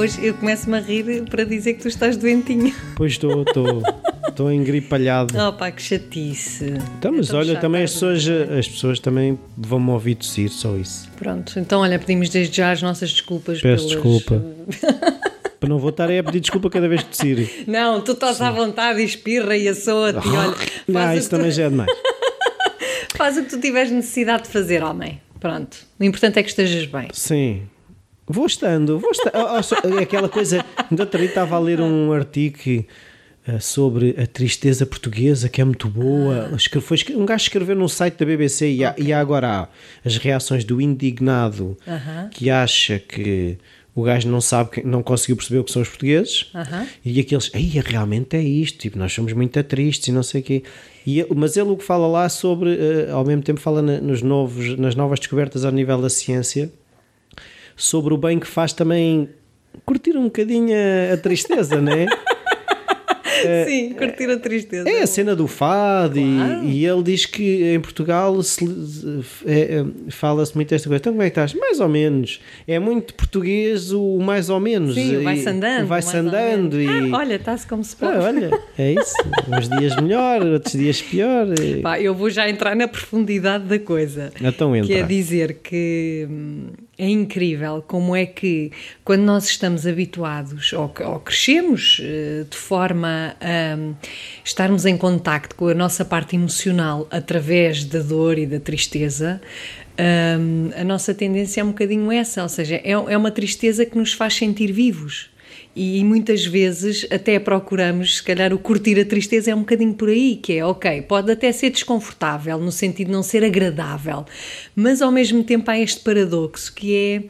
Hoje 0.00 0.24
eu 0.24 0.32
começo-me 0.32 0.78
a 0.78 0.80
rir 0.80 1.24
para 1.28 1.44
dizer 1.44 1.74
que 1.74 1.82
tu 1.82 1.88
estás 1.88 2.16
doentinho. 2.16 2.74
Pois 2.96 3.12
estou, 3.12 3.42
estou. 3.42 3.82
Estou 4.26 4.50
engripalhado. 4.50 5.34
Oh 5.38 5.52
pá, 5.52 5.70
que 5.70 5.82
chatice. 5.82 6.72
Então, 6.96 7.12
mas 7.12 7.26
estou 7.26 7.38
olha, 7.40 7.60
também 7.60 7.82
as 7.82 7.92
pessoas, 7.92 8.26
as 8.26 8.66
pessoas 8.66 8.98
também 8.98 9.38
vão-me 9.58 9.90
ouvir 9.90 10.14
tossir, 10.14 10.48
só 10.48 10.74
isso. 10.74 11.06
Pronto, 11.18 11.58
então 11.58 11.82
olha, 11.82 11.98
pedimos 11.98 12.30
desde 12.30 12.56
já 12.56 12.70
as 12.70 12.80
nossas 12.80 13.10
desculpas 13.10 13.60
Peço 13.60 13.88
pelas- 13.88 14.02
desculpa. 14.02 14.42
Para 15.60 15.68
não 15.68 15.78
vou 15.78 15.90
estar 15.90 16.08
aí 16.08 16.18
a 16.18 16.24
pedir 16.24 16.40
desculpa 16.40 16.70
cada 16.70 16.88
vez 16.88 17.02
que 17.02 17.10
tossir. 17.10 17.64
Não, 17.66 18.00
tu 18.00 18.12
estás 18.12 18.40
à 18.40 18.50
vontade 18.50 19.02
e 19.02 19.04
espirra 19.04 19.54
e 19.54 19.68
assoa-te 19.68 20.26
e 20.26 20.30
olha, 20.30 20.56
Não, 20.88 21.14
isso 21.14 21.24
que 21.28 21.36
também 21.36 21.50
tu, 21.50 21.54
já 21.56 21.64
é 21.64 21.68
demais. 21.68 21.90
faz 23.18 23.36
o 23.36 23.42
que 23.42 23.50
tu 23.50 23.60
tiveres 23.60 23.90
necessidade 23.90 24.44
de 24.44 24.48
fazer, 24.48 24.82
homem. 24.82 25.20
Pronto. 25.38 25.76
O 25.98 26.04
importante 26.04 26.38
é 26.38 26.42
que 26.42 26.48
estejas 26.48 26.86
bem. 26.86 27.08
Sim. 27.12 27.64
Vou 28.32 28.46
estando, 28.46 28.98
vou 28.98 29.10
estando. 29.10 29.32
Oh, 29.34 29.88
oh, 29.88 29.98
é 29.98 30.02
aquela 30.02 30.28
coisa. 30.28 30.64
Ainda 30.90 31.02
outro 31.02 31.22
estava 31.22 31.56
a 31.56 31.58
ler 31.58 31.80
um 31.80 32.12
artigo 32.12 32.58
que, 32.58 32.86
eh, 33.46 33.58
sobre 33.58 34.14
a 34.18 34.26
tristeza 34.26 34.86
portuguesa, 34.86 35.48
que 35.48 35.60
é 35.60 35.64
muito 35.64 35.88
boa. 35.88 36.50
Ah. 36.54 36.80
Foi 36.80 36.96
um 37.16 37.26
gajo 37.26 37.42
escreveu 37.44 37.74
num 37.76 37.88
site 37.88 38.16
da 38.18 38.26
BBC 38.26 38.70
e, 38.70 38.84
há, 38.84 38.94
e 38.98 39.12
há 39.12 39.20
agora 39.20 39.48
há 39.48 39.68
as 40.04 40.16
reações 40.16 40.64
do 40.64 40.80
indignado 40.80 41.76
Aham. 41.86 42.28
que 42.30 42.48
acha 42.50 42.98
que 42.98 43.58
o 43.94 44.02
gajo 44.02 44.28
não 44.28 44.40
sabe, 44.40 44.70
que- 44.70 44.82
não 44.86 45.02
conseguiu 45.02 45.34
perceber 45.36 45.58
o 45.58 45.64
que 45.64 45.72
são 45.72 45.82
os 45.82 45.88
portugueses 45.88 46.48
Aham. 46.54 46.86
e 47.04 47.18
aqueles, 47.18 47.50
aí 47.52 47.66
realmente 47.84 48.36
é 48.36 48.42
isto, 48.42 48.78
tipo, 48.78 48.96
nós 48.96 49.12
somos 49.12 49.32
muito 49.32 49.60
tristes 49.64 50.08
e 50.08 50.12
não 50.12 50.22
sei 50.22 50.40
o 50.40 50.44
quê. 50.44 50.62
E, 51.06 51.26
mas 51.34 51.56
ele 51.56 51.70
o 51.70 51.76
que 51.76 51.84
fala 51.84 52.06
lá 52.06 52.28
sobre, 52.28 52.70
eh, 52.78 53.10
ao 53.10 53.24
mesmo 53.24 53.42
tempo 53.42 53.58
fala 53.58 53.82
na- 53.82 54.00
nos 54.00 54.22
novos, 54.22 54.78
nas 54.78 54.94
novas 54.94 55.18
descobertas 55.18 55.64
ao 55.64 55.72
nível 55.72 56.00
da 56.00 56.08
ciência, 56.08 56.70
sobre 57.82 58.12
o 58.12 58.16
bem 58.18 58.38
que 58.38 58.46
faz 58.46 58.72
também 58.72 59.28
curtir 59.86 60.16
um 60.16 60.24
bocadinho 60.24 60.68
a, 61.10 61.14
a 61.14 61.16
tristeza, 61.16 61.80
não 61.80 61.92
é? 61.92 62.06
Sim, 63.66 63.94
curtir 63.94 64.28
a 64.28 64.38
tristeza. 64.38 64.86
É 64.86 65.00
a 65.02 65.06
cena 65.06 65.34
do 65.34 65.46
fado 65.46 66.18
e- 66.18 66.22
Claro. 66.36 66.64
e, 66.66 66.84
ele 66.84 67.02
diz 67.02 67.24
que 67.24 67.72
em 67.74 67.80
Portugal 67.80 68.42
se- 68.42 68.64
é, 69.46 69.60
é, 69.80 69.84
fala-se 70.10 70.54
muito 70.54 70.74
esta 70.74 70.88
coisa. 70.88 71.00
Então 71.00 71.12
como 71.14 71.22
é 71.22 71.30
que 71.30 71.40
estás? 71.40 71.54
Mais 71.54 71.80
ou 71.80 71.88
menos. 71.88 72.38
É 72.68 72.78
muito 72.78 73.14
português 73.14 73.92
o 73.92 74.18
mais 74.18 74.50
ou 74.50 74.60
menos. 74.60 74.94
Sim, 74.94 75.20
E- 75.20 75.24
vai-se 75.24 75.48
andando. 75.48 75.86
Vai-se 75.86 76.16
andando 76.16 76.78
e... 76.80 76.86
Ah, 76.86 77.16
olha, 77.16 77.36
está-se 77.36 77.66
como 77.66 77.82
se 77.82 77.96
Ah, 78.00 78.12
pode. 78.12 78.18
olha, 78.18 78.50
é 78.76 78.92
isso. 78.92 79.14
Uns 79.48 79.68
dias 79.70 79.96
melhor, 79.96 80.42
outros 80.42 80.74
dias 80.74 81.00
pior. 81.00 81.46
e- 81.58 81.80
Pá, 81.80 81.98
eu 81.98 82.14
vou 82.14 82.28
já 82.28 82.46
entrar 82.50 82.76
na 82.76 82.88
profundidade 82.88 83.64
da 83.64 83.78
coisa. 83.78 84.32
Então 84.42 84.76
entra. 84.76 84.88
Que 84.88 85.00
é 85.00 85.02
dizer 85.02 85.60
que 85.62 86.26
hum, 86.28 86.66
é 87.00 87.08
incrível 87.08 87.82
como 87.86 88.14
é 88.14 88.26
que 88.26 88.70
quando 89.02 89.22
nós 89.22 89.46
estamos 89.46 89.86
habituados 89.86 90.74
ou, 90.74 90.92
ou 91.06 91.18
crescemos 91.20 91.98
eh, 92.02 92.44
de 92.48 92.56
forma 92.56 93.34
a 93.40 93.76
hum, 93.76 93.94
estarmos 94.44 94.84
em 94.84 94.98
contacto 94.98 95.56
com 95.56 95.68
a 95.68 95.74
nossa 95.74 96.04
parte 96.04 96.36
emocional 96.36 97.08
através 97.10 97.84
da 97.84 98.00
dor 98.00 98.36
e 98.38 98.44
da 98.44 98.60
tristeza, 98.60 99.40
hum, 100.38 100.70
a 100.76 100.84
nossa 100.84 101.14
tendência 101.14 101.62
é 101.62 101.64
um 101.64 101.68
bocadinho 101.68 102.12
essa, 102.12 102.42
ou 102.42 102.48
seja, 102.50 102.76
é, 102.76 102.90
é 102.90 103.16
uma 103.16 103.30
tristeza 103.30 103.86
que 103.86 103.96
nos 103.96 104.12
faz 104.12 104.34
sentir 104.34 104.70
vivos. 104.70 105.30
E 105.82 106.04
muitas 106.04 106.44
vezes 106.44 107.06
até 107.10 107.38
procuramos, 107.38 108.16
se 108.18 108.22
calhar, 108.22 108.52
o 108.52 108.58
curtir 108.58 109.00
a 109.00 109.04
tristeza 109.04 109.50
é 109.50 109.54
um 109.54 109.60
bocadinho 109.60 109.94
por 109.94 110.10
aí, 110.10 110.36
que 110.36 110.52
é 110.52 110.64
ok, 110.66 111.00
pode 111.02 111.32
até 111.32 111.50
ser 111.52 111.70
desconfortável, 111.70 112.58
no 112.58 112.70
sentido 112.70 113.06
de 113.06 113.12
não 113.14 113.22
ser 113.22 113.42
agradável, 113.42 114.26
mas 114.76 115.00
ao 115.00 115.10
mesmo 115.10 115.42
tempo 115.42 115.70
há 115.70 115.78
este 115.78 116.00
paradoxo 116.00 116.74
que 116.74 116.94
é, 116.94 117.22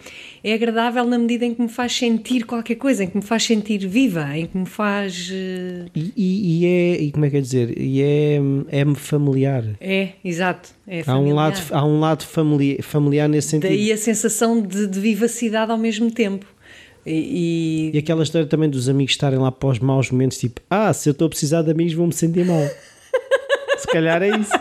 é 0.50 0.52
agradável 0.54 1.04
na 1.04 1.16
medida 1.16 1.44
em 1.44 1.54
que 1.54 1.62
me 1.62 1.68
faz 1.68 1.92
sentir 1.96 2.44
qualquer 2.44 2.74
coisa, 2.74 3.04
em 3.04 3.06
que 3.06 3.16
me 3.18 3.22
faz 3.22 3.44
sentir 3.44 3.86
viva, 3.86 4.36
em 4.36 4.46
que 4.46 4.58
me 4.58 4.66
faz. 4.66 5.30
eh, 5.32 5.84
E, 5.94 6.12
e- 6.16 6.58
e 6.62 6.66
é, 6.66 7.02
e 7.02 7.12
como 7.12 7.26
é 7.26 7.30
que 7.30 7.36
é 7.36 7.40
dizer? 7.40 7.78
E 7.80 8.02
é, 8.02 8.40
é 8.68 8.94
familiar. 8.96 9.64
É, 9.80 10.08
exato. 10.24 10.70
É 10.88 10.98
Há 11.00 11.02
um, 11.02 11.04
familiar. 11.04 11.36
lado, 11.36 11.66
há 11.70 11.84
um 11.86 12.00
lado 12.00 12.24
famili- 12.24 12.80
familiar 12.82 13.28
nesse 13.28 13.48
sentido. 13.50 13.70
Daí 13.70 13.92
a 13.92 13.96
sensação 13.96 14.60
de, 14.60 14.88
de 14.88 14.98
vivacidade 14.98 15.70
ao 15.70 15.78
mesmo 15.78 16.10
tempo. 16.10 16.46
E, 17.06 17.90
E 17.94 17.98
aquela 17.98 18.22
história 18.22 18.46
também 18.46 18.68
dos 18.68 18.88
amigos 18.88 19.12
estarem 19.12 19.38
lá 19.38 19.50
para 19.50 19.68
os 19.68 19.78
maus 19.78 20.10
momentos, 20.10 20.38
tipo, 20.38 20.60
ah, 20.68 20.92
se 20.92 21.08
eu 21.08 21.12
estou 21.12 21.26
a 21.26 21.28
precisar 21.28 21.62
de 21.62 21.70
amigos, 21.70 21.94
vou-me 21.94 22.12
sentir 22.12 22.44
mal. 22.44 22.62
se 23.78 23.86
calhar 23.88 24.22
é 24.22 24.36
isso. 24.36 24.52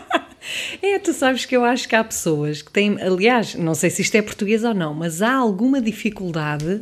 É, 0.82 0.98
tu 0.98 1.14
sabes 1.14 1.46
que 1.46 1.56
eu 1.56 1.64
acho 1.64 1.88
que 1.88 1.96
há 1.96 2.04
pessoas 2.04 2.62
que 2.62 2.72
têm, 2.72 3.00
aliás, 3.02 3.54
não 3.56 3.76
sei 3.76 3.90
se 3.90 4.02
isto 4.02 4.16
é 4.16 4.22
português 4.22 4.64
ou 4.64 4.74
não, 4.74 4.94
mas 4.94 5.22
há 5.22 5.34
alguma 5.34 5.80
dificuldade 5.82 6.82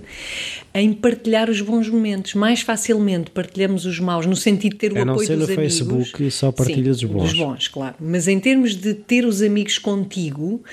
em 0.73 0.93
partilhar 0.93 1.49
os 1.49 1.59
bons 1.59 1.89
momentos. 1.89 2.33
Mais 2.33 2.61
facilmente 2.61 3.31
partilhamos 3.31 3.85
os 3.85 3.99
maus, 3.99 4.25
no 4.25 4.35
sentido 4.35 4.73
de 4.73 4.77
ter 4.77 4.93
o 4.93 5.01
A 5.01 5.05
não 5.05 5.13
apoio 5.13 5.27
ser 5.27 5.35
dos 5.35 5.47
no 5.49 5.53
amigos. 5.53 5.77
Facebook, 5.77 6.31
só 6.31 6.51
partilhas 6.51 6.99
Sim, 6.99 7.05
os 7.07 7.11
bons. 7.11 7.23
Dos 7.23 7.33
bons, 7.33 7.67
claro. 7.67 7.95
Mas 7.99 8.27
em 8.27 8.39
termos 8.39 8.75
de 8.75 8.93
ter 8.93 9.25
os 9.25 9.41
amigos 9.41 9.77
contigo, 9.77 10.63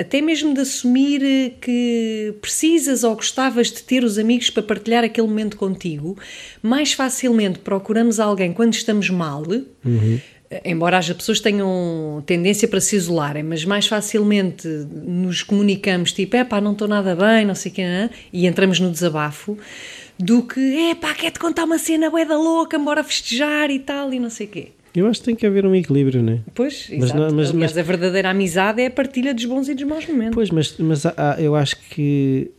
até 0.00 0.20
mesmo 0.20 0.54
de 0.54 0.60
assumir 0.60 1.22
eh, 1.22 1.52
que 1.60 2.34
precisas 2.40 3.04
ou 3.04 3.14
gostavas 3.14 3.70
de 3.70 3.82
ter 3.82 4.04
os 4.04 4.18
amigos 4.18 4.48
para 4.48 4.62
partilhar 4.62 5.04
aquele 5.04 5.26
momento 5.26 5.56
contigo, 5.56 6.16
mais 6.62 6.92
facilmente 6.92 7.58
procuramos 7.58 8.18
alguém 8.18 8.52
quando 8.52 8.74
estamos 8.74 9.10
mal. 9.10 9.42
Uhum. 9.84 10.20
Embora 10.64 10.98
haja 10.98 11.14
pessoas 11.14 11.40
tenham 11.40 12.22
tendência 12.24 12.68
para 12.68 12.80
se 12.80 12.94
isolarem, 12.94 13.42
mas 13.42 13.64
mais 13.64 13.86
facilmente 13.86 14.66
nos 14.68 15.42
comunicamos 15.42 16.12
tipo, 16.12 16.36
é 16.36 16.44
pá, 16.44 16.60
não 16.60 16.72
estou 16.72 16.86
nada 16.86 17.16
bem, 17.16 17.44
não 17.44 17.54
sei 17.54 17.72
o 17.72 17.74
que, 17.74 17.82
e 18.32 18.46
entramos 18.46 18.78
no 18.78 18.90
desabafo, 18.90 19.58
do 20.16 20.42
que, 20.44 20.90
é 20.90 20.94
pá, 20.94 21.12
quer-te 21.14 21.40
contar 21.40 21.64
uma 21.64 21.78
cena 21.78 22.08
bué 22.08 22.24
da 22.24 22.38
louca, 22.38 22.78
bora 22.78 23.02
festejar 23.02 23.70
e 23.70 23.80
tal, 23.80 24.14
e 24.14 24.20
não 24.20 24.30
sei 24.30 24.46
o 24.46 24.50
quê. 24.50 24.68
Eu 24.96 25.06
acho 25.08 25.20
que 25.20 25.26
tem 25.26 25.36
que 25.36 25.46
haver 25.46 25.66
um 25.66 25.74
equilíbrio, 25.74 26.22
não 26.22 26.32
é? 26.32 26.38
Pois, 26.54 26.86
Mas 26.90 27.04
exato. 27.04 27.14
não- 27.20 27.24
mas- 27.36 27.50
Aliás, 27.50 27.52
mas- 27.72 27.78
a 27.78 27.82
verdadeira 27.82 28.30
amizade 28.30 28.80
é 28.80 28.86
a 28.86 28.90
partilha 28.90 29.34
dos 29.34 29.44
bons 29.44 29.68
e 29.68 29.74
dos 29.74 29.84
maus 29.84 30.06
momentos. 30.06 30.34
Pois, 30.34 30.50
mas, 30.50 30.76
mas 30.78 31.04
há- 31.04 31.36
eu 31.38 31.54
acho 31.54 31.76
que 31.90 32.50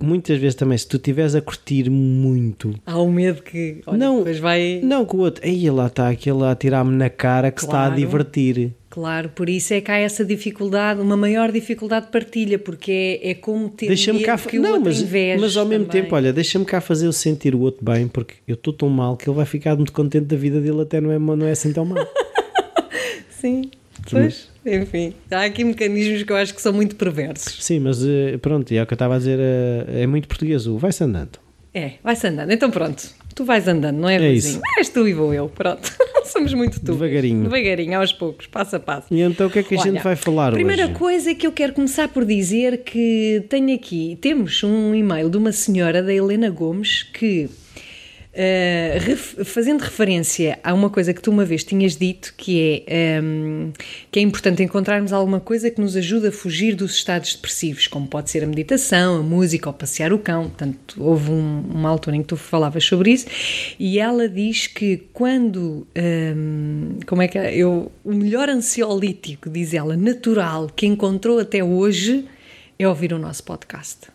muitas 0.00 0.38
vezes 0.38 0.54
também, 0.54 0.76
se 0.78 0.86
tu 0.86 0.96
estiveres 0.96 1.34
a 1.34 1.40
curtir 1.40 1.90
muito, 1.90 2.74
Há 2.86 2.98
o 2.98 3.10
medo 3.10 3.42
que, 3.42 3.80
olha, 3.86 3.98
Não. 3.98 4.18
depois 4.18 4.38
vai... 4.38 4.80
não 4.82 5.04
que 5.04 5.16
o 5.16 5.20
outro, 5.20 5.44
aí 5.44 5.68
lá 5.70 5.86
está 5.88 6.08
aquele 6.08 6.44
a 6.44 6.54
tirar-me 6.54 6.94
na 6.96 7.10
cara 7.10 7.50
que 7.50 7.60
se 7.60 7.66
está 7.66 7.80
a 7.82 7.86
Claro. 7.86 7.96
divertir. 8.00 8.72
Claro, 8.90 9.28
por 9.28 9.48
isso 9.48 9.74
é 9.74 9.80
que 9.80 9.90
há 9.90 9.98
essa 9.98 10.24
dificuldade, 10.24 11.00
uma 11.00 11.16
maior 11.16 11.52
dificuldade 11.52 12.06
de 12.06 12.12
partilha, 12.12 12.58
porque 12.58 13.20
é, 13.22 13.30
é 13.30 13.34
como 13.34 13.68
ter 13.68 13.86
Deixa-me 13.88 14.20
cá. 14.22 14.36
que 14.38 14.58
o 14.58 14.62
Não, 14.62 14.70
outro 14.76 14.84
mas, 14.86 15.02
mas 15.40 15.56
ao 15.56 15.66
mesmo 15.66 15.84
também. 15.86 16.02
tempo, 16.02 16.14
olha, 16.16 16.32
deixa-me 16.32 16.64
cá 16.64 16.80
fazer 16.80 17.06
o 17.06 17.12
sentir 17.12 17.54
o 17.54 17.60
outro 17.60 17.84
bem, 17.84 18.08
porque 18.08 18.34
eu 18.46 18.54
estou 18.54 18.72
tão 18.72 18.88
mal 18.88 19.16
que 19.16 19.28
ele 19.28 19.36
vai 19.36 19.46
ficar 19.46 19.76
muito 19.76 19.92
contente 19.92 20.24
da 20.26 20.36
vida 20.36 20.60
dele, 20.60 20.80
até 20.80 21.00
não 21.00 21.12
é, 21.12 21.18
não 21.18 21.46
é 21.46 21.50
assim 21.52 21.72
tão 21.72 21.84
mal. 21.84 21.98
Sim, 23.30 23.70
pois, 24.10 24.48
enfim. 24.76 25.14
Há 25.30 25.44
aqui 25.44 25.64
mecanismos 25.64 26.22
que 26.22 26.32
eu 26.32 26.36
acho 26.36 26.54
que 26.54 26.60
são 26.62 26.72
muito 26.72 26.96
perversos. 26.96 27.64
Sim, 27.64 27.80
mas 27.80 28.04
eh, 28.04 28.36
pronto, 28.40 28.72
e 28.72 28.76
é 28.76 28.82
o 28.82 28.86
que 28.86 28.92
eu 28.92 28.96
estava 28.96 29.14
a 29.16 29.18
dizer, 29.18 29.38
eh, 29.40 30.02
é 30.02 30.06
muito 30.06 30.28
português, 30.28 30.66
o 30.66 30.78
vai-se 30.78 31.02
andando. 31.04 31.38
É, 31.74 31.92
vai-se 32.02 32.26
andando. 32.26 32.50
Então 32.50 32.70
pronto, 32.70 33.02
tu 33.34 33.44
vais 33.44 33.68
andando, 33.68 33.96
não 33.98 34.08
é, 34.08 34.16
É 34.16 34.32
isso. 34.32 34.60
És 34.78 34.88
tu 34.88 35.06
e 35.06 35.12
vou 35.12 35.32
eu, 35.34 35.48
pronto. 35.48 35.92
Somos 36.24 36.52
muito 36.52 36.78
tu. 36.80 36.92
Devagarinho. 36.92 37.44
Devagarinho, 37.44 37.98
aos 37.98 38.12
poucos, 38.12 38.46
passo 38.46 38.76
a 38.76 38.80
passo. 38.80 39.06
E 39.10 39.20
então 39.20 39.46
o 39.46 39.50
que 39.50 39.60
é 39.60 39.62
que 39.62 39.74
a 39.74 39.78
Olha, 39.80 39.92
gente 39.92 40.02
vai 40.02 40.14
falar 40.16 40.52
primeira 40.52 40.84
hoje? 40.84 40.94
coisa 40.94 41.30
é 41.30 41.34
que 41.34 41.46
eu 41.46 41.52
quero 41.52 41.72
começar 41.72 42.08
por 42.08 42.24
dizer 42.24 42.78
que 42.84 43.44
tenho 43.48 43.74
aqui, 43.74 44.18
temos 44.20 44.62
um 44.62 44.94
e-mail 44.94 45.30
de 45.30 45.36
uma 45.38 45.52
senhora, 45.52 46.02
da 46.02 46.12
Helena 46.12 46.50
Gomes, 46.50 47.02
que 47.02 47.48
eh, 48.40 48.98
ref- 49.00 49.44
fazendo 49.44 49.80
referência 49.80 50.60
a 50.62 50.72
uma 50.72 50.88
coisa 50.88 51.12
que 51.12 51.20
tu 51.20 51.28
uma 51.32 51.44
vez 51.44 51.64
tinhas 51.64 51.96
dito, 51.96 52.32
que 52.36 52.84
é 52.86 53.16
ehm, 53.16 53.72
que 54.12 54.20
é 54.20 54.22
importante 54.22 54.62
encontrarmos 54.62 55.12
alguma 55.12 55.40
coisa 55.40 55.68
que 55.72 55.80
nos 55.80 55.96
ajude 55.96 56.28
a 56.28 56.32
fugir 56.32 56.76
dos 56.76 56.94
estados 56.94 57.34
depressivos, 57.34 57.88
como 57.88 58.06
pode 58.06 58.30
ser 58.30 58.44
a 58.44 58.46
meditação, 58.46 59.16
a 59.16 59.22
música 59.24 59.68
ou 59.68 59.72
passear 59.72 60.12
o 60.12 60.18
cão. 60.20 60.44
Portanto, 60.44 60.94
houve 61.02 61.32
um- 61.32 61.64
uma 61.68 61.88
altura 61.88 62.14
em 62.14 62.22
que 62.22 62.28
tu 62.28 62.36
falavas 62.36 62.84
sobre 62.84 63.10
isso, 63.10 63.26
e 63.76 63.98
ela 63.98 64.28
diz 64.28 64.68
que 64.68 65.08
quando 65.12 65.84
ehm, 65.96 67.00
como 67.06 67.20
é 67.22 67.26
que 67.26 67.38
é? 67.38 67.56
eu 67.56 67.90
o 68.04 68.14
melhor 68.14 68.48
ansiolítico, 68.48 69.50
diz 69.50 69.74
ela, 69.74 69.96
natural 69.96 70.68
que 70.76 70.86
encontrou 70.86 71.40
até 71.40 71.64
hoje 71.64 72.24
é 72.78 72.86
ouvir 72.86 73.12
o 73.12 73.18
nosso 73.18 73.42
podcast. 73.42 74.06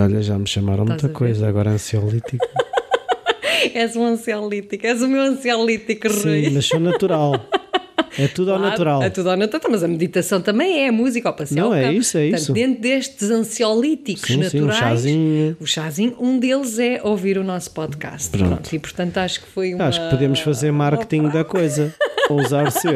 Olha, 0.00 0.22
já 0.22 0.38
me 0.38 0.46
chamaram 0.46 0.84
Estás 0.84 1.02
muita 1.02 1.18
coisa, 1.18 1.48
agora 1.48 1.70
ansiolítico. 1.70 2.46
És 3.74 3.96
um 3.96 4.04
ansiolítico, 4.04 4.86
és 4.86 5.02
o 5.02 5.08
meu 5.08 5.22
ansiolítico, 5.22 6.08
Rui. 6.08 6.44
Sim, 6.44 6.50
mas 6.50 6.66
sou 6.66 6.80
natural. 6.80 7.34
É 8.18 8.26
tudo 8.26 8.50
ao 8.50 8.58
Claro, 8.58 8.70
natural. 8.70 9.02
É 9.02 9.10
tudo 9.10 9.30
ao 9.30 9.36
natural, 9.36 9.70
mas 9.70 9.84
a 9.84 9.88
meditação 9.88 10.40
também 10.40 10.80
é 10.84 10.88
a 10.88 10.92
música 10.92 11.28
ao 11.28 11.34
passeio. 11.34 11.60
Não, 11.60 11.74
é 11.74 11.92
isso, 11.92 12.18
é 12.18 12.22
Portanto, 12.22 12.40
isso. 12.42 12.52
Dentro 12.52 12.80
destes 12.82 13.30
ansiolíticos 13.30 14.22
Sim, 14.22 14.42
sim, 14.42 14.58
um 14.58 14.66
naturais, 14.66 14.78
chazinho. 15.00 15.56
o 15.60 15.66
chazinho, 15.66 16.16
um 16.18 16.38
deles 16.38 16.78
é 16.78 17.00
ouvir 17.04 17.38
o 17.38 17.44
nosso 17.44 17.70
podcast. 17.70 18.36
Pronto. 18.36 18.74
E 18.74 18.78
portanto 18.78 19.18
acho 19.18 19.40
que 19.40 19.46
foi 19.48 19.74
uma. 19.74 19.84
Acho 19.86 20.00
que 20.02 20.10
podemos 20.10 20.40
fazer 20.40 20.72
marketing 20.72 21.28
da 21.28 21.44
coisa. 21.44 21.94
Ousar 22.30 22.70
ser 22.70 22.94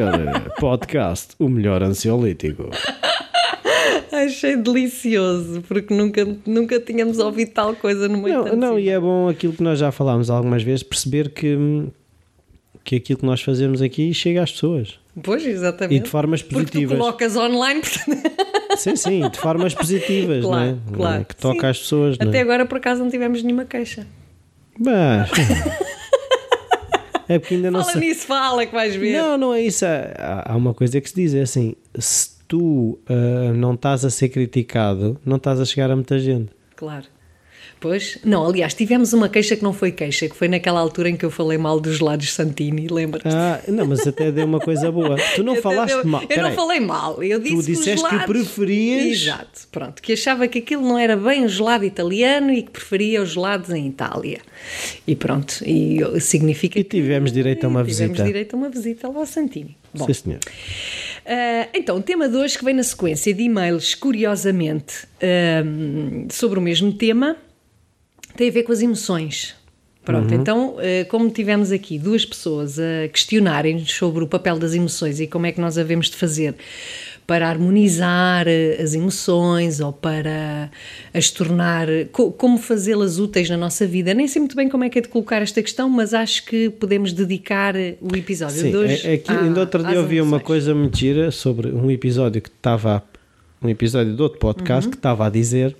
podcast 0.59 1.35
o 1.39 1.49
melhor 1.49 1.83
ansiolítico. 1.83 2.69
Achei 4.23 4.55
delicioso, 4.55 5.61
porque 5.67 5.93
nunca, 5.93 6.25
nunca 6.45 6.79
tínhamos 6.79 7.19
ouvido 7.19 7.51
tal 7.51 7.75
coisa 7.75 8.07
no 8.07 8.17
meio 8.17 8.43
Não, 8.45 8.55
não 8.55 8.79
e 8.79 8.89
é 8.89 8.99
bom 8.99 9.27
aquilo 9.27 9.53
que 9.53 9.61
nós 9.63 9.79
já 9.79 9.91
falámos 9.91 10.29
algumas 10.29 10.63
vezes, 10.63 10.83
perceber 10.83 11.29
que, 11.29 11.57
que 12.83 12.95
aquilo 12.95 13.19
que 13.19 13.25
nós 13.25 13.41
fazemos 13.41 13.81
aqui 13.81 14.13
chega 14.13 14.41
às 14.43 14.51
pessoas. 14.51 14.99
Pois, 15.23 15.45
exatamente. 15.45 15.95
E 15.99 16.03
de 16.03 16.09
formas 16.09 16.41
Porque 16.41 16.55
tu 16.55 16.65
positivas. 16.65 16.97
colocas 16.97 17.35
online, 17.37 17.81
portanto, 17.81 18.31
Sim, 18.77 18.95
sim, 18.97 19.29
de 19.29 19.37
formas 19.37 19.73
positivas, 19.73 20.43
Claro, 20.43 20.65
não 20.65 20.93
é? 20.93 20.97
claro. 20.97 21.25
Que 21.25 21.35
toca 21.37 21.61
Sim. 21.61 21.67
às 21.67 21.79
pessoas, 21.79 22.17
não 22.17 22.27
até 22.27 22.39
é? 22.39 22.41
agora 22.41 22.65
por 22.65 22.77
acaso 22.77 23.01
não 23.03 23.09
tivemos 23.09 23.41
nenhuma 23.41 23.63
queixa. 23.63 24.05
Mas. 24.77 25.29
é 27.27 27.39
porque 27.39 27.55
ainda 27.55 27.71
não 27.71 27.79
Fala 27.81 27.93
sei. 27.93 28.01
nisso, 28.01 28.27
fala 28.27 28.65
que 28.65 28.73
vais 28.73 28.95
ver. 28.95 29.13
Não, 29.17 29.37
não 29.37 29.53
é 29.53 29.61
isso. 29.61 29.85
Há, 29.85 30.51
há 30.51 30.55
uma 30.55 30.73
coisa 30.73 30.99
que 30.99 31.09
se 31.09 31.15
diz: 31.15 31.33
é 31.33 31.41
assim, 31.43 31.75
se 31.97 32.31
tu 32.47 32.99
ah, 33.07 33.51
não 33.53 33.73
estás 33.73 34.03
a 34.05 34.09
ser 34.09 34.29
criticado, 34.29 35.19
não 35.25 35.37
estás 35.37 35.59
a 35.59 35.65
chegar 35.65 35.89
a 35.91 35.95
muita 35.95 36.19
gente. 36.19 36.49
Claro. 36.75 37.05
Pois, 37.77 38.17
não, 38.23 38.47
aliás, 38.47 38.73
tivemos 38.73 39.11
uma 39.13 39.27
queixa 39.27 39.55
que 39.55 39.61
não 39.63 39.73
foi 39.73 39.91
queixa, 39.91 40.27
que 40.29 40.35
foi 40.35 40.47
naquela 40.47 40.79
altura 40.79 41.09
em 41.09 41.15
que 41.17 41.25
eu 41.25 41.29
falei 41.29 41.57
mal 41.57 41.79
dos 41.79 41.97
gelados 41.97 42.31
Santini, 42.31 42.87
lembras-te? 42.87 43.27
Ah, 43.29 43.61
não, 43.67 43.85
mas 43.85 44.07
até 44.07 44.31
deu 44.31 44.45
uma 44.45 44.59
coisa 44.59 44.91
boa. 44.91 45.17
Tu 45.35 45.43
não 45.43 45.53
Até 45.53 45.61
falaste 45.61 45.93
deu- 45.93 46.05
mal. 46.05 46.21
Eu 46.21 46.27
Peraí. 46.27 46.43
não 46.43 46.51
falei 46.53 46.79
mal, 46.79 47.21
eu 47.21 47.37
disse 47.39 47.53
Tu 47.55 47.59
que 47.61 47.65
disseste 47.73 48.03
que 48.03 48.09
gelados- 48.11 48.25
preferias- 48.25 49.21
Exato, 49.21 49.67
pronto, 49.71 50.01
que 50.01 50.13
achava 50.13 50.47
que 50.47 50.59
aquilo 50.59 50.81
não 50.83 50.97
era 50.97 51.17
bem 51.17 51.43
o 51.45 51.49
gelado 51.49 51.83
italiano 51.83 52.51
e 52.53 52.63
que 52.63 52.71
preferia 52.71 53.21
os 53.21 53.31
gelados 53.33 53.69
em 53.69 53.87
Itália. 53.87 54.39
E 55.05 55.15
pronto, 55.15 55.61
e 55.65 55.99
significa 56.21 56.79
E 56.79 56.83
tivemos 56.83 57.31
direito 57.31 57.65
a 57.65 57.67
uma 57.67 57.83
tivemos 57.83 58.11
visita. 58.13 58.23
direito 58.23 58.55
a 58.55 58.57
uma 58.57 58.69
visita 58.69 59.07
lá 59.09 59.19
ao 59.19 59.25
Santini. 59.25 59.77
Bom, 59.93 60.05
Sim, 60.07 60.13
senhor. 60.13 60.39
Ah, 61.25 61.69
então, 61.73 61.97
o 61.97 62.01
tema 62.01 62.29
de 62.29 62.35
hoje 62.37 62.57
que 62.57 62.63
vem 62.63 62.73
na 62.73 62.83
sequência 62.83 63.33
de 63.33 63.43
e-mails, 63.43 63.95
curiosamente, 63.95 65.07
sobre 66.29 66.59
o 66.59 66.61
mesmo 66.61 66.93
tema, 66.93 67.35
tem 68.35 68.49
a 68.49 68.51
ver 68.51 68.63
com 68.63 68.71
as 68.71 68.81
emoções. 68.81 69.55
Pronto, 70.03 70.31
então, 70.33 70.77
ah, 70.77 71.05
como 71.09 71.29
tivemos 71.31 71.71
aqui 71.71 71.97
duas 71.97 72.23
pessoas 72.23 72.77
a 72.77 73.07
questionarem 73.11 73.83
sobre 73.85 74.23
o 74.23 74.27
papel 74.27 74.59
das 74.59 74.73
emoções 74.73 75.19
e 75.19 75.27
como 75.27 75.47
é 75.47 75.51
que 75.51 75.59
nós 75.59 75.77
havemos 75.77 76.09
de 76.09 76.15
fazer 76.15 76.55
para 77.27 77.49
harmonizar 77.49 78.45
ah, 78.47 78.81
as 78.83 78.93
emoções 78.93 79.79
ou 79.79 79.91
para 79.91 80.69
as 81.13 81.29
tornar, 81.31 81.87
co- 82.11 82.31
como 82.31 82.57
fazê-las 82.57 83.17
úteis 83.19 83.49
na 83.49 83.57
nossa 83.57 83.85
vida. 83.87 84.13
Nem 84.13 84.27
sei 84.27 84.39
muito 84.41 84.55
bem 84.55 84.69
como 84.69 84.83
é 84.83 84.89
que 84.89 84.99
é 84.99 85.01
de 85.01 85.07
colocar 85.07 85.41
esta 85.41 85.61
questão, 85.61 85.89
mas 85.89 86.13
acho 86.13 86.45
que 86.45 86.69
podemos 86.69 87.11
dedicar 87.13 87.73
o 88.01 88.15
episódio 88.15 88.61
Sim, 88.61 88.69
de 88.71 88.77
hoje 88.77 89.07
é, 89.07 89.13
é 89.13 89.17
que 89.17 89.31
à- 89.31 89.41
ainda 89.41 89.59
outro 89.61 89.83
dia 89.83 89.95
eu 89.95 90.05
vi 90.05 90.21
uma 90.21 90.39
coisa 90.39 90.75
muito 90.75 90.97
gira 90.97 91.31
sobre 91.31 91.69
um 91.69 91.89
episódio 91.89 92.41
que 92.41 92.49
estava. 92.49 93.03
Um 93.61 93.69
episódio 93.69 94.15
de 94.15 94.21
outro 94.21 94.37
podcast 94.37 94.85
Uhum. 94.85 94.91
que 94.91 94.97
estava 94.97 95.25
a 95.25 95.29
dizer 95.29 95.75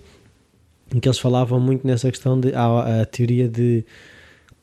em 0.95 0.99
que 0.99 1.07
eles 1.07 1.19
falavam 1.19 1.59
muito 1.59 1.85
nessa 1.85 2.09
questão 2.09 2.39
de 2.39 2.53
a, 2.55 3.01
a 3.01 3.05
teoria 3.05 3.47
de 3.47 3.83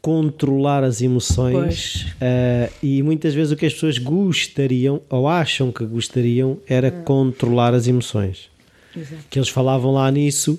controlar 0.02 0.82
as 0.82 1.00
emoções 1.00 2.06
eh, 2.20 2.68
e 2.82 3.02
muitas 3.04 3.32
vezes 3.34 3.52
o 3.52 3.56
que 3.56 3.64
as 3.64 3.72
pessoas 3.72 3.98
gostariam 3.98 5.00
ou 5.08 5.28
acham 5.28 5.70
que 5.70 5.84
gostariam 5.84 6.58
era 6.68 6.88
Hum. 6.88 7.02
controlar 7.04 7.72
as 7.72 7.86
emoções 7.86 8.50
Exato. 8.96 9.22
que 9.30 9.38
eles 9.38 9.48
falavam 9.48 9.92
lá 9.92 10.10
nisso 10.10 10.58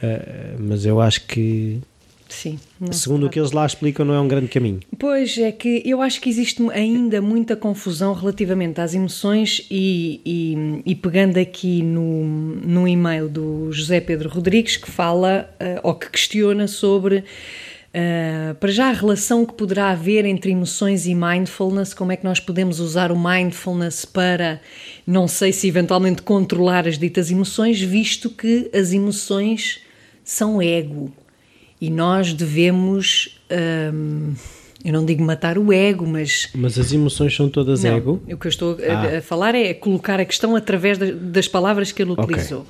eh, 0.00 0.54
mas 0.60 0.86
eu 0.86 1.00
acho 1.00 1.26
que 1.26 1.80
Sim. 2.28 2.58
segundo 2.92 3.26
o 3.26 3.30
que 3.30 3.38
eles 3.38 3.50
lá 3.52 3.66
explicam 3.66 4.04
não 4.06 4.14
é 4.14 4.20
um 4.20 4.26
grande 4.28 4.48
caminho 4.48 4.80
Pois 4.98 5.36
é 5.38 5.50
que 5.52 5.82
eu 5.84 6.00
acho 6.00 6.20
que 6.20 6.28
existe 6.30 6.62
ainda 6.70 7.20
muita 7.20 7.54
confusão 7.56 8.12
relativamente 8.14 8.80
às 8.80 8.94
emoções 8.94 9.66
e, 9.70 10.20
e- 10.24 10.82
e 10.86 10.94
pegando 10.94 11.36
aqui 11.36 11.82
no, 11.82 12.24
no 12.24 12.86
e-mail 12.88 13.28
do 13.28 13.70
José 13.72 14.00
Pedro 14.00 14.28
Rodrigues 14.28 14.76
que 14.76 14.88
fala 14.90 15.50
eh, 15.58 15.80
ou 15.82 15.94
que 15.94 16.08
questiona 16.10 16.66
sobre 16.68 17.24
eh, 17.96 18.54
para 18.58 18.72
já 18.72 18.88
a 18.88 18.92
relação 18.92 19.46
que 19.46 19.54
poderá 19.54 19.90
haver 19.90 20.24
entre 20.24 20.50
emoções 20.50 21.06
e 21.06 21.14
mindfulness, 21.14 21.94
como 21.94 22.10
é 22.10 22.16
que 22.16 22.24
nós 22.24 22.40
podemos 22.40 22.80
usar 22.80 23.12
o 23.12 23.16
mindfulness 23.18 24.04
para, 24.04 24.60
não 25.06 25.28
sei 25.28 25.52
se 25.52 25.68
eventualmente 25.68 26.20
controlar 26.22 26.88
as 26.88 26.98
ditas 26.98 27.30
emoções, 27.30 27.80
visto 27.80 28.28
que 28.28 28.68
as 28.74 28.92
emoções 28.92 29.78
são 30.24 30.60
ego 30.60 31.12
e 31.80 31.88
nós 31.88 32.32
devemos, 32.34 33.38
hum, 33.94 34.34
eu 34.84 34.92
não 34.92 35.04
digo 35.04 35.22
matar 35.22 35.56
o 35.56 35.72
ego, 35.72 36.04
mas 36.06 36.48
mas 36.54 36.76
as 36.78 36.92
emoções 36.92 37.34
são 37.36 37.48
todas 37.48 37.84
não, 37.84 37.96
ego 37.96 38.22
o 38.28 38.36
que 38.36 38.46
eu 38.46 38.50
estou 38.50 38.76
a, 38.88 38.92
Ah. 39.14 39.18
a 39.18 39.22
falar 39.22 39.54
é 39.54 39.72
colocar 39.72 40.18
a 40.18 40.24
questão 40.24 40.56
através 40.56 40.98
da- 40.98 41.12
das 41.12 41.46
palavras 41.46 41.92
que 41.92 42.02
ele 42.02 42.10
utilizou. 42.10 42.66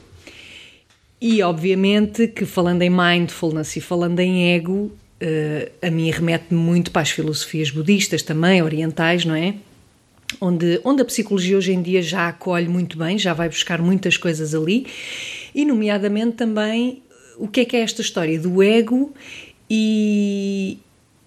E 1.20 1.42
obviamente 1.42 2.28
que 2.28 2.44
falando 2.44 2.82
em 2.82 2.90
mindfulness 2.90 3.74
e 3.76 3.80
falando 3.80 4.20
em 4.20 4.52
ego, 4.54 4.92
a 5.82 5.90
mim 5.90 6.10
remete 6.10 6.52
muito 6.54 6.90
para 6.90 7.02
as 7.02 7.10
filosofias 7.10 7.70
budistas 7.70 8.22
também, 8.22 8.62
orientais, 8.62 9.24
não 9.24 9.34
é? 9.34 9.54
Onde, 10.40 10.80
onde 10.84 11.02
a 11.02 11.04
psicologia 11.04 11.56
hoje 11.56 11.72
em 11.72 11.80
dia 11.82 12.02
já 12.02 12.28
acolhe 12.28 12.68
muito 12.68 12.98
bem, 12.98 13.18
já 13.18 13.32
vai 13.32 13.48
buscar 13.48 13.80
muitas 13.80 14.16
coisas 14.16 14.54
ali, 14.54 14.86
e 15.54 15.64
nomeadamente 15.64 16.32
também 16.36 17.02
o 17.38 17.46
que 17.46 17.60
é 17.60 17.64
que 17.64 17.76
é 17.76 17.80
esta 17.80 18.00
história 18.02 18.38
do 18.38 18.62
ego 18.62 19.12
e, 19.70 20.78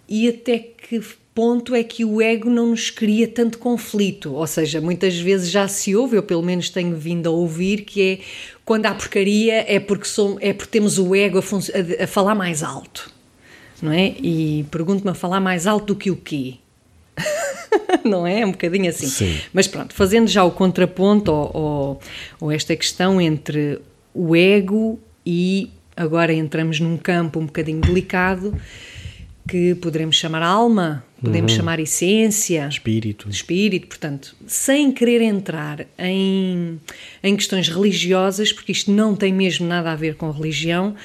e 0.07 0.27
até 0.29 0.57
que 0.59 1.01
ponto 1.33 1.75
é 1.75 1.83
que 1.83 2.03
o 2.03 2.21
ego 2.21 2.49
não 2.49 2.67
nos 2.71 2.89
cria 2.89 3.27
tanto 3.27 3.59
conflito. 3.59 4.33
Ou 4.33 4.47
seja, 4.47 4.81
muitas 4.81 5.17
vezes 5.17 5.51
já 5.51 5.67
se 5.67 5.95
ouve, 5.95 6.15
eu 6.17 6.23
pelo 6.23 6.41
menos 6.41 6.69
tenho 6.69 6.95
vindo 6.95 7.27
a 7.27 7.31
ouvir, 7.31 7.81
que 7.81 8.01
é 8.01 8.19
quando 8.65 8.87
há 8.87 8.93
porcaria 8.95 9.63
é 9.71 9.79
porque, 9.79 10.05
som- 10.07 10.37
é 10.41 10.51
porque 10.51 10.71
temos 10.71 10.97
o 10.97 11.15
ego 11.15 11.37
a- 11.39 12.03
a 12.03 12.07
falar 12.07 12.33
mais 12.35 12.63
alto. 12.63 13.11
Não 13.81 13.91
é? 13.91 14.15
E 14.19 14.65
pergunto-me 14.71 15.11
a 15.11 15.13
falar 15.13 15.39
mais 15.39 15.67
alto 15.67 15.93
do 15.93 15.95
que 15.95 16.09
o 16.09 16.15
quê? 16.15 16.55
não 18.03 18.25
é? 18.25 18.45
Um 18.45 18.51
bocadinho 18.51 18.89
assim. 18.89 19.07
Sim. 19.07 19.37
Mas 19.53 19.67
pronto, 19.67 19.93
fazendo 19.93 20.27
já 20.27 20.43
o 20.43 20.51
contraponto 20.51 21.31
ou, 21.31 22.51
esta 22.51 22.75
questão 22.75 23.19
entre 23.21 23.79
o 24.13 24.35
ego 24.35 24.99
e 25.25 25.69
agora 25.95 26.33
entramos 26.33 26.79
num 26.79 26.97
campo 26.97 27.39
um 27.39 27.45
bocadinho 27.45 27.81
delicado 27.81 28.55
que 29.47 29.75
poderemos 29.75 30.17
chamar 30.17 30.43
alma, 30.43 31.05
podemos 31.23 31.53
chamar 31.53 31.79
essência, 31.79 32.67
espírito 32.67 33.29
espírito, 33.29 33.87
portanto, 33.87 34.35
sem 34.45 34.91
querer 34.91 35.21
entrar 35.21 35.87
em, 35.97 36.79
em 37.23 37.35
questões 37.35 37.69
religiosas, 37.69 38.51
porque 38.51 38.73
isto 38.73 38.91
não 38.91 39.15
tem 39.15 39.33
mesmo 39.33 39.65
nada 39.65 39.91
a 39.91 39.95
ver 39.95 40.15
com 40.15 40.29
religião, 40.31 40.95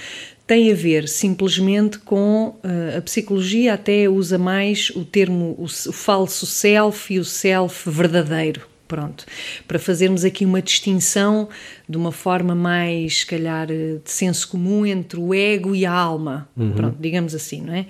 tem 0.53 0.71
a 0.71 0.75
ver 0.75 1.09
simplesmente 1.09 1.99
com 1.99 2.57
eh, 2.63 2.99
a 2.99 3.01
psicologia, 3.01 3.73
até 3.73 4.07
usa 4.07 4.37
mais 4.37 4.91
o 4.91 5.03
termo 5.03 5.57
o, 5.59 5.65
o 5.65 5.93
falso 5.93 6.45
self 6.45 7.15
e 7.15 7.19
o 7.19 7.25
self 7.25 7.89
verdadeiro. 7.89 8.69
Pronto, 8.87 9.25
para 9.67 9.79
fazermos 9.79 10.27
aqui 10.27 10.45
uma 10.45 10.61
distinção 10.61 11.49
de 11.89 11.97
uma 11.97 12.13
forma 12.13 12.55
mais, 12.55 13.21
se 13.21 13.27
calhar, 13.27 13.71
eh, 13.71 13.97
de 14.05 14.11
senso 14.11 14.47
comum 14.47 14.85
entre 14.85 15.19
o 15.19 15.33
ego 15.33 15.75
e 15.75 15.87
a 15.87 15.91
alma. 15.91 16.47
Pronto, 16.77 16.99
digamos 17.01 17.35
assim, 17.35 17.63
não 17.63 17.73
é? 17.73 17.87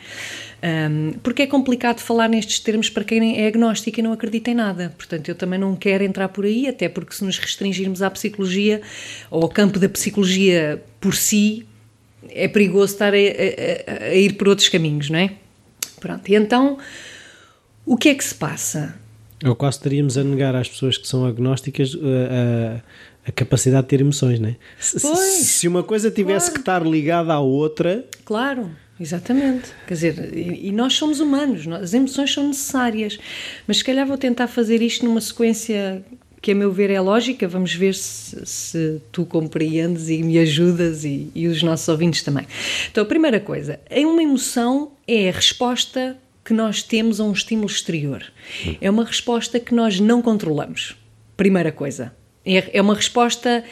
Ahm, 0.62 1.14
porque 1.21 1.42
é 1.42 1.47
complicado 1.49 1.99
falar 1.99 2.28
nestes 2.28 2.61
termos 2.61 2.88
para 2.88 3.02
quem 3.02 3.40
é 3.40 3.49
agnóstico 3.49 3.99
e 3.99 4.02
não 4.04 4.12
acredita 4.12 4.52
em 4.52 4.54
nada. 4.54 4.95
Portanto, 4.97 5.28
eu 5.28 5.35
também 5.35 5.59
não 5.59 5.75
quero 5.75 6.04
entrar 6.04 6.28
por 6.28 6.45
aí, 6.45 6.69
até 6.69 6.88
porque 6.88 7.12
se 7.12 7.25
nos 7.25 7.38
restringirmos 7.38 8.02
à 8.02 8.09
psicologia 8.09 8.81
ou 9.28 9.42
ao 9.42 9.49
campo 9.49 9.81
da 9.81 9.88
psicologia 9.88 10.81
por 11.00 11.16
si, 11.16 11.66
é 12.30 12.48
perigoso 12.48 12.92
estar 12.94 13.12
a, 13.14 13.16
a- 13.16 13.20
a- 13.20 14.04
a 14.10 14.14
ir 14.14 14.34
por 14.34 14.48
outros 14.48 14.68
caminhos, 14.68 15.10
não 15.10 15.18
é? 15.18 15.32
Pronto, 16.00 16.28
e 16.28 16.34
então, 16.34 16.78
o 17.86 17.96
que 17.96 18.08
é 18.08 18.14
que 18.14 18.24
se 18.24 18.34
passa? 18.34 18.94
Ou 19.44 19.54
quase 19.56 19.78
estaríamos 19.78 20.16
a 20.16 20.22
negar 20.24 20.54
às 20.54 20.68
pessoas 20.68 20.96
que 20.96 21.06
são 21.06 21.24
agnósticas 21.26 21.94
uh, 21.94 22.00
a, 23.26 23.28
a 23.28 23.32
capacidade 23.32 23.82
de 23.82 23.88
ter 23.88 24.00
emoções, 24.00 24.38
não 24.38 24.48
é? 24.50 24.56
Se, 24.78 25.00
Pois, 25.00 25.18
se 25.18 25.66
uma 25.68 25.82
coisa 25.82 26.10
tivesse 26.10 26.46
claro. 26.46 26.54
que 26.54 26.60
estar 26.60 26.82
ligada 26.86 27.32
à 27.32 27.40
outra, 27.40 28.04
Claro, 28.24 28.70
exatamente. 29.00 29.70
Quer 29.86 29.94
dizer, 29.94 30.36
e, 30.36 30.68
e 30.68 30.72
nós 30.72 30.94
somos 30.94 31.18
humanos, 31.18 31.66
nós- 31.66 31.82
as 31.82 31.94
emoções 31.94 32.32
são 32.32 32.46
necessárias. 32.46 33.18
Mas 33.66 33.78
se 33.78 33.84
calhar 33.84 34.06
vou 34.06 34.16
tentar 34.16 34.46
fazer 34.46 34.80
isto 34.80 35.04
numa 35.04 35.20
sequência 35.20 36.04
que, 36.42 36.50
a 36.50 36.54
meu 36.54 36.72
ver, 36.72 36.90
é 36.90 37.00
lógica. 37.00 37.46
Vamos 37.46 37.72
ver 37.72 37.94
se, 37.94 38.44
se 38.44 39.00
tu 39.12 39.25
compreendes 39.25 40.08
e 40.08 40.22
me 40.22 40.38
ajudas 40.40 41.04
e, 41.04 41.30
e 41.32 41.46
os 41.46 41.62
nossos 41.62 41.88
ouvintes 41.88 42.22
também. 42.22 42.46
Então, 42.90 43.04
a 43.04 43.06
primeira 43.06 43.38
coisa, 43.38 43.78
em 43.88 44.04
uma 44.04 44.22
emoção 44.22 44.90
é 45.06 45.28
a 45.28 45.32
resposta 45.32 46.18
que 46.44 46.52
nós 46.52 46.82
temos 46.82 47.20
a 47.20 47.25
um 47.25 47.32
estímulo 47.32 47.68
exterior. 47.68 48.25
É 48.80 48.90
uma 48.90 49.04
resposta 49.04 49.61
que 49.61 49.72
nós 49.72 50.00
não 50.00 50.20
controlamos. 50.20 50.96
Primeira 51.37 51.70
coisa. 51.70 52.12
É, 52.44 52.76
é 52.76 52.82
uma 52.82 52.96
resposta 52.96 53.62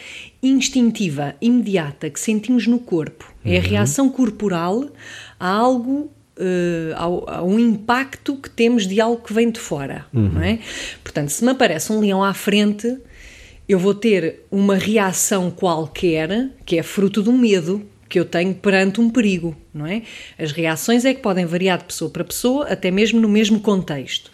instintiva, 0.41 1.35
imediata, 1.41 2.09
que 2.09 2.21
sentimos 2.21 2.69
no 2.69 2.79
corpo. 2.79 3.35
É 3.45 3.59
a 3.59 3.61
reação 3.61 4.09
corporal 4.09 4.89
a 5.41 5.49
algo, 5.49 6.09
eh, 6.41 6.95
ao- 6.97 7.29
a, 7.29 7.43
um 7.45 7.59
impacto 7.59 8.35
que 8.37 8.49
temos 8.51 8.87
de 8.87 9.01
algo 9.01 9.23
que 9.23 9.33
vem 9.33 9.51
de 9.51 9.61
fora. 9.61 10.07
Não 10.13 10.43
é? 10.43 10.59
Portanto, 11.05 11.29
se 11.29 11.45
me 11.45 11.51
aparece 11.51 11.93
um 11.93 12.01
leão 12.01 12.25
à 12.25 12.33
frente, 12.35 12.97
eu 13.69 13.79
vou 13.79 13.95
ter 13.95 14.41
uma 14.51 14.75
reação 14.77 15.51
qualquer 15.51 16.49
que 16.65 16.79
é 16.79 16.83
fruto 16.83 17.23
do 17.23 17.33
medo 17.33 17.83
que 18.09 18.19
eu 18.19 18.25
tenho 18.25 18.53
perante 18.55 19.01
um 19.01 19.09
perigo, 19.09 19.57
não 19.73 19.87
é? 19.87 20.03
As 20.37 20.51
reações 20.51 21.05
é 21.05 21.15
que 21.15 21.21
podem 21.21 21.47
variar 21.47 21.79
de 21.79 21.85
pessoa 21.85 22.11
para 22.11 22.25
pessoa, 22.25 22.67
até 22.67 22.91
mesmo 22.91 23.21
no 23.21 23.29
mesmo 23.29 23.61
contexto. 23.61 24.33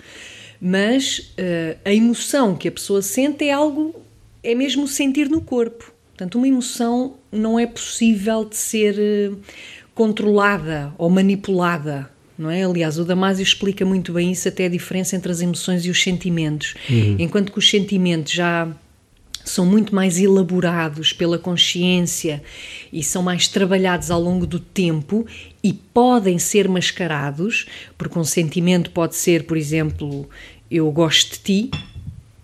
Mas 0.58 1.18
uh, 1.38 1.76
a 1.84 1.92
emoção 1.92 2.54
que 2.56 2.68
a 2.68 2.72
pessoa 2.72 3.02
sente 3.02 3.44
é 3.46 3.52
algo, 3.52 3.94
é 4.42 4.54
mesmo 4.54 4.88
sentir 4.88 5.28
no 5.28 5.42
corpo. 5.42 5.92
Portanto, 6.08 6.36
uma 6.38 6.48
emoção 6.48 7.16
não 7.30 7.58
é 7.58 7.66
possível 7.66 8.46
de 8.46 8.56
ser 8.56 8.94
uh, 8.98 9.36
controlada 9.96 10.92
ou 10.98 11.08
manipulada. 11.10 12.08
Não 12.38 12.50
é? 12.50 12.62
Aliás, 12.62 12.98
o 12.98 13.04
Damásio 13.04 13.42
explica 13.42 13.82
muito 13.84 14.12
bem 14.12 14.30
isso, 14.30 14.46
até 14.46 14.66
a 14.66 14.68
diferença 14.68 15.16
entre 15.16 15.32
as 15.32 15.40
emoções 15.40 15.86
e 15.86 15.90
os 15.90 16.00
sentimentos. 16.00 16.74
Uhum. 16.88 17.16
Enquanto 17.18 17.50
que 17.50 17.58
os 17.58 17.68
sentimentos 17.68 18.30
já 18.30 18.68
são 19.42 19.64
muito 19.64 19.94
mais 19.94 20.20
elaborados 20.20 21.14
pela 21.14 21.38
consciência 21.38 22.42
e 22.92 23.02
são 23.02 23.22
mais 23.22 23.48
trabalhados 23.48 24.10
ao 24.10 24.20
longo 24.20 24.46
do 24.46 24.60
tempo 24.60 25.24
e 25.64 25.72
podem 25.72 26.38
ser 26.38 26.68
mascarados, 26.68 27.66
porque 27.96 28.18
um 28.18 28.24
sentimento 28.24 28.90
pode 28.90 29.16
ser, 29.16 29.44
por 29.44 29.56
exemplo, 29.56 30.28
eu 30.70 30.90
gosto 30.90 31.32
de 31.32 31.38
ti 31.38 31.70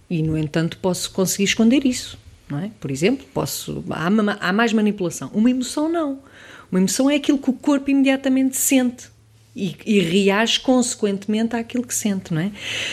e, 0.08 0.22
no 0.22 0.38
entanto, 0.38 0.78
posso 0.78 1.10
conseguir 1.10 1.44
esconder 1.44 1.84
isso. 1.84 2.18
Não 2.48 2.58
é? 2.58 2.70
Por 2.80 2.90
exemplo, 2.90 3.26
posso 3.34 3.84
há, 3.90 4.08
há 4.48 4.52
mais 4.54 4.72
manipulação. 4.72 5.30
Uma 5.34 5.50
emoção 5.50 5.90
não. 5.90 6.18
Uma 6.72 6.80
emoção 6.80 7.10
é 7.10 7.16
aquilo 7.16 7.36
que 7.36 7.50
o 7.50 7.52
corpo 7.52 7.90
imediatamente 7.90 8.56
sente 8.56 9.10
e, 9.54 9.76
e, 9.84 10.00
reage 10.00 10.58
consequentemente 10.60 11.54
àquilo 11.54 11.86
que 11.86 11.94
sente, 11.94 12.32
não 12.32 12.40
é? 12.40 12.50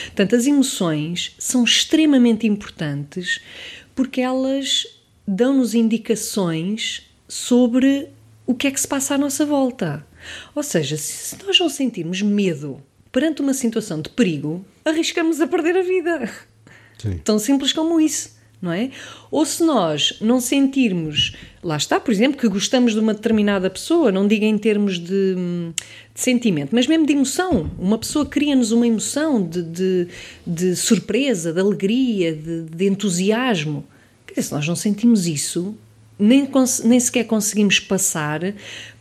Portanto, 0.08 0.36
as 0.36 0.46
emoções 0.46 1.34
são 1.40 1.64
extremamente 1.64 2.46
importantes 2.46 3.40
porque 3.96 4.20
elas 4.20 4.86
dão-nos 5.26 5.74
indicações 5.74 7.10
sobre 7.30 8.10
o 8.46 8.54
que 8.54 8.68
é 8.68 8.72
que 8.72 8.82
se 8.82 8.88
passa 8.88 9.16
à 9.16 9.18
nossa 9.18 9.46
volta. 9.46 10.06
Ou 10.54 10.62
seja, 10.62 10.98
se 10.98 11.42
nós 11.46 11.58
não 11.58 11.70
sentirmos 11.70 12.22
medo 12.22 12.84
perante 13.14 13.42
uma 13.42 13.54
situação 13.54 14.02
de 14.02 14.10
perigo, 14.10 14.66
arriscamos 14.84 15.40
a 15.40 15.48
perder 15.48 15.78
a 15.78 15.82
vida. 15.82 16.30
Sim. 16.98 17.18
Tão 17.24 17.40
simples 17.40 17.72
como 17.72 18.02
isso 18.02 18.39
não 18.62 18.72
é? 18.74 18.92
Ou 19.32 19.46
se 19.46 19.64
nós 19.64 20.18
não 20.20 20.42
sentirmos, 20.42 21.36
lá 21.64 21.78
está, 21.78 22.00
por 22.00 22.12
exemplo, 22.12 22.38
que 22.38 22.48
gostamos 22.48 22.94
de 22.94 23.00
uma 23.00 23.14
determinada 23.14 23.70
pessoa, 23.70 24.12
não 24.12 24.28
diga 24.28 24.46
em 24.46 24.58
termos 24.58 25.00
de, 25.00 25.36
de 25.36 26.22
sentimento, 26.22 26.70
mas 26.74 26.86
mesmo 26.86 27.06
de 27.06 27.14
emoção. 27.14 27.72
Uma 27.80 27.98
pessoa 27.98 28.26
cria-nos 28.26 28.72
uma 28.72 28.86
emoção 28.86 29.42
de, 29.42 29.64
de, 29.64 30.08
de, 30.46 30.76
surpresa, 30.76 31.54
de 31.54 31.60
alegria, 31.60 32.34
de, 32.34 32.88
entusiasmo. 32.88 33.86
Quer 34.28 34.34
dizer, 34.34 34.48
se 34.48 34.54
nós 34.54 34.68
não 34.68 34.76
sentimos 34.76 35.26
isso, 35.26 35.76
nem, 36.18 36.50
nem 36.84 37.00
sequer 37.00 37.24
conseguimos 37.24 37.80
passar 37.80 38.42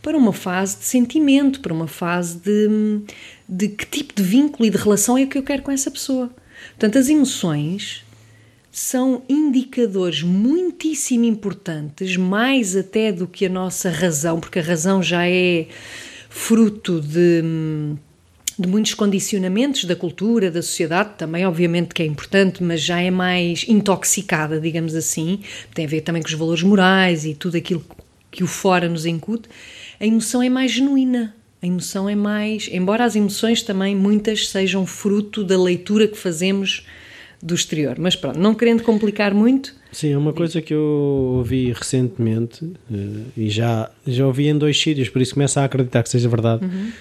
para 0.01 0.17
uma 0.17 0.33
fase 0.33 0.79
de 0.79 0.85
sentimento, 0.85 1.61
para 1.61 1.75
uma 1.75 1.89
fase 1.89 2.39
de, 2.39 3.01
de 3.49 3.69
que 3.69 3.85
tipo 3.87 4.15
de 4.15 4.23
vínculo 4.23 4.65
e 4.65 4.71
de 4.71 4.77
relação 4.77 5.19
é 5.19 5.27
que 5.27 5.37
eu 5.37 5.43
quero 5.43 5.63
com 5.63 5.73
essa 5.73 5.91
pessoa. 5.91 6.31
Portanto, 6.71 6.97
as 6.97 7.09
emoções 7.09 8.05
são 8.79 9.23
indicadores 9.29 10.23
muitíssimo 10.23 11.25
importantes, 11.25 12.17
mais 12.17 12.77
até 12.77 13.11
do 13.11 13.27
que 13.27 13.47
a 13.47 13.49
nossa 13.49 13.91
razão, 13.91 14.39
porque 14.39 14.61
a 14.61 14.63
razão 14.63 15.03
já 15.03 15.29
é 15.29 15.67
fruto 16.31 17.01
de, 17.01 17.43
de 18.57 18.69
muitos 18.69 18.95
condicionamentos 18.95 19.85
da 19.85 19.97
cultura, 19.97 20.49
da 20.49 20.63
sociedade, 20.63 21.15
também 21.19 21.45
obviamente 21.45 21.93
que 21.93 22.05
é 22.05 22.07
importante, 22.07 22.63
mas 22.63 22.81
já 22.81 23.01
é 23.01 23.11
mais 23.11 23.65
intoxicada, 23.67 24.61
digamos 24.61 24.95
assim, 24.95 25.41
tem 25.75 25.85
a 25.85 25.89
ver 25.89 26.03
também 26.03 26.23
com 26.23 26.29
os 26.29 26.35
valores 26.35 26.63
morais 26.63 27.25
e 27.25 27.35
tudo 27.35 27.57
aquilo 27.57 27.85
que 28.31 28.45
o 28.45 28.47
fora 28.47 28.89
nos 28.89 29.05
incute. 29.07 29.49
A 29.99 30.07
emoção 30.07 30.41
é 30.41 30.49
mais 30.49 30.71
genuína, 30.71 31.35
a 31.61 31.67
emoção 31.67 32.09
é 32.09 32.15
mais. 32.15 32.69
Embora 32.71 33.05
as 33.05 33.17
emoções 33.17 33.61
também 33.61 33.97
muitas 33.97 34.49
sejam 34.49 34.87
fruto 34.87 35.43
da 35.43 35.61
leitura 35.61 36.07
que 36.07 36.17
fazemos 36.17 36.87
do 37.43 37.55
exterior. 37.55 37.97
Mas 37.99 38.17
pronto, 38.17 38.39
não 38.39 38.55
querendo 38.55 38.83
complicar 38.83 39.33
muito. 39.33 39.75
Sim, 39.93 40.13
é 40.13 40.19
uma 40.19 40.33
coisa 40.33 40.61
que 40.61 40.75
eu 40.75 41.35
ouvi 41.37 41.73
recentemente 41.73 42.65
uh, 42.65 43.25
e 43.37 43.49
já, 43.49 43.91
já 44.07 44.27
ouvi 44.27 44.49
em 44.49 44.57
dois 44.57 44.81
sítios, 44.81 45.09
por 45.09 45.23
isso 45.23 45.35
começo 45.35 45.59
a 45.59 45.65
acreditar 45.65 46.03
que 46.03 46.09
seja 46.09 46.29
verdade. 46.29 46.65
Uhum. 46.65 46.93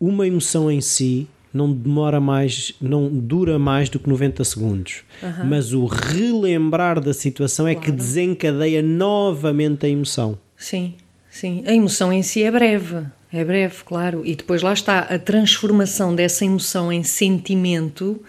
Uma 0.00 0.26
emoção 0.26 0.70
em 0.70 0.80
si 0.80 1.28
não 1.52 1.72
demora 1.72 2.18
mais, 2.18 2.74
não 2.80 3.08
dura 3.08 3.58
mais 3.58 3.88
do 3.88 3.98
que 3.98 4.08
90 4.08 4.42
segundos. 4.44 5.02
Uhum. 5.22 5.44
Mas 5.44 5.72
o 5.72 5.84
relembrar 5.84 6.98
da 7.00 7.12
situação 7.12 7.68
é 7.68 7.74
claro. 7.74 7.86
que 7.86 7.92
desencadeia 7.92 8.82
novamente 8.82 9.84
a 9.84 9.88
emoção. 9.88 10.38
Sim, 10.56 10.94
sim. 11.30 11.62
A 11.66 11.72
emoção 11.72 12.12
em 12.12 12.22
si 12.22 12.42
é 12.42 12.50
breve. 12.50 13.06
É 13.32 13.44
breve, 13.44 13.76
claro. 13.84 14.22
E 14.24 14.34
depois 14.34 14.62
lá 14.62 14.72
está 14.72 15.00
a 15.00 15.18
transformação 15.18 16.14
dessa 16.14 16.44
emoção 16.44 16.92
em 16.92 17.02
sentimento 17.02 18.20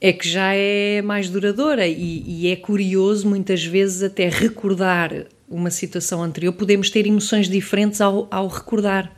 é 0.00 0.12
que 0.12 0.28
já 0.28 0.54
é 0.54 1.02
mais 1.02 1.28
duradoura 1.28 1.86
e, 1.86 2.24
e, 2.26 2.48
é 2.48 2.56
curioso 2.56 3.28
muitas 3.28 3.64
vezes 3.64 4.02
até 4.02 4.28
recordar 4.28 5.26
uma 5.48 5.70
situação 5.70 6.22
anterior, 6.22 6.52
podemos 6.52 6.90
ter 6.90 7.06
emoções 7.06 7.48
diferentes 7.48 8.00
ao, 8.00 8.28
ao 8.30 8.46
recordar. 8.48 9.10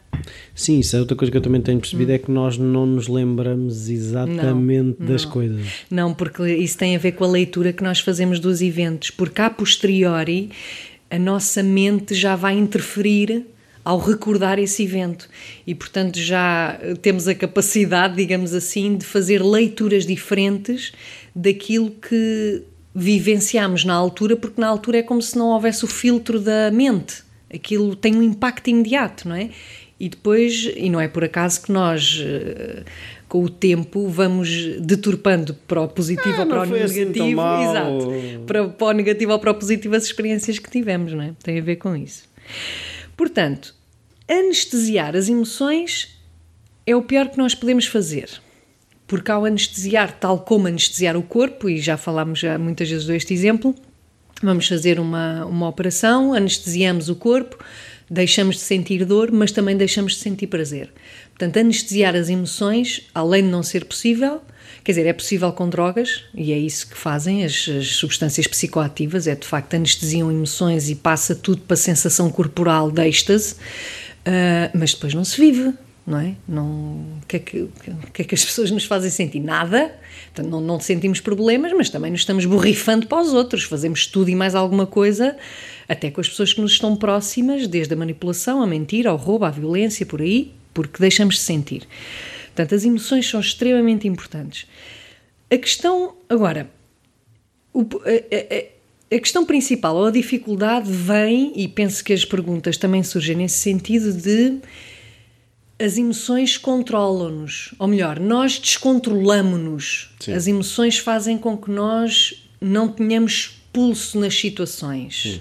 Sim, 0.55 0.79
isso 0.79 0.97
é 0.97 1.01
outra 1.01 1.17
coisa 1.17 1.31
que 1.31 1.37
eu 1.37 1.43
também 1.43 1.61
tenho 1.61 1.81
percebido, 1.81 2.13
hum. 2.13 2.15
é 2.15 2.19
que 2.19 2.31
nós 2.31 2.57
não 2.57 2.87
nos 2.87 3.09
lembramos 3.09 3.89
exatamente 3.89 4.97
não, 5.01 5.07
das 5.07 5.25
não. 5.25 5.31
coisas. 5.31 5.67
Não, 5.91 6.15
porque 6.15 6.47
isso 6.55 6.79
tem 6.79 6.95
a 6.95 6.99
ver 6.99 7.13
com 7.13 7.25
a 7.25 7.29
leitura 7.29 7.73
que 7.73 7.83
nós 7.83 8.01
fazemos 8.01 8.39
dos 8.39 8.63
eventos, 8.63 9.11
porque 9.11 9.41
a 9.41 9.51
posteriori 9.51 10.51
a 11.11 11.19
nossa 11.19 11.63
mente 11.63 12.15
já 12.15 12.37
vai 12.37 12.57
interferir 12.57 13.45
ao 13.85 13.99
recordar 13.99 14.59
esse 14.59 14.83
evento. 14.83 15.29
E, 15.67 15.75
portanto, 15.75 16.19
já 16.19 16.79
temos 17.03 17.27
a 17.27 17.35
capacidade, 17.35 18.17
digamos 18.17 18.55
assim, 18.55 18.97
de 18.97 19.05
fazer 19.05 19.43
leituras 19.43 20.07
diferentes 20.07 20.93
daquilo 21.35 21.91
que 21.91 22.63
vivenciamos 22.95 23.85
na 23.85 23.95
altura, 23.95 24.37
porque 24.37 24.61
na 24.61 24.69
altura 24.69 24.99
é 24.99 25.03
como 25.03 25.23
se 25.23 25.39
não 25.39 25.49
houvesse 25.49 25.85
o 25.85 25.89
filtro 25.89 26.41
da 26.41 26.71
mente. 26.71 27.23
Aquilo 27.53 27.97
tem 27.97 28.15
um 28.15 28.23
impacto 28.23 28.69
imediato, 28.69 29.29
não 29.29 29.37
é? 29.37 29.51
E 29.99 30.09
depois, 30.09 30.71
e 30.77 30.89
não 30.89 31.01
é 31.01 31.09
por 31.09 31.23
acaso 31.23 31.63
que 31.63 31.71
nós, 31.71 32.23
eh, 32.25 32.85
com 33.29 33.45
o 33.45 33.51
tempo, 33.51 34.09
vamos 34.09 34.49
deturpando 34.81 35.55
para 35.69 35.83
o 35.83 35.89
positivo 35.89 36.37
ah, 36.39 36.41
ou 36.41 36.47
para 36.47 36.59
o 36.59 36.63
assim 36.63 36.73
negativo. 36.73 37.41
Assim 37.41 37.71
exato. 37.71 38.45
Para, 38.47 38.69
para 38.69 38.87
o 38.87 38.93
negativo 38.93 39.33
ou 39.33 39.39
para 39.39 39.51
o 39.51 39.55
positivo 39.55 39.95
as 39.95 40.05
experiências 40.05 40.59
que 40.59 40.71
tivemos, 40.71 41.13
não 41.13 41.23
é? 41.23 41.33
Tem 41.43 41.59
a 41.59 41.63
ver 41.63 41.77
com 41.77 41.95
isso. 41.95 42.25
Portanto, 43.21 43.75
anestesiar 44.27 45.15
as 45.15 45.29
emoções 45.29 46.09
é 46.87 46.97
o 46.97 47.03
pior 47.03 47.29
que 47.29 47.37
nós 47.37 47.55
podemos 47.55 47.85
fazer. 47.85 48.31
Porque 49.07 49.31
ao 49.31 49.45
anestesiar, 49.45 50.19
tal 50.19 50.39
como 50.39 50.69
anestesiar 50.69 51.19
o 51.19 51.23
corpo, 51.23 51.69
e 51.69 51.79
já 51.79 51.99
falámos 51.99 52.39
já 52.39 52.59
muitas 52.59 52.89
vezes 52.89 53.05
deste 53.05 53.35
exemplo, 53.35 53.75
vamos 54.43 54.67
fazer 54.67 54.99
uma, 54.99 55.45
uma 55.45 55.69
operação, 55.69 56.33
anestesiamos 56.33 57.11
o 57.11 57.15
corpo, 57.15 57.63
deixamos 58.11 58.57
de 58.57 58.63
sentir 58.63 59.05
dor, 59.05 59.31
mas 59.31 59.53
também 59.53 59.77
deixamos 59.77 60.15
de 60.15 60.21
sentir 60.21 60.47
prazer. 60.47 60.91
Portanto, 61.29 61.59
anestesiar 61.59 62.17
as 62.17 62.31
emoções, 62.31 63.07
além 63.15 63.43
de 63.43 63.51
não 63.51 63.63
ser 63.63 63.85
possível, 63.85 64.41
Quer 64.83 64.93
dizer, 64.93 65.07
é 65.07 65.13
possível 65.13 65.53
com 65.53 65.69
drogas, 65.69 66.25
e 66.35 66.53
é 66.53 66.59
isso 66.59 66.89
que 66.89 66.97
fazem 66.97 67.45
as, 67.45 67.69
as, 67.69 67.89
substâncias 67.97 68.47
psicoativas, 68.47 69.27
é 69.27 69.35
de 69.35 69.47
facto 69.47 69.75
anestesiam 69.75 70.31
emoções 70.31 70.89
e 70.89 70.95
passa 70.95 71.35
tudo 71.35 71.63
para 71.63 71.75
a 71.75 71.77
sensação 71.77 72.31
corporal 72.31 72.91
de 72.91 73.07
êxtase, 73.07 73.55
uh, 73.55 74.71
mas 74.75 74.95
depois 74.95 75.13
não 75.13 75.25
se 75.25 75.41
vive, 75.41 75.75
não 76.07 76.19
é? 76.19 76.35
Não, 76.49 76.65
o, 76.65 77.21
que 77.29 77.37
é 77.37 77.39
que, 77.39 77.69
que 78.13 78.23
é 78.23 78.25
que 78.25 78.35
as 78.35 78.45
pessoas 78.45 78.71
nos 78.71 78.85
fazem 78.85 79.11
sentir? 79.11 79.41
Nada, 79.41 79.93
Portanto, 80.33 80.49
não, 80.49 80.61
não 80.61 80.81
sentimos 80.81 81.21
problemas, 81.21 81.73
mas 81.73 81.91
também 81.91 82.11
nos 82.11 82.21
estamos 82.21 82.45
borrifando 82.47 83.07
para 83.07 83.21
os 83.21 83.33
outros, 83.33 83.65
fazemos 83.65 84.07
tudo 84.07 84.31
e 84.31 84.37
mais 84.37 84.55
alguma 84.55 84.87
coisa, 84.87 85.37
até 85.89 86.11
com 86.11 86.21
as 86.21 86.29
pessoas 86.29 86.53
que 86.53 86.61
nos 86.61 86.73
estão 86.73 86.95
próximas, 86.95 87.67
desde 87.67 87.93
a 87.93 87.97
manipulação, 87.97 88.63
a 88.63 88.67
mentira, 88.67 89.11
ao 89.11 89.17
roubo, 89.17 89.45
à 89.45 89.51
violência, 89.51 90.07
por 90.07 90.23
aí, 90.23 90.53
porque 90.73 91.01
deixamos 91.01 91.35
de 91.35 91.41
sentir. 91.41 91.83
Portanto, 92.61 92.75
as 92.75 92.85
emoções 92.85 93.27
são 93.27 93.41
extremamente 93.41 94.07
importantes. 94.07 94.67
A 95.51 95.57
questão, 95.57 96.15
agora, 96.29 96.71
o, 97.73 97.81
a, 97.81 99.15
a, 99.15 99.17
a, 99.17 99.19
questão 99.19 99.47
principal 99.47 99.97
ou 99.97 100.07
a 100.07 100.11
dificuldade 100.11 100.93
vem, 100.93 101.55
e 101.57 101.67
penso 101.67 102.05
que 102.05 102.13
as 102.13 102.23
perguntas 102.23 102.77
também 102.77 103.03
surgem 103.03 103.37
nesse 103.37 103.59
sentido, 103.61 104.13
de 104.13 104.59
as 105.79 105.97
emoções 105.97 106.59
controlam-nos, 106.59 107.75
ou 107.79 107.89
melhor, 107.89 108.21
nós 108.21 108.59
descontrolamos-nos. 108.59 110.11
As 110.29 110.47
emoções 110.47 110.99
fazem 110.99 111.39
com 111.39 111.57
que 111.57 111.71
nós 111.71 112.47
não 112.61 112.89
tenhamos 112.89 113.63
pulso 113.73 114.21
nas 114.21 114.35
situações. 114.35 115.23
Sim. 115.23 115.41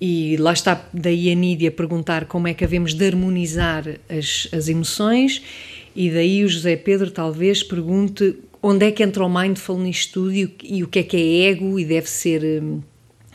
E 0.00 0.38
lá 0.38 0.54
está 0.54 0.88
daí 0.94 1.30
a 1.30 1.34
Nídia 1.34 1.70
perguntar 1.70 2.24
como 2.24 2.48
é 2.48 2.54
que 2.54 2.64
havemos 2.64 2.94
de 2.94 3.06
harmonizar 3.06 3.84
as, 4.08 4.48
as 4.50 4.68
emoções 4.68 5.42
e 5.94 6.10
daí 6.10 6.44
o 6.44 6.48
José 6.48 6.76
Pedro 6.76 7.10
talvez 7.10 7.62
pergunte 7.62 8.36
onde 8.62 8.86
é 8.86 8.90
que 8.92 9.02
entra 9.02 9.24
o 9.24 9.28
mindful 9.28 9.78
nisto 9.78 10.12
tudo 10.14 10.32
e, 10.32 10.44
o- 10.44 10.52
e 10.62 10.84
o 10.84 10.88
que 10.88 10.98
é 10.98 11.02
que 11.02 11.16
é 11.16 11.50
ego 11.50 11.78
e 11.78 11.84
deve 11.84 12.08
ser 12.10 12.62
hum, 12.62 12.80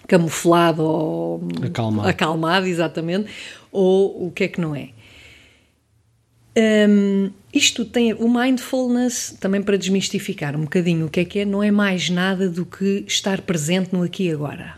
camuflado 0.07 0.83
ou 0.83 1.47
Acalmado. 1.63 2.07
acalmado, 2.07 2.65
exatamente, 2.67 3.27
ou 3.71 4.27
o 4.27 4.31
que 4.31 4.43
é 4.43 4.47
que 4.47 4.62
não 4.62 4.75
é. 4.75 4.89
Hum, 6.57 7.31
isto 7.53 7.83
tem 7.83 8.13
o 8.13 8.29
mindfulness, 8.33 9.35
também 9.39 9.62
para 9.62 9.77
desmistificar 9.77 10.55
um 10.55 10.62
bocadinho 10.62 11.07
o 11.07 11.09
que 11.09 11.19
é 11.19 11.25
que 11.25 11.39
é, 11.39 11.45
não 11.45 11.62
é 11.62 11.69
mais 11.71 12.09
nada 12.09 12.47
do 12.50 12.65
que 12.65 13.03
estar 13.07 13.41
presente 13.41 13.89
no 13.91 14.03
aqui 14.03 14.24
e 14.27 14.31
agora. 14.31 14.75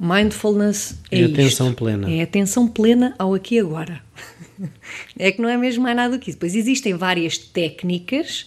Mindfulness 0.00 0.96
é, 1.10 1.18
É 1.18 1.20
isto. 1.22 1.32
atenção 1.34 1.72
plena. 1.74 2.10
É 2.10 2.22
atenção 2.22 2.66
plena 2.66 3.14
ao 3.18 3.34
aqui 3.34 3.56
e 3.56 3.60
agora. 3.60 4.00
É 5.18 5.32
que 5.32 5.40
não 5.40 5.48
é 5.48 5.56
mesmo 5.56 5.82
mais 5.82 5.96
nada 5.96 6.16
do 6.16 6.20
que 6.20 6.30
isso. 6.30 6.38
Pois 6.38 6.54
existem 6.54 6.94
várias 6.94 7.38
técnicas 7.38 8.46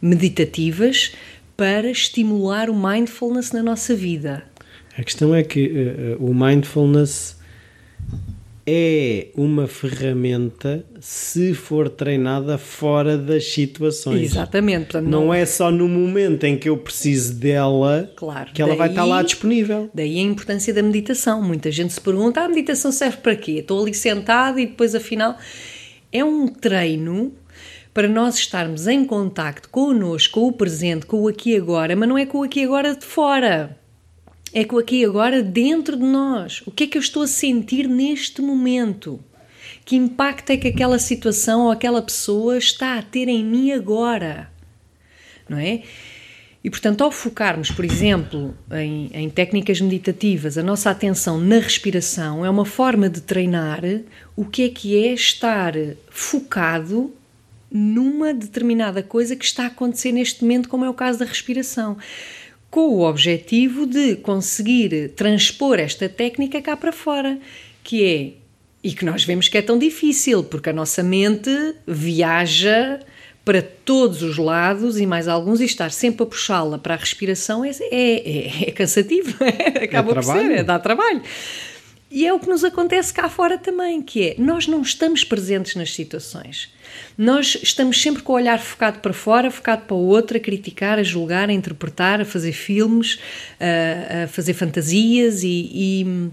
meditativas 0.00 1.14
para 1.56 1.90
estimular 1.90 2.70
o 2.70 2.74
mindfulness 2.74 3.52
na 3.52 3.62
nossa 3.62 3.94
vida. 3.94 4.44
A 4.96 5.04
questão 5.04 5.34
é 5.34 5.42
que 5.42 5.66
eh, 5.66 6.16
o 6.18 6.32
mindfulness 6.34 7.38
é 8.72 9.26
uma 9.34 9.66
ferramenta 9.66 10.84
se 11.00 11.54
for 11.54 11.88
treinada 11.88 12.56
fora 12.56 13.18
das 13.18 13.44
situações. 13.46 14.22
Exatamente. 14.30 14.84
Portanto, 14.92 15.08
Não 15.08 15.34
é 15.34 15.44
só 15.44 15.72
no 15.72 15.88
momento 15.88 16.44
em 16.44 16.56
que 16.56 16.68
eu 16.68 16.76
preciso 16.76 17.34
dela 17.34 18.08
Claro, 18.14 18.52
que 18.52 18.62
ela 18.62 18.76
vai 18.76 18.86
daí- 18.88 18.94
estar 18.96 19.04
lá 19.04 19.22
disponível. 19.22 19.90
Daí 19.92 20.18
a 20.18 20.22
importância 20.22 20.72
da 20.72 20.82
meditação. 20.84 21.42
Muita 21.42 21.70
gente 21.72 21.92
se 21.92 22.00
pergunta: 22.00 22.40
"Ah, 22.42 22.44
a 22.44 22.48
meditação 22.48 22.92
serve 22.92 23.16
para 23.16 23.34
quê? 23.34 23.52
Estou 23.58 23.82
ali 23.82 23.92
sentado 23.92 24.60
e 24.60 24.66
depois, 24.66 24.94
afinal. 24.94 25.36
É 26.12 26.24
um 26.24 26.46
treino 26.46 27.32
para 27.92 28.06
nós 28.06 28.36
estarmos 28.36 28.86
em 28.86 29.04
contacto 29.04 29.68
connosco, 29.68 30.40
com 30.40 30.46
o 30.46 30.52
presente, 30.52 31.06
com 31.06 31.22
o 31.22 31.28
aqui 31.28 31.50
e 31.52 31.56
agora, 31.56 31.96
mas 31.96 32.08
não 32.08 32.16
é 32.16 32.24
com 32.24 32.38
o 32.38 32.42
aqui 32.44 32.60
e 32.60 32.64
agora 32.64 32.94
de 32.94 33.04
fora. 33.04 33.76
É 34.52 34.64
com 34.64 34.76
o 34.76 34.78
aqui 34.78 35.04
agora 35.04 35.42
dentro 35.42 35.96
de 35.96 36.04
nós. 36.04 36.62
O 36.66 36.70
que 36.70 36.84
é 36.84 36.86
que 36.86 36.98
eu 36.98 37.02
estou 37.02 37.22
a 37.22 37.26
sentir 37.26 37.88
neste 37.88 38.42
momento? 38.42 39.20
Que 39.84 39.96
impacto 39.96 40.50
é 40.50 40.56
que 40.56 40.68
aquela 40.68 40.98
situação 40.98 41.62
ou 41.62 41.70
aquela 41.70 42.02
pessoa 42.02 42.58
está 42.58 42.98
a 42.98 43.02
ter 43.02 43.28
em 43.28 43.44
mim 43.44 43.72
agora? 43.72 44.50
não 45.50 45.58
é? 45.58 45.82
E 46.62 46.70
portanto, 46.70 47.02
ao 47.02 47.10
focarmos, 47.10 47.70
por 47.70 47.84
exemplo, 47.84 48.54
em, 48.70 49.10
em 49.12 49.30
técnicas 49.30 49.80
meditativas, 49.80 50.56
a 50.56 50.62
nossa 50.62 50.90
atenção 50.90 51.40
na 51.40 51.58
respiração 51.58 52.44
é 52.44 52.50
uma 52.50 52.66
forma 52.66 53.08
de 53.08 53.22
treinar 53.22 53.80
o 54.36 54.44
que 54.44 54.64
é 54.64 54.68
que 54.68 55.04
é 55.04 55.12
estar 55.12 55.72
focado 56.10 57.12
numa 57.70 58.34
determinada 58.34 59.02
coisa 59.02 59.34
que 59.34 59.44
está 59.44 59.64
a 59.64 59.66
acontecer 59.68 60.12
neste 60.12 60.42
momento, 60.42 60.68
como 60.68 60.84
é 60.84 60.90
o 60.90 60.94
caso 60.94 61.18
da 61.20 61.24
respiração, 61.24 61.96
com 62.70 62.88
o 62.88 63.00
objetivo 63.08 63.86
de 63.86 64.16
conseguir 64.16 65.10
transpor 65.16 65.78
esta 65.78 66.08
técnica 66.08 66.62
cá 66.62 66.76
para 66.76 66.92
fora, 66.92 67.38
que 67.82 68.04
é 68.04 68.40
e 68.82 68.94
que 68.94 69.04
nós 69.04 69.24
vemos 69.24 69.46
que 69.48 69.58
é 69.58 69.62
tão 69.62 69.78
difícil, 69.78 70.42
porque 70.42 70.70
a 70.70 70.72
nossa 70.72 71.02
mente 71.02 71.50
viaja 71.86 73.00
para 73.44 73.60
todos 73.62 74.22
os 74.22 74.38
lados 74.38 74.98
e 74.98 75.04
mais 75.06 75.28
alguns, 75.28 75.60
e 75.60 75.64
estar 75.64 75.90
sempre 75.90 76.22
a 76.22 76.26
puxá-la 76.26 76.78
para 76.78 76.94
a 76.94 76.96
respiração 76.96 77.64
é, 77.64 77.70
é, 77.70 77.88
é- 77.90 78.68
é 78.68 78.70
cansativo, 78.70 79.36
não 79.40 79.46
é? 79.46 79.84
Acaba 79.84 80.14
por 80.14 80.22
ser, 80.24 80.50
é, 80.50 80.62
dá 80.62 80.78
trabalho. 80.78 81.22
E 82.10 82.26
é 82.26 82.32
o 82.32 82.40
que 82.40 82.48
nos 82.48 82.64
acontece 82.64 83.12
cá 83.12 83.28
fora 83.28 83.56
também, 83.58 84.00
que 84.02 84.28
é 84.30 84.34
nós 84.38 84.66
não 84.66 84.82
estamos 84.82 85.24
presentes 85.24 85.74
nas 85.76 85.92
situações. 85.92 86.70
Nós 87.16 87.56
estamos 87.62 88.00
sempre 88.00 88.22
com 88.22 88.32
o 88.32 88.36
olhar 88.36 88.58
focado 88.58 89.00
para 89.00 89.12
fora, 89.12 89.50
focado 89.50 89.82
para 89.82 89.94
o 89.96 90.06
outro, 90.06 90.36
a 90.36 90.40
criticar, 90.40 90.98
a 90.98 91.02
julgar, 91.02 91.48
a 91.48 91.52
interpretar, 91.52 92.20
a 92.20 92.24
fazer 92.24 92.52
filmes, 92.52 93.18
a, 93.60 94.24
a 94.24 94.28
fazer 94.28 94.54
fantasias 94.54 95.42
e- 95.42 95.70
e 95.72 96.30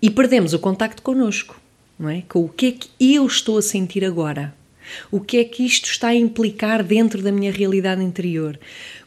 e 0.00 0.08
perdemos 0.10 0.52
o 0.54 0.60
contacto 0.60 1.02
connosco, 1.02 1.60
não 1.98 2.08
é? 2.08 2.22
Com 2.28 2.44
o 2.44 2.48
que 2.48 2.66
é 2.66 2.70
que 2.72 2.88
eu 3.00 3.26
estou 3.26 3.58
a 3.58 3.62
sentir 3.62 4.04
agora? 4.04 4.54
O 5.10 5.20
que 5.20 5.38
é 5.38 5.44
que 5.44 5.66
isto 5.66 5.90
está 5.90 6.08
a 6.08 6.14
implicar 6.14 6.84
dentro 6.84 7.20
da 7.20 7.32
minha 7.32 7.50
realidade 7.50 8.02
interior? 8.02 8.58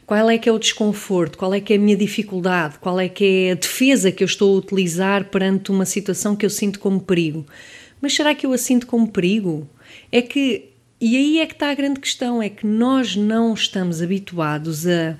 Qual 0.04 0.28
é 0.28 0.36
que 0.36 0.48
é 0.48 0.52
o 0.52 0.58
desconforto? 0.58 1.38
Qual 1.38 1.54
é 1.54 1.60
que 1.60 1.72
é 1.72 1.76
a 1.76 1.78
minha 1.78 1.96
dificuldade? 1.96 2.78
Qual 2.78 3.00
é 3.00 3.08
que 3.08 3.24
é 3.24 3.52
a 3.52 3.54
defesa 3.54 4.12
que 4.12 4.22
eu 4.22 4.26
estou 4.26 4.54
a 4.54 4.58
utilizar 4.58 5.24
perante 5.24 5.70
uma 5.70 5.86
situação 5.86 6.36
que 6.36 6.44
eu 6.44 6.50
sinto 6.50 6.78
como 6.78 7.00
perigo? 7.00 7.46
Mas 8.00 8.14
será 8.14 8.34
que 8.34 8.44
eu 8.44 8.52
a 8.52 8.58
sinto 8.58 8.86
como 8.86 9.08
perigo? 9.08 9.66
É 10.10 10.22
que 10.22 10.68
e 11.00 11.16
aí 11.16 11.40
é 11.40 11.46
que 11.46 11.54
está 11.54 11.70
a 11.70 11.74
grande 11.74 11.98
questão: 11.98 12.40
é 12.40 12.48
que 12.48 12.66
nós 12.66 13.16
não 13.16 13.52
estamos 13.54 14.00
habituados 14.00 14.86
a, 14.86 15.18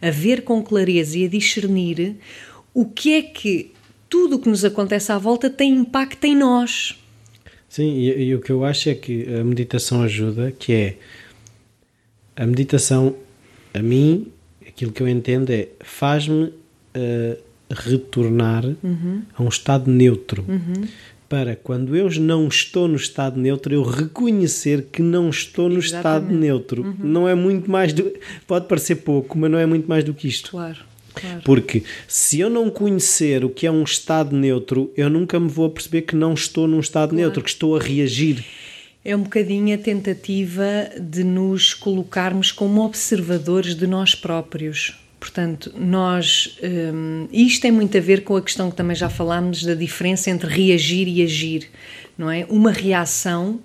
a 0.00 0.10
ver 0.10 0.42
com 0.42 0.62
clareza 0.62 1.18
e 1.18 1.24
a 1.24 1.28
discernir 1.28 2.16
o 2.72 2.84
que 2.84 3.14
é 3.14 3.22
que 3.22 3.72
tudo 4.08 4.36
o 4.36 4.38
que 4.38 4.48
nos 4.48 4.64
acontece 4.64 5.10
à 5.10 5.18
volta 5.18 5.50
tem 5.50 5.72
impacto 5.72 6.24
em 6.24 6.36
nós. 6.36 6.96
Sim, 7.68 7.98
e, 7.98 8.26
e 8.26 8.34
o 8.34 8.40
que 8.40 8.52
eu 8.52 8.64
acho 8.64 8.88
é 8.88 8.94
que 8.94 9.26
a 9.34 9.42
meditação 9.42 10.02
ajuda, 10.02 10.52
que 10.52 10.72
é 10.72 10.96
a 12.36 12.46
meditação, 12.46 13.16
a 13.72 13.80
mim, 13.80 14.28
aquilo 14.66 14.92
que 14.92 15.02
eu 15.02 15.08
entendo 15.08 15.50
é 15.50 15.68
faz-me 15.80 16.52
eh, 16.94 17.38
retornar 17.70 18.64
a 19.34 19.42
um 19.42 19.48
estado 19.48 19.90
neutro. 19.90 20.44
Para 21.34 21.56
quando 21.56 21.96
eu 21.96 22.08
não 22.20 22.46
estou 22.46 22.86
no 22.86 22.94
estado 22.94 23.40
neutro, 23.40 23.74
eu 23.74 23.82
reconhecer 23.82 24.86
que 24.92 25.02
não 25.02 25.30
estou 25.30 25.68
no 25.68 25.80
estado 25.80 26.26
Exatamente. 26.26 26.40
neutro. 26.40 26.96
Não 26.96 27.28
é 27.28 27.34
muito 27.34 27.68
mais 27.68 27.92
do. 27.92 28.08
Pode 28.46 28.68
parecer 28.68 28.94
pouco, 28.94 29.36
mas 29.36 29.50
não 29.50 29.58
é 29.58 29.66
muito 29.66 29.88
mais 29.88 30.04
do 30.04 30.14
que 30.14 30.28
isto. 30.28 30.52
Claro, 30.52 30.78
claro. 31.12 31.40
Porque 31.44 31.82
se 32.06 32.38
eu 32.38 32.48
não 32.48 32.70
conhecer 32.70 33.44
o 33.44 33.50
que 33.50 33.66
é 33.66 33.70
um 33.72 33.82
estado 33.82 34.36
neutro, 34.36 34.92
eu 34.96 35.10
nunca 35.10 35.40
me 35.40 35.48
vou 35.48 35.68
perceber 35.68 36.02
que 36.02 36.14
não 36.14 36.34
estou 36.34 36.68
num 36.68 36.78
estado 36.78 37.16
neutro, 37.16 37.42
que 37.42 37.50
estou 37.50 37.76
a 37.76 37.80
reagir. 37.80 38.44
É 39.04 39.16
um 39.16 39.22
bocadinho 39.24 39.74
a 39.74 39.78
tentativa 39.78 40.88
de 41.00 41.24
nos 41.24 41.74
colocarmos 41.74 42.52
como 42.52 42.84
observadores 42.84 43.74
de 43.74 43.88
nós 43.88 44.14
próprios. 44.14 44.94
Portanto, 45.24 45.72
nós. 45.74 46.58
hum, 46.62 47.26
isto 47.32 47.62
tem 47.62 47.72
muito 47.72 47.96
a 47.96 48.00
ver 48.00 48.24
com 48.24 48.36
a 48.36 48.42
questão 48.42 48.70
que 48.70 48.76
também 48.76 48.94
já 48.94 49.08
falámos 49.08 49.64
da 49.64 49.72
diferença 49.72 50.28
entre 50.28 50.46
reagir 50.50 51.08
e 51.08 51.22
agir, 51.22 51.70
não 52.18 52.30
é? 52.30 52.44
Uma 52.50 52.70
reação 52.70 53.58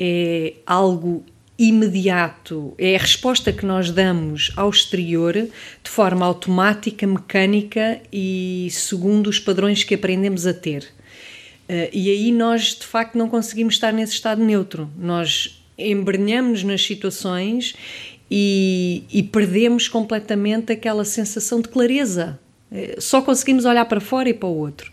é 0.00 0.54
algo 0.66 1.24
imediato, 1.56 2.74
é 2.76 2.96
a 2.96 2.98
resposta 2.98 3.52
que 3.52 3.64
nós 3.64 3.92
damos 3.92 4.52
ao 4.56 4.68
exterior 4.68 5.34
de 5.34 5.88
forma 5.88 6.26
automática, 6.26 7.06
mecânica 7.06 8.00
e 8.12 8.66
segundo 8.72 9.28
os 9.28 9.38
padrões 9.38 9.84
que 9.84 9.94
aprendemos 9.94 10.44
a 10.44 10.52
ter. 10.52 10.88
Uh, 11.68 11.86
e 11.92 12.10
aí 12.10 12.32
nós 12.32 12.74
de 12.74 12.84
facto 12.84 13.16
não 13.16 13.28
conseguimos 13.28 13.74
estar 13.74 13.92
nesse 13.92 14.14
estado 14.14 14.42
neutro. 14.42 14.90
Nós 14.98 15.62
embrenhamos 15.78 16.64
nas 16.64 16.82
situações 16.82 17.76
e, 18.30 19.04
e 19.12 19.22
perdemos 19.22 19.88
completamente 19.88 20.72
aquela 20.72 21.04
sensação 21.04 21.60
de 21.60 21.68
clareza. 21.68 22.38
Eh, 22.70 22.96
Só 22.98 23.22
conseguimos 23.22 23.64
olhar 23.64 23.84
para 23.84 24.00
fora 24.00 24.28
e 24.28 24.34
para 24.34 24.48
o 24.48 24.56
outro. 24.56 24.90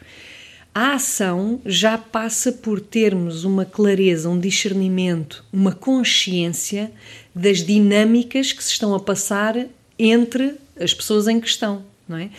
A 0.75 0.95
ação 0.95 1.61
já 1.65 1.99
passa 1.99 2.51
por 2.51 2.81
termos 2.81 3.43
uma 3.43 3.63
clareza, 3.63 4.27
um 4.27 4.39
discernimento, 4.39 5.45
uma 5.53 5.71
consciência 5.71 6.91
das 7.33 7.59
dinâmicas 7.59 8.51
que 8.51 8.63
se 8.63 8.71
estão 8.71 8.95
a 8.95 8.99
passar 8.99 9.67
entre 9.99 10.55
as 10.79 10.93
pessoas 10.93 11.27
em 11.27 11.39
questão. 11.39 11.85
Não 12.07 12.17
é? 12.17 12.29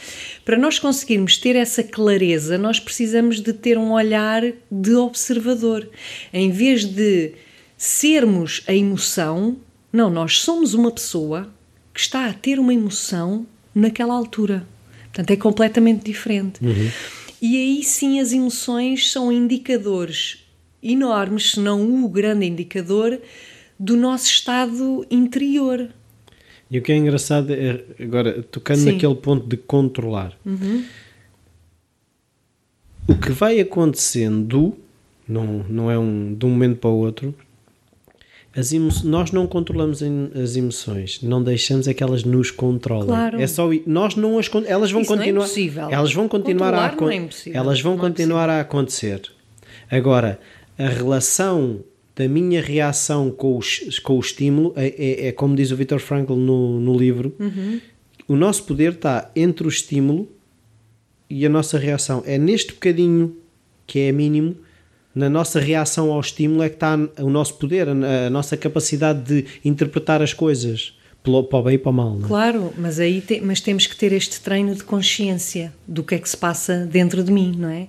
Para 0.44 0.58
nós 0.58 0.78
conseguirmos 0.78 1.38
ter 1.38 1.56
essa 1.56 1.82
clareza, 1.82 2.58
nós 2.58 2.78
precisamos 2.78 3.40
de 3.40 3.52
ter 3.52 3.78
um 3.78 3.92
olhar 3.92 4.42
de 4.70 4.94
observador. 4.94 5.88
Em 6.32 6.50
vez 6.50 6.84
de 6.84 7.32
sermos 7.76 8.62
a 8.66 8.74
emoção, 8.74 9.56
não, 9.94 10.10
nós 10.10 10.40
somos 10.40 10.74
uma 10.74 10.90
pessoa 10.90 11.48
que 11.94 12.00
está 12.00 12.26
a 12.28 12.32
ter 12.32 12.58
uma 12.58 12.74
emoção 12.74 13.46
naquela 13.72 14.12
altura. 14.12 14.66
Portanto, 15.04 15.30
é 15.30 15.36
completamente 15.36 16.04
diferente. 16.04 16.58
E 17.40 17.56
aí 17.56 17.84
sim 17.84 18.18
as 18.18 18.32
emoções 18.32 19.12
são 19.12 19.30
indicadores 19.30 20.44
enormes, 20.82 21.52
se 21.52 21.60
não 21.60 22.04
o 22.04 22.08
grande 22.08 22.44
indicador, 22.44 23.20
do 23.78 23.96
nosso 23.96 24.26
estado 24.26 25.06
interior. 25.08 25.88
E 26.68 26.76
o 26.76 26.82
que 26.82 26.90
é 26.90 26.96
engraçado 26.96 27.52
é, 27.52 27.84
agora, 28.02 28.42
tocando 28.42 28.78
Sim. 28.78 28.92
naquele 28.92 29.14
ponto 29.14 29.46
de 29.46 29.56
controlar, 29.56 30.36
o 33.06 33.14
que 33.14 33.30
vai 33.30 33.60
acontecendo, 33.60 34.76
não, 35.28 35.64
não 35.68 35.88
é 35.88 35.96
um, 35.96 36.34
de 36.34 36.44
um 36.44 36.50
momento 36.50 36.78
para 36.78 36.90
o 36.90 36.96
outro, 36.96 37.32
nós 39.02 39.32
não 39.32 39.46
controlamos 39.46 40.00
as 40.40 40.56
emoções, 40.56 41.20
não 41.22 41.42
deixamos 41.42 41.88
é 41.88 41.94
que 41.94 42.02
elas 42.02 42.22
nos 42.22 42.50
controlem. 42.52 43.06
Claro. 43.08 43.40
É 43.40 43.46
só 43.46 43.68
nós 43.84 44.14
não 44.14 44.38
as 44.38 44.48
elas 44.66 44.92
vão 44.92 45.02
Isso 45.02 45.12
é 45.12 45.16
continuar, 45.16 45.44
impossível. 45.44 45.88
elas 45.90 46.14
vão 46.14 46.28
continuar 46.28 46.74
a 46.74 46.90
Controlar 46.90 47.10
não 47.10 47.28
é 47.52 47.56
elas 47.56 47.80
vão 47.80 47.96
Não 47.96 48.04
é 48.04 48.08
continuar 48.08 48.48
a 48.48 48.60
acontecer. 48.60 49.22
Agora, 49.90 50.38
a 50.78 50.86
relação 50.88 51.80
da 52.14 52.28
minha 52.28 52.62
reação 52.62 53.30
com, 53.30 53.58
os, 53.58 53.98
com 53.98 54.16
o 54.16 54.20
estímulo, 54.20 54.72
é, 54.76 54.86
é, 54.96 55.26
é 55.28 55.32
como 55.32 55.56
diz 55.56 55.72
o 55.72 55.76
Viktor 55.76 55.98
Frankl 55.98 56.34
no, 56.34 56.78
no 56.78 56.96
livro, 56.96 57.34
Uhum. 57.40 57.80
o 58.28 58.36
nosso 58.36 58.62
poder 58.64 58.92
está 58.92 59.30
entre 59.34 59.66
o 59.66 59.68
estímulo 59.68 60.28
e 61.28 61.44
a 61.44 61.48
nossa 61.48 61.76
reação. 61.76 62.22
É 62.24 62.38
neste 62.38 62.72
bocadinho 62.72 63.36
que 63.86 63.98
é 63.98 64.12
mínimo, 64.12 64.56
na 65.14 65.28
nossa 65.30 65.60
reação 65.60 66.10
ao 66.10 66.20
estímulo 66.20 66.62
é 66.62 66.68
que 66.68 66.74
está 66.76 66.98
o 67.20 67.30
nosso 67.30 67.54
poder, 67.54 67.86
a, 67.88 68.28
nossa 68.30 68.56
capacidade 68.56 69.22
de 69.22 69.44
interpretar 69.64 70.20
as 70.22 70.32
coisas 70.32 70.92
pelo- 71.22 71.44
para 71.44 71.58
o 71.58 71.62
bem 71.62 71.74
e 71.74 71.78
para 71.78 71.90
o 71.90 71.92
mal. 71.92 72.18
é? 72.22 72.26
Claro, 72.26 72.72
mas 72.76 72.98
aí 72.98 73.20
te- 73.20 73.40
mas 73.40 73.60
temos 73.60 73.86
que 73.86 73.96
ter 73.96 74.12
este 74.12 74.40
treino 74.40 74.74
de 74.74 74.82
consciência 74.84 75.72
do 75.86 76.02
que 76.02 76.14
é 76.14 76.18
que 76.18 76.28
se 76.28 76.36
passa 76.36 76.84
dentro 76.84 77.22
de 77.22 77.30
mim, 77.32 77.54
não 77.56 77.68
é? 77.68 77.86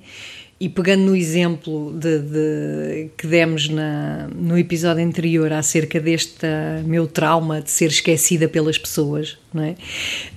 E 0.58 0.70
pegando 0.70 1.04
no 1.04 1.16
exemplo 1.16 1.94
de, 2.00 2.20
de- 2.20 3.10
que 3.18 3.28
demos 3.28 3.68
na, 3.68 4.30
no 4.34 4.58
episódio 4.58 5.04
anterior 5.04 5.52
acerca 5.52 6.00
deste 6.00 6.46
meu 6.86 7.08
trauma 7.08 7.60
de 7.60 7.70
ser 7.72 7.88
esquecida 7.88 8.48
pelas 8.48 8.78
pessoas, 8.78 9.38
não 9.54 9.64
é? 9.64 9.76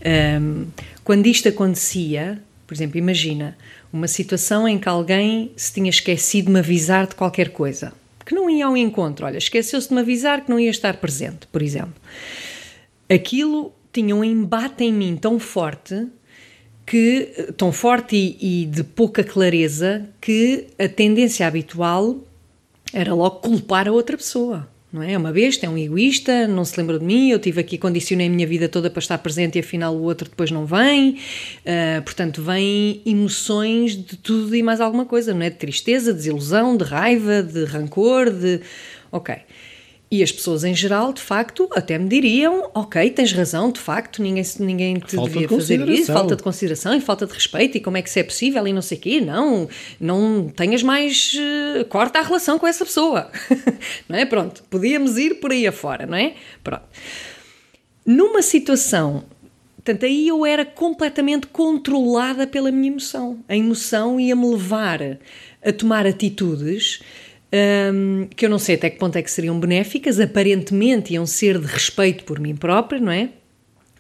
Ahm, 0.05 0.65
quando 1.05 1.27
isto 1.27 1.49
acontecia, 1.49 2.41
por 2.67 2.75
exemplo, 2.75 2.99
imagina 2.99 3.57
uma 3.93 4.09
situação 4.09 4.69
em 4.69 4.79
que 4.79 4.89
alguém 4.89 5.53
se 5.57 5.73
tinha 5.73 5.91
esquecido 5.91 6.47
de 6.47 6.53
me 6.53 6.59
avisar 6.59 7.07
de 7.07 7.15
qualquer 7.15 7.51
coisa, 7.51 7.93
que 8.25 8.35
não 8.35 8.51
ia 8.51 8.67
ao 8.67 8.77
encontro, 8.77 9.25
olha, 9.25 9.39
esqueceu-se 9.39 9.89
de 9.89 9.95
me 9.95 10.01
avisar 10.01 10.45
que 10.45 10.51
não 10.51 10.61
ia 10.61 10.71
estar 10.71 10.97
presente, 10.99 11.47
por 11.47 11.63
exemplo 11.63 11.95
aquilo 13.09 13.73
tinha 13.93 14.15
um 14.15 14.23
embate 14.23 14.85
em 14.85 14.93
mim 14.93 15.17
tão 15.17 15.39
forte 15.39 16.07
que 16.85 17.53
tão 17.57 17.73
forte 17.73 18.17
e, 18.17 18.63
e 18.63 18.67
de 18.67 18.85
pouca 18.85 19.25
clareza 19.25 20.09
que 20.21 20.67
a 20.79 20.89
tendência 20.89 21.47
habitual 21.47 22.19
era 22.93 23.15
logo 23.15 23.37
culpar 23.41 23.87
a 23.87 23.93
outra 23.93 24.17
pessoa. 24.17 24.69
Não 24.91 25.03
é? 25.03 25.13
É 25.13 25.19
uma 25.19 25.33
besta, 25.33 25.67
é 25.67 25.69
um 25.69 25.77
egoísta, 25.77 26.49
não 26.49 26.65
se 26.65 26.79
lembra 26.81 26.99
de 26.99 27.05
mim, 27.05 27.31
eu 27.31 27.39
tive 27.39 27.61
aqui, 27.61 27.77
condicionei 27.77 28.27
a 28.27 28.31
minha 28.31 28.47
vida 28.47 28.71
toda 28.71 28.89
para 28.89 29.01
estar 29.01 29.19
presente 29.19 29.57
e 29.57 29.61
afinal 29.61 29.95
o 29.95 30.03
outro 30.03 30.31
depois 30.31 30.51
não 30.51 30.65
vem. 30.65 31.19
Ah, 31.67 32.01
portanto, 32.03 32.43
vêm 32.43 33.03
emoções 33.05 33.93
de 33.93 34.17
tudo 34.17 34.57
e 34.57 34.63
mais 34.63 34.81
alguma 34.81 35.05
coisa, 35.05 35.35
não 35.35 35.43
é? 35.43 35.51
De 35.51 35.57
tristeza, 35.57 36.13
de 36.13 36.19
desilusão, 36.19 36.75
de 36.77 36.85
raiva, 36.85 37.43
de 37.43 37.65
rancor, 37.65 38.31
de. 38.31 38.61
Ok. 39.13 39.35
E 40.11 40.23
as 40.23 40.33
pessoas 40.33 40.65
em 40.65 40.75
geral, 40.75 41.13
de 41.13 41.21
facto, 41.21 41.69
até 41.73 41.99
me 41.99 42.09
diriam: 42.09 42.71
ok, 42.75 43.11
tens 43.11 43.33
razão, 43.33 43.71
de 43.71 43.79
facto, 43.79 44.23
ninguém, 44.23 44.43
ninguém 44.59 44.95
te 44.95 45.17
Falta 45.17 45.31
de 45.31 45.39
devia 45.41 45.59
fazer 45.59 45.89
isso, 45.89 46.13
falta 46.13 46.35
de 46.35 46.43
consideração 46.43 46.95
e 46.95 47.01
falta 47.01 47.27
de 47.27 47.35
respeito, 47.35 47.77
e 47.77 47.81
como 47.81 47.99
é 47.99 48.03
que 48.03 48.09
isso 48.09 48.19
é 48.19 48.23
possível 48.23 48.67
e 48.67 48.73
não 48.73 48.81
sei 48.81 48.97
o 48.97 49.01
quê. 49.01 49.21
Não, 49.21 49.69
não 50.01 50.49
tenhas 50.49 50.83
mais. 50.83 51.37
eh, 51.39 51.85
corta 51.85 52.21
a 52.21 52.23
relação 52.23 52.59
com 52.59 52.67
essa 52.67 52.87
pessoa. 52.87 53.31
não 54.09 54.17
é? 54.19 54.25
Pronto, 54.25 54.63
podíamos 54.71 55.19
ir 55.19 55.35
por 55.41 55.53
aí 55.53 55.67
afora, 55.67 56.07
não 56.07 56.17
é? 56.17 56.35
Pronto. 56.65 56.85
Numa 58.07 58.41
situação. 58.41 59.25
Portanto, 59.77 60.05
aí 60.05 60.29
eu 60.29 60.45
era 60.45 60.65
completamente 60.65 61.47
controlada 61.47 62.47
pela 62.47 62.71
minha 62.71 62.89
emoção. 62.89 63.43
A 63.49 63.57
emoção 63.57 64.19
ia-me 64.19 64.47
levar 64.47 65.01
a 65.63 65.73
tomar 65.73 66.07
atitudes 66.07 67.01
hum, 67.53 68.29
que 68.35 68.47
eu 68.47 68.51
não 68.51 68.59
sei 68.59 68.75
até 68.75 68.91
que 68.91 68.99
ponto 68.99 69.17
é 69.17 69.23
que 69.23 69.31
seriam 69.31 69.59
benéficas, 69.59 70.21
aparentemente 70.21 71.15
iam 71.15 71.27
ser 71.27 71.59
de 71.59 71.67
respeito 71.67 72.25
por 72.25 72.39
mim 72.41 72.55
própria, 72.57 73.01
não 73.01 73.13
é? 73.13 73.31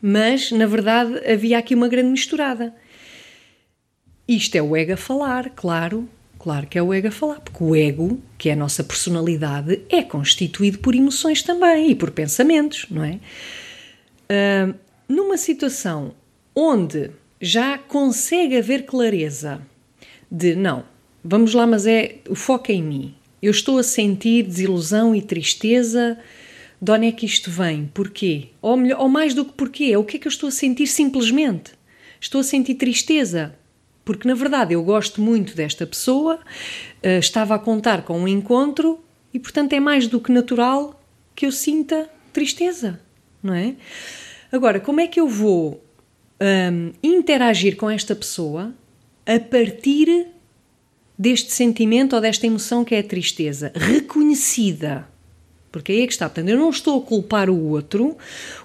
Mas, 0.00 0.52
na 0.52 0.66
verdade, 0.66 1.18
havia 1.30 1.58
aqui 1.58 1.74
uma 1.74 1.88
grande 1.88 2.11
misturada. 2.11 2.74
Isto 4.26 4.56
é 4.56 4.62
o 4.62 4.76
ego 4.76 4.92
a 4.92 4.96
falar, 4.96 5.50
claro, 5.50 6.08
claro 6.38 6.66
que 6.66 6.78
é 6.78 6.82
o 6.82 6.92
ego 6.92 7.08
a 7.08 7.11
falar, 7.11 7.40
porque 7.40 7.64
o 7.64 7.74
ego, 7.74 8.20
que 8.37 8.48
é 8.50 8.52
a 8.52 8.56
nossa 8.56 8.84
personalidade, 8.84 9.80
é 9.88 10.02
constituído 10.02 10.78
por 10.78 10.94
emoções 10.94 11.42
também 11.42 11.90
e 11.90 11.94
por 11.94 12.11
pensamentos, 12.11 12.87
não 12.90 13.02
é? 13.02 13.18
Numa 15.08 15.38
situação 15.38 16.14
onde 16.54 17.11
já 17.40 17.78
consegue 17.78 18.56
haver 18.58 18.84
clareza 18.84 19.62
de 20.30 20.54
não, 20.54 20.84
vamos 21.24 21.54
lá, 21.54 21.66
mas 21.66 21.87
é 21.87 22.16
o 22.28 22.34
foco 22.34 22.70
é 22.70 22.74
em 22.74 22.82
mim. 22.82 23.14
Eu 23.42 23.51
estou 23.51 23.79
a 23.79 23.83
sentir 23.83 24.44
desilusão 24.44 25.14
e 25.14 25.22
tristeza. 25.22 26.18
De 26.81 26.92
onde 26.92 27.07
é 27.07 27.12
que 27.12 27.27
isto 27.27 27.51
vem? 27.51 27.90
Porquê? 27.92 28.51
Ou, 28.62 28.77
melhor, 28.77 29.01
ou 29.01 29.09
mais 29.09 29.35
do 29.35 29.44
que 29.44 29.53
porquê, 29.53 29.90
é 29.92 29.98
o 29.98 30.05
que 30.05 30.16
é 30.16 30.20
que 30.20 30.29
eu 30.29 30.31
estou 30.31 30.48
a 30.48 30.53
sentir 30.53 30.87
simplesmente? 30.87 31.72
Estou 32.20 32.40
a 32.40 32.44
sentir 32.44 32.74
tristeza. 32.74 33.55
Porque 34.05 34.27
na 34.27 34.35
verdade 34.35 34.72
eu 34.72 34.83
gosto 34.83 35.20
muito 35.20 35.55
desta 35.55 35.87
pessoa, 35.87 36.40
eh, 37.03 37.18
estava 37.18 37.55
a 37.55 37.59
contar 37.59 38.05
com 38.05 38.18
um 38.18 38.27
encontro 38.27 39.05
e 39.35 39.38
portanto 39.38 39.74
é 39.74 39.81
mais 39.81 40.09
do 40.09 40.18
que 40.18 40.33
natural 40.33 40.98
que 41.37 41.44
eu 41.44 41.53
sinta 41.53 42.09
tristeza, 42.33 42.98
não 43.42 43.53
é? 43.53 43.74
Agora, 44.51 44.81
como 44.81 45.01
é 45.01 45.07
que 45.07 45.20
eu 45.20 45.29
vou 45.29 45.85
hum, 46.40 46.92
interagir 47.03 47.77
com 47.77 47.90
esta 47.90 48.16
pessoa 48.16 48.72
a 49.27 49.38
partir 49.38 50.27
deste 51.18 51.52
sentimento 51.52 52.14
ou 52.14 52.22
desta 52.22 52.46
emoção 52.46 52.85
que 52.85 52.94
é 52.94 53.00
a 53.00 53.04
tristeza, 53.04 53.72
reconhecida? 53.74 55.09
Porque 55.70 55.92
aí 55.92 56.00
é 56.02 56.07
que 56.07 56.12
está. 56.12 56.28
Portanto, 56.28 56.48
eu 56.48 56.57
não 56.57 56.70
estou 56.70 56.98
a 56.98 57.02
culpar 57.02 57.50
o 57.50 57.68
outro, 57.68 58.16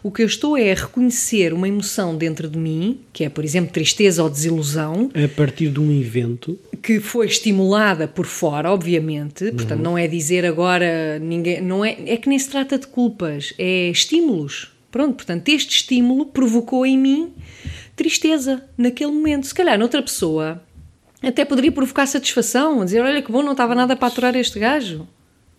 o 0.01 0.09
que 0.09 0.21
eu 0.21 0.25
estou 0.25 0.57
é 0.57 0.71
a 0.71 0.75
reconhecer 0.75 1.53
uma 1.53 1.67
emoção 1.67 2.15
dentro 2.15 2.47
de 2.47 2.57
mim, 2.57 2.99
que 3.11 3.25
é, 3.25 3.29
por 3.29 3.43
exemplo, 3.43 3.73
tristeza 3.73 4.23
ou 4.23 4.29
desilusão, 4.29 5.11
A 5.13 5.27
partir 5.27 5.69
de 5.69 5.79
um 5.79 5.91
evento, 5.91 6.57
que 6.81 6.99
foi 6.99 7.27
estimulada 7.27 8.07
por 8.07 8.25
fora, 8.25 8.71
obviamente, 8.71 9.51
portanto 9.51 9.81
não 9.81 9.97
é 9.97 10.07
dizer 10.07 10.45
agora 10.45 11.19
ninguém, 11.19 11.61
não 11.61 11.83
é, 11.83 11.97
é 12.05 12.17
que 12.17 12.29
nem 12.29 12.39
se 12.39 12.49
trata 12.49 12.77
de 12.77 12.87
culpas, 12.87 13.53
é 13.57 13.89
estímulos. 13.89 14.71
Pronto, 14.89 15.15
portanto, 15.15 15.49
este 15.49 15.75
estímulo 15.77 16.27
provocou 16.27 16.85
em 16.85 16.97
mim 16.97 17.33
tristeza 17.95 18.63
naquele 18.77 19.11
momento. 19.11 19.47
Se 19.47 19.53
calhar 19.53 19.77
noutra 19.77 20.03
pessoa 20.03 20.61
até 21.23 21.45
poderia 21.45 21.71
provocar 21.71 22.05
satisfação, 22.05 22.83
dizer, 22.83 23.01
olha 23.01 23.21
que 23.21 23.31
bom, 23.31 23.41
não 23.41 23.53
estava 23.53 23.73
nada 23.73 23.95
para 23.95 24.07
aturar 24.07 24.35
este 24.35 24.59
gajo, 24.59 25.07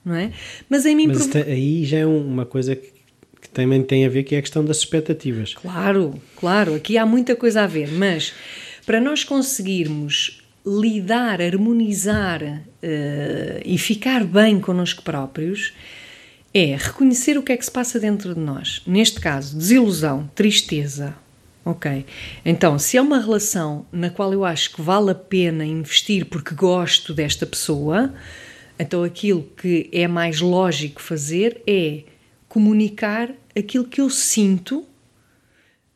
não 0.04 0.14
é? 0.14 0.30
Mas 0.68 0.84
em 0.86 0.94
mim 0.94 1.06
mas 1.08 1.16
provo- 1.26 1.38
isto- 1.38 1.50
aí 1.50 1.84
já 1.84 1.98
é 1.98 2.06
uma 2.06 2.44
coisa 2.44 2.76
que, 2.76 2.92
que 3.40 3.48
também 3.48 3.82
tem 3.82 4.04
a 4.06 4.08
ver 4.08 4.22
que 4.24 4.34
é 4.34 4.38
a 4.38 4.42
questão 4.42 4.64
das 4.64 4.78
expectativas. 4.78 5.54
Claro, 5.54 6.14
claro, 6.36 6.74
aqui 6.74 6.96
há 6.98 7.06
muita 7.06 7.34
coisa 7.34 7.62
a 7.62 7.66
ver, 7.66 7.90
mas 7.92 8.32
para 8.86 9.00
nós 9.00 9.24
conseguirmos 9.24 10.42
lidar, 10.66 11.40
harmonizar 11.42 12.62
eh, 12.82 13.62
e 13.64 13.76
ficar 13.78 14.24
bem 14.24 14.58
connosco 14.60 15.02
próprios, 15.02 15.72
é 16.54 16.76
reconhecer 16.76 17.36
o 17.36 17.42
que 17.42 17.52
é 17.52 17.56
que 17.56 17.64
se 17.64 17.70
passa 17.70 17.98
dentro 18.00 18.34
de 18.34 18.40
nós. 18.40 18.80
Neste 18.86 19.20
caso, 19.20 19.56
desilusão, 19.58 20.30
tristeza. 20.34 21.14
Ok. 21.64 22.04
Então, 22.44 22.78
se 22.78 22.98
é 22.98 23.02
uma 23.02 23.18
relação 23.18 23.86
na 23.90 24.10
qual 24.10 24.32
eu 24.32 24.44
acho 24.44 24.74
que 24.74 24.82
vale 24.82 25.10
a 25.10 25.14
pena 25.14 25.64
investir 25.64 26.26
porque 26.26 26.54
gosto 26.54 27.14
desta 27.14 27.46
pessoa, 27.46 28.12
então 28.78 29.02
aquilo 29.02 29.48
que 29.56 29.88
é 29.90 30.06
mais 30.06 30.40
lógico 30.40 31.00
fazer 31.00 31.62
é 31.66 32.02
comunicar 32.48 33.30
aquilo 33.56 33.84
que 33.84 34.00
eu 34.00 34.10
sinto 34.10 34.84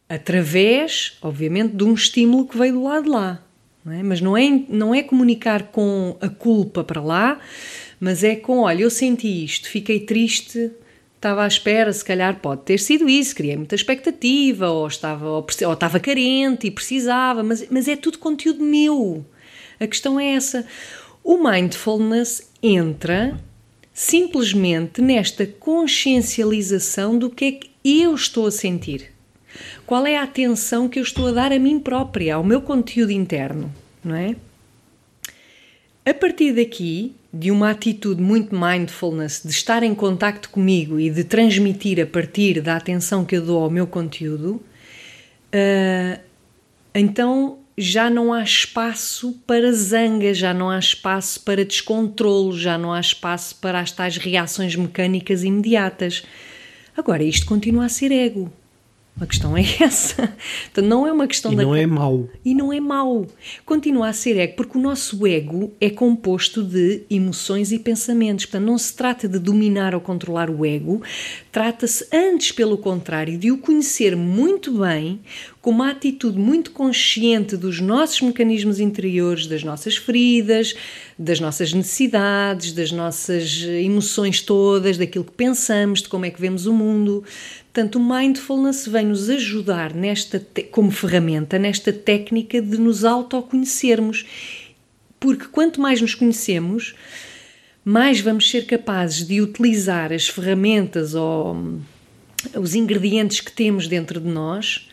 através, 0.08 1.18
obviamente, 1.20 1.76
de 1.76 1.84
um 1.84 1.92
estímulo 1.92 2.48
que 2.48 2.56
veio 2.56 2.72
do 2.72 2.82
lado 2.84 3.04
de 3.04 3.10
lá. 3.10 3.42
Não 3.84 3.92
é? 3.92 4.02
Mas 4.02 4.20
não 4.20 4.36
é, 4.36 4.62
não 4.68 4.94
é 4.94 5.02
comunicar 5.02 5.64
com 5.64 6.16
a 6.20 6.28
culpa 6.28 6.82
para 6.82 7.00
lá, 7.00 7.38
mas 8.00 8.24
é 8.24 8.34
com: 8.36 8.60
olha, 8.60 8.82
eu 8.82 8.90
senti 8.90 9.44
isto, 9.44 9.68
fiquei 9.68 10.00
triste, 10.00 10.70
estava 11.18 11.42
à 11.42 11.46
espera, 11.48 11.92
se 11.92 12.04
calhar 12.04 12.38
pode 12.40 12.62
ter 12.62 12.78
sido 12.78 13.08
isso, 13.08 13.34
criei 13.34 13.56
muita 13.56 13.74
expectativa, 13.74 14.70
ou 14.70 14.86
estava, 14.86 15.28
ou, 15.28 15.44
estava 15.44 16.00
carente 16.00 16.68
e 16.68 16.70
precisava, 16.70 17.42
mas, 17.42 17.66
mas 17.70 17.88
é 17.88 17.96
tudo 17.96 18.18
conteúdo 18.18 18.62
meu. 18.62 19.24
A 19.80 19.86
questão 19.86 20.18
é 20.18 20.34
essa. 20.34 20.64
O 21.22 21.36
mindfulness 21.36 22.50
entra 22.62 23.38
simplesmente 23.92 25.02
nesta 25.02 25.44
consciencialização 25.44 27.18
do 27.18 27.28
que 27.28 27.44
é 27.44 27.52
que 27.52 27.70
eu 27.84 28.14
estou 28.14 28.46
a 28.46 28.50
sentir. 28.50 29.12
Qual 29.84 30.06
é 30.06 30.16
a 30.16 30.22
atenção 30.22 30.88
que 30.88 31.00
eu 31.00 31.02
estou 31.02 31.26
a 31.26 31.32
dar 31.32 31.52
a 31.52 31.58
mim 31.58 31.80
própria, 31.80 32.36
ao 32.36 32.44
meu 32.44 32.62
conteúdo 32.62 33.10
interno, 33.10 33.74
não 34.04 34.14
é? 34.14 34.36
A 36.06 36.14
partir 36.14 36.52
daqui, 36.52 37.12
de 37.32 37.50
uma 37.50 37.70
atitude 37.70 38.22
muito 38.22 38.54
mindfulness, 38.58 39.42
de 39.44 39.50
estar 39.50 39.82
em 39.82 39.94
contacto 39.94 40.48
comigo 40.48 40.98
e 40.98 41.10
de 41.10 41.24
transmitir 41.24 42.00
a 42.00 42.06
partir 42.06 42.60
da 42.60 42.76
atenção 42.76 43.24
que 43.24 43.36
eu 43.36 43.44
dou 43.44 43.62
ao 43.62 43.70
meu 43.70 43.86
conteúdo, 43.86 44.62
ah, 45.52 46.18
então 46.94 47.58
já 47.76 48.10
não 48.10 48.32
há 48.32 48.42
espaço 48.42 49.40
para 49.46 49.70
zanga, 49.72 50.34
já 50.34 50.52
não 50.52 50.68
há 50.68 50.78
espaço 50.78 51.40
para 51.44 51.64
descontrole, 51.64 52.58
já 52.58 52.76
não 52.76 52.92
há 52.92 52.98
espaço 52.98 53.54
para 53.56 53.78
as 53.78 53.92
tais 53.92 54.16
reações 54.16 54.74
mecânicas 54.74 55.44
imediatas. 55.44 56.24
Agora, 56.96 57.22
isto 57.22 57.46
continua 57.46 57.84
a 57.84 57.88
ser 57.88 58.10
ego. 58.10 58.52
A 59.20 59.26
questão 59.26 59.56
é 59.56 59.62
essa. 59.80 60.32
Então 60.70 60.84
não 60.84 61.06
é 61.06 61.12
uma 61.12 61.26
questão 61.26 61.52
e 61.52 61.56
da. 61.56 61.62
não 61.62 61.74
é 61.74 61.86
mau. 61.86 62.28
E 62.44 62.54
não 62.54 62.72
é 62.72 62.80
mau. 62.80 63.26
Continua 63.64 64.08
a 64.08 64.12
ser 64.12 64.36
ego, 64.36 64.54
porque 64.56 64.78
o 64.78 64.80
nosso 64.80 65.26
ego 65.26 65.72
é 65.80 65.90
composto 65.90 66.62
de 66.62 67.02
emoções 67.10 67.72
e 67.72 67.78
pensamentos. 67.78 68.46
Portanto, 68.46 68.66
não 68.66 68.78
se 68.78 68.94
trata 68.94 69.28
de 69.28 69.38
dominar 69.38 69.94
ou 69.94 70.00
controlar 70.00 70.50
o 70.50 70.64
ego, 70.64 71.02
trata-se, 71.50 72.06
antes, 72.12 72.52
pelo 72.52 72.78
contrário, 72.78 73.38
de 73.38 73.50
o 73.50 73.58
conhecer 73.58 74.16
muito 74.16 74.78
bem, 74.78 75.20
com 75.60 75.70
uma 75.70 75.90
atitude 75.90 76.38
muito 76.38 76.70
consciente 76.70 77.56
dos 77.56 77.80
nossos 77.80 78.20
mecanismos 78.20 78.78
interiores, 78.78 79.46
das 79.46 79.64
nossas 79.64 79.96
feridas, 79.96 80.74
das 81.18 81.40
nossas 81.40 81.72
necessidades, 81.72 82.72
das 82.72 82.92
nossas 82.92 83.62
emoções 83.62 84.40
todas, 84.40 84.96
daquilo 84.96 85.24
que 85.24 85.32
pensamos, 85.32 86.02
de 86.02 86.08
como 86.08 86.24
é 86.24 86.30
que 86.30 86.40
vemos 86.40 86.66
o 86.66 86.72
mundo. 86.72 87.24
Portanto, 87.72 87.96
o 87.96 88.04
mindfulness 88.04 88.86
vem 88.86 89.06
nos 89.06 89.28
ajudar 89.28 89.92
nesta 89.94 90.44
como 90.70 90.90
ferramenta, 90.90 91.58
nesta 91.58 91.92
técnica 91.92 92.62
de 92.62 92.78
nos 92.78 93.04
autoconhecermos. 93.04 94.24
Porque 95.18 95.46
quanto 95.46 95.80
mais 95.80 96.00
nos 96.00 96.14
conhecemos, 96.14 96.94
mais 97.84 98.20
vamos 98.20 98.48
ser 98.48 98.64
capazes 98.64 99.26
de 99.26 99.40
utilizar 99.40 100.12
as 100.12 100.28
ferramentas 100.28 101.14
ou 101.14 101.54
hum, 101.54 101.80
os 102.54 102.76
ingredientes 102.76 103.40
que 103.40 103.50
temos 103.50 103.88
dentro 103.88 104.20
de 104.20 104.28
nós 104.28 104.87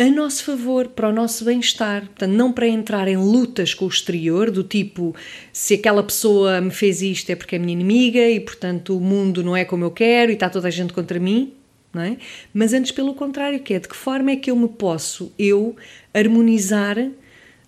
a 0.00 0.10
nosso 0.10 0.44
favor, 0.44 0.88
para 0.88 1.08
o 1.08 1.12
nosso 1.12 1.44
bem-estar. 1.44 2.06
Portanto, 2.06 2.32
não 2.32 2.52
para 2.52 2.66
entrar 2.66 3.06
em 3.06 3.16
lutas 3.16 3.74
com 3.74 3.84
o 3.84 3.88
exterior, 3.88 4.50
do 4.50 4.64
tipo 4.64 5.14
se 5.52 5.74
aquela 5.74 6.02
pessoa 6.02 6.60
me 6.60 6.70
fez 6.70 7.02
isto 7.02 7.30
é 7.30 7.36
porque 7.36 7.56
é 7.56 7.58
minha 7.58 7.72
inimiga 7.72 8.28
e, 8.28 8.40
portanto, 8.40 8.96
o 8.96 9.00
mundo 9.00 9.44
não 9.44 9.54
é 9.54 9.64
como 9.64 9.84
eu 9.84 9.90
quero 9.90 10.30
e 10.30 10.34
está 10.34 10.48
toda 10.48 10.68
a 10.68 10.70
gente 10.70 10.92
contra 10.92 11.20
mim 11.20 11.52
não 11.92 12.02
é? 12.02 12.16
Mas 12.54 12.72
antes 12.72 12.92
pelo 12.92 13.14
contrário, 13.14 13.60
que 13.60 13.74
é 13.74 13.78
de 13.78 13.88
que 13.88 13.96
forma 13.96 14.30
é 14.30 14.36
que 14.36 14.50
eu 14.50 14.56
me 14.56 14.68
posso, 14.68 15.32
eu, 15.38 15.74
harmonizar 16.14 16.96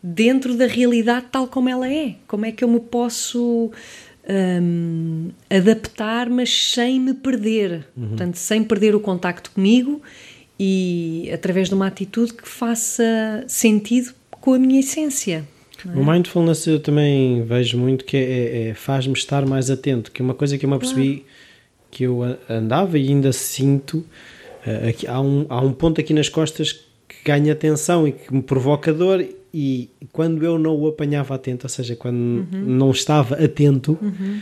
dentro 0.03 0.57
da 0.57 0.66
realidade 0.66 1.27
tal 1.31 1.47
como 1.47 1.68
ela 1.68 1.88
é? 1.88 2.16
Como 2.27 2.47
é 2.47 2.53
que 2.53 2.62
eu 2.62 2.68
me 2.68 2.81
posso 2.81 3.71
hum, 4.62 5.31
adaptar, 5.51 6.31
mas 6.31 6.73
sem 6.73 7.01
me 7.01 7.14
perder? 7.14 7.87
Uhum. 7.97 8.09
Portanto, 8.09 8.37
sem 8.37 8.62
perder 8.62 8.95
o 8.95 9.01
contacto 9.01 9.51
comigo 9.51 10.01
e 10.64 11.31
através 11.33 11.68
de 11.68 11.75
uma 11.75 11.87
atitude 11.87 12.35
que 12.35 12.48
faça 12.48 13.44
sentido 13.48 14.12
com 14.31 14.55
a 14.55 14.59
minha 14.59 14.81
essência. 14.81 15.44
É? 15.85 15.98
O 15.98 16.05
mindfulness 16.05 16.66
eu 16.66 16.79
também 16.79 17.42
vejo 17.44 17.77
muito 17.79 18.05
que 18.05 18.16
é, 18.16 18.20
é, 18.20 18.68
é 18.68 18.75
faz-me 18.75 19.14
estar 19.14 19.44
mais 19.46 19.70
atento, 19.70 20.12
que 20.12 20.22
é 20.22 20.25
uma 20.25 20.35
coisa 20.35 20.57
que 20.57 20.64
eu 20.64 20.70
me 20.70 20.77
apercebi 20.77 21.16
claro 21.16 21.33
que 21.92 22.05
eu 22.05 22.22
andava 22.48 22.98
e 22.98 23.07
ainda 23.09 23.33
sinto. 23.33 23.98
Uh, 24.66 24.88
aqui, 24.88 25.07
há, 25.07 25.20
um, 25.20 25.46
há 25.48 25.61
um 25.61 25.72
ponto 25.72 26.01
aqui 26.01 26.14
nas 26.14 26.29
costas 26.29 26.72
que 26.72 27.16
ganha 27.25 27.53
atenção 27.53 28.09
e 28.09 28.12
que 28.12 28.33
me 28.33 28.42
provoca 28.42 28.92
dor 28.92 29.25
e 29.55 29.90
quando 30.11 30.42
eu 30.42 30.59
não 30.59 30.75
o 30.75 30.88
apanhava 30.88 31.35
atento, 31.35 31.66
ou 31.66 31.68
seja, 31.68 31.94
quando 31.94 32.16
uhum. 32.16 32.46
não 32.53 32.90
estava 32.90 33.35
atento, 33.35 33.98
uhum. 34.01 34.40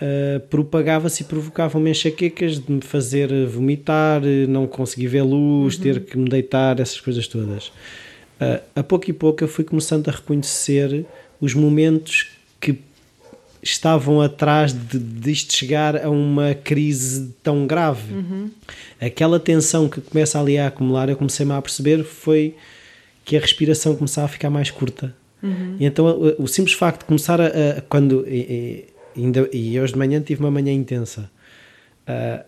Uh, 0.00 0.40
propagava-se 0.48 1.22
e 1.22 1.26
provocava-me 1.26 1.90
enxaquecas 1.90 2.58
de 2.58 2.70
me 2.70 2.80
fazer 2.80 3.46
vomitar, 3.46 4.22
não 4.48 4.66
conseguir 4.66 5.08
ver 5.08 5.22
luz, 5.22 5.76
uhum. 5.76 5.82
ter 5.82 6.00
que 6.04 6.16
me 6.16 6.28
deitar, 6.28 6.80
essas 6.80 7.00
coisas 7.00 7.26
todas. 7.26 7.68
Uh, 8.40 8.60
a 8.76 8.82
pouco 8.82 9.10
e 9.10 9.12
pouco 9.12 9.44
eu 9.44 9.48
fui 9.48 9.64
começando 9.64 10.08
a 10.08 10.12
reconhecer 10.12 11.04
os 11.40 11.54
momentos 11.54 12.28
que 12.60 12.78
estavam 13.62 14.20
atrás 14.20 14.72
de, 14.72 14.98
disto 14.98 15.54
chegar 15.54 15.96
a 15.96 16.10
uma 16.10 16.54
crise 16.54 17.32
tão 17.42 17.66
grave. 17.66 18.12
Uhum. 18.12 18.50
Aquela 19.00 19.40
tensão 19.40 19.88
que 19.88 20.00
começa 20.00 20.38
ali 20.38 20.58
a 20.58 20.66
acumular, 20.66 21.08
eu 21.08 21.16
comecei-me 21.16 21.52
a 21.52 21.62
perceber 21.62 22.04
foi 22.04 22.54
que 23.24 23.36
a 23.36 23.40
respiração 23.40 23.96
começava 23.96 24.26
a 24.26 24.28
ficar 24.28 24.50
mais 24.50 24.70
curta. 24.70 25.14
Uhum. 25.42 25.76
Então 25.80 26.06
o, 26.06 26.44
o, 26.44 26.48
simples 26.48 26.74
facto 26.74 27.00
de 27.00 27.04
começar 27.06 27.40
a, 27.40 27.46
a 27.46 27.80
quando 27.82 28.24
e, 28.26 28.86
ainda, 29.16 29.48
e 29.52 29.78
hoje 29.78 29.92
de 29.92 29.98
manhã 29.98 30.20
tive 30.20 30.40
uma 30.40 30.50
manhã 30.50 30.72
intensa. 30.72 31.30
Uh, 32.08 32.44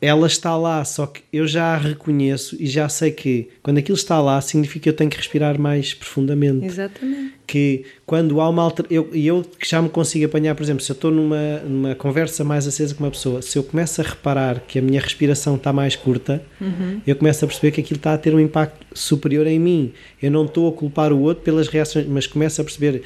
ela 0.00 0.26
está 0.28 0.56
lá, 0.56 0.84
só 0.84 1.06
que 1.06 1.22
eu 1.32 1.46
já 1.46 1.74
a 1.74 1.76
reconheço 1.76 2.56
e 2.60 2.66
já 2.66 2.88
sei 2.88 3.10
que 3.10 3.48
quando 3.62 3.78
aquilo 3.78 3.96
está 3.96 4.20
lá 4.20 4.40
significa 4.40 4.84
que 4.84 4.88
eu 4.88 4.92
tenho 4.92 5.10
que 5.10 5.16
respirar 5.16 5.60
mais 5.60 5.92
profundamente. 5.92 6.64
Exatamente. 6.64 7.34
Que 7.44 7.84
quando 8.06 8.40
há 8.40 8.48
uma 8.48 8.62
alteração, 8.62 8.96
eu, 8.96 9.10
eu 9.12 9.42
que 9.42 9.68
já 9.68 9.82
me 9.82 9.88
consigo 9.88 10.26
apanhar, 10.26 10.54
por 10.54 10.62
exemplo, 10.62 10.84
se 10.84 10.92
eu 10.92 10.94
estou 10.94 11.10
numa, 11.10 11.58
numa 11.60 11.94
conversa 11.96 12.44
mais 12.44 12.66
acesa 12.68 12.94
com 12.94 13.02
uma 13.02 13.10
pessoa, 13.10 13.42
se 13.42 13.58
eu 13.58 13.64
começo 13.64 14.00
a 14.00 14.04
reparar 14.04 14.60
que 14.60 14.78
a 14.78 14.82
minha 14.82 15.00
respiração 15.00 15.56
está 15.56 15.72
mais 15.72 15.96
curta, 15.96 16.42
uhum. 16.60 17.00
eu 17.04 17.16
começo 17.16 17.44
a 17.44 17.48
perceber 17.48 17.72
que 17.72 17.80
aquilo 17.80 17.98
está 17.98 18.14
a 18.14 18.18
ter 18.18 18.32
um 18.34 18.40
impacto 18.40 18.86
superior 18.94 19.48
em 19.48 19.58
mim. 19.58 19.92
Eu 20.22 20.30
não 20.30 20.44
estou 20.44 20.68
a 20.68 20.72
culpar 20.72 21.12
o 21.12 21.20
outro 21.20 21.42
pelas 21.42 21.66
reações, 21.66 22.06
mas 22.06 22.26
começo 22.26 22.60
a 22.60 22.64
perceber 22.64 23.02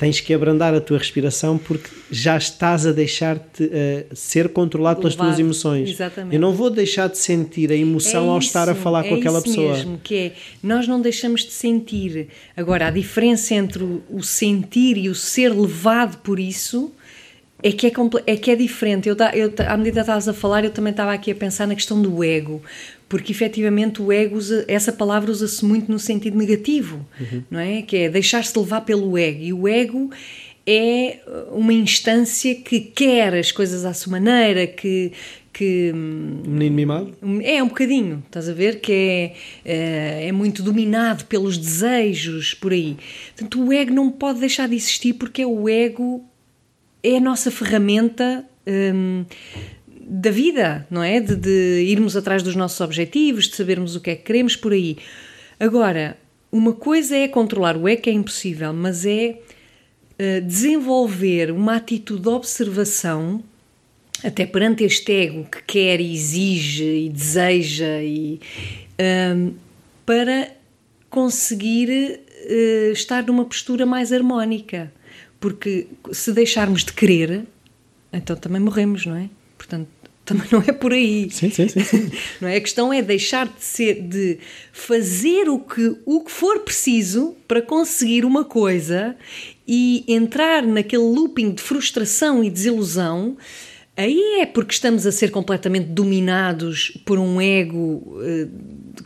tens 0.00 0.18
que 0.18 0.32
abrandar 0.32 0.72
a 0.72 0.80
tua 0.80 0.96
respiração 0.96 1.58
porque 1.58 1.90
já 2.10 2.34
estás 2.34 2.86
a 2.86 2.92
deixar-te 2.92 3.64
uh, 3.64 4.16
ser 4.16 4.48
controlado 4.48 5.00
pelas 5.00 5.14
tuas 5.14 5.38
emoções. 5.38 5.90
Exatamente. 5.90 6.34
Eu 6.34 6.40
não 6.40 6.54
vou 6.54 6.70
deixar 6.70 7.06
de 7.10 7.18
sentir 7.18 7.70
a 7.70 7.74
emoção 7.76 8.24
é 8.24 8.28
ao 8.30 8.38
estar 8.38 8.66
a 8.70 8.74
falar 8.74 9.04
é 9.04 9.10
com 9.10 9.16
aquela 9.16 9.42
pessoa. 9.42 9.74
mesmo, 9.74 10.00
que 10.02 10.14
é, 10.14 10.32
nós 10.62 10.88
não 10.88 11.02
deixamos 11.02 11.42
de 11.42 11.52
sentir. 11.52 12.28
Agora, 12.56 12.86
a 12.86 12.90
diferença 12.90 13.54
entre 13.54 13.84
o 13.84 14.22
sentir 14.22 14.96
e 14.96 15.10
o 15.10 15.14
ser 15.14 15.50
levado 15.50 16.16
por 16.22 16.40
isso 16.40 16.90
é 17.62 17.70
que 17.70 17.86
é, 17.86 17.92
é, 18.26 18.36
que 18.36 18.50
é 18.50 18.56
diferente. 18.56 19.06
Eu, 19.06 19.16
eu, 19.34 19.52
à 19.68 19.76
medida 19.76 19.96
que 19.96 20.00
estavas 20.00 20.26
a 20.26 20.32
falar, 20.32 20.64
eu 20.64 20.70
também 20.70 20.92
estava 20.92 21.12
aqui 21.12 21.30
a 21.30 21.34
pensar 21.34 21.66
na 21.66 21.74
questão 21.74 22.00
do 22.00 22.24
ego 22.24 22.62
porque 23.10 23.32
efetivamente 23.32 24.00
o 24.00 24.12
ego 24.12 24.36
usa, 24.36 24.64
essa 24.68 24.92
palavra 24.92 25.32
usa-se 25.32 25.64
muito 25.64 25.90
no 25.90 25.98
sentido 25.98 26.38
negativo, 26.38 27.04
uhum. 27.20 27.42
não 27.50 27.58
é? 27.58 27.82
Que 27.82 27.96
é 27.96 28.08
deixar-se 28.08 28.56
levar 28.56 28.82
pelo 28.82 29.18
ego. 29.18 29.42
E 29.42 29.52
o 29.52 29.66
ego 29.66 30.10
é 30.64 31.18
uma 31.50 31.72
instância 31.72 32.54
que 32.54 32.78
quer 32.78 33.34
as 33.34 33.50
coisas 33.50 33.84
à 33.84 33.92
sua 33.92 34.12
maneira, 34.12 34.64
que. 34.64 35.10
que 35.52 35.90
um 35.92 36.50
menino 36.50 36.76
mimado? 36.76 37.16
É, 37.42 37.60
um 37.60 37.66
bocadinho, 37.66 38.22
estás 38.24 38.48
a 38.48 38.52
ver? 38.52 38.80
Que 38.80 38.92
é, 38.92 39.34
é, 39.64 40.28
é 40.28 40.32
muito 40.32 40.62
dominado 40.62 41.24
pelos 41.24 41.58
desejos, 41.58 42.54
por 42.54 42.72
aí. 42.72 42.96
Portanto, 43.34 43.60
o 43.60 43.72
ego 43.72 43.92
não 43.92 44.08
pode 44.08 44.38
deixar 44.38 44.68
de 44.68 44.76
existir 44.76 45.14
porque 45.14 45.42
é 45.42 45.46
o 45.46 45.68
ego 45.68 46.24
é 47.02 47.16
a 47.16 47.20
nossa 47.20 47.50
ferramenta. 47.50 48.44
Hum, 48.64 49.24
da 50.10 50.30
vida, 50.32 50.84
não 50.90 51.04
é? 51.04 51.20
De, 51.20 51.36
de, 51.36 51.84
irmos 51.86 52.16
atrás 52.16 52.42
dos 52.42 52.56
nossos 52.56 52.80
objetivos, 52.80 53.46
de 53.48 53.54
sabermos 53.54 53.94
o 53.94 54.00
que 54.00 54.10
é 54.10 54.16
que 54.16 54.24
queremos 54.24 54.56
por 54.56 54.72
aí. 54.72 54.96
Agora, 55.58 56.18
uma 56.50 56.72
coisa 56.72 57.16
é 57.16 57.28
controlar 57.28 57.76
o 57.76 57.86
é 57.86 57.94
que 57.94 58.10
é 58.10 58.12
impossível, 58.12 58.72
mas 58.72 59.06
é 59.06 59.38
uh, 59.38 60.44
desenvolver 60.44 61.52
uma 61.52 61.76
atitude 61.76 62.22
de 62.22 62.28
observação, 62.28 63.40
até 64.24 64.44
perante 64.44 64.82
este 64.82 65.12
ego 65.12 65.44
que 65.44 65.62
quer 65.62 66.00
e 66.00 66.12
exige 66.12 67.04
e 67.04 67.08
deseja, 67.08 68.02
e, 68.02 68.40
uh, 68.98 69.54
para 70.04 70.50
conseguir 71.08 72.20
uh, 72.50 72.92
estar 72.92 73.24
numa 73.24 73.44
postura 73.44 73.86
mais 73.86 74.12
harmónica. 74.12 74.92
Porque 75.38 75.86
se 76.10 76.32
deixarmos 76.32 76.84
de 76.84 76.92
querer, 76.92 77.44
então 78.12 78.34
também 78.34 78.60
morremos, 78.60 79.06
não 79.06 79.16
é? 79.16 79.30
Portanto, 79.60 79.88
também 80.24 80.46
não 80.50 80.62
é 80.66 80.72
por 80.72 80.92
aí. 80.92 81.28
Sim, 81.30 81.50
sim, 81.50 81.68
sim. 81.68 81.84
sim. 81.84 82.10
não 82.40 82.48
é? 82.48 82.56
A 82.56 82.60
questão 82.60 82.90
é 82.90 83.02
deixar 83.02 83.46
de 83.46 83.62
ser, 83.62 84.00
de 84.00 84.38
fazer 84.72 85.50
o 85.50 85.58
que, 85.58 85.96
o 86.06 86.24
que 86.24 86.30
for 86.30 86.60
preciso 86.60 87.36
para 87.46 87.60
conseguir 87.60 88.24
uma 88.24 88.42
coisa 88.42 89.14
e 89.68 90.02
entrar 90.08 90.62
naquele 90.62 91.02
looping 91.02 91.50
de 91.50 91.62
frustração 91.62 92.42
e 92.42 92.48
desilusão. 92.48 93.36
Aí 93.94 94.40
é 94.40 94.46
porque 94.46 94.72
estamos 94.72 95.04
a 95.04 95.12
ser 95.12 95.30
completamente 95.30 95.88
dominados 95.88 96.98
por 97.04 97.18
um 97.18 97.38
ego 97.38 97.78
uh, 98.16 98.50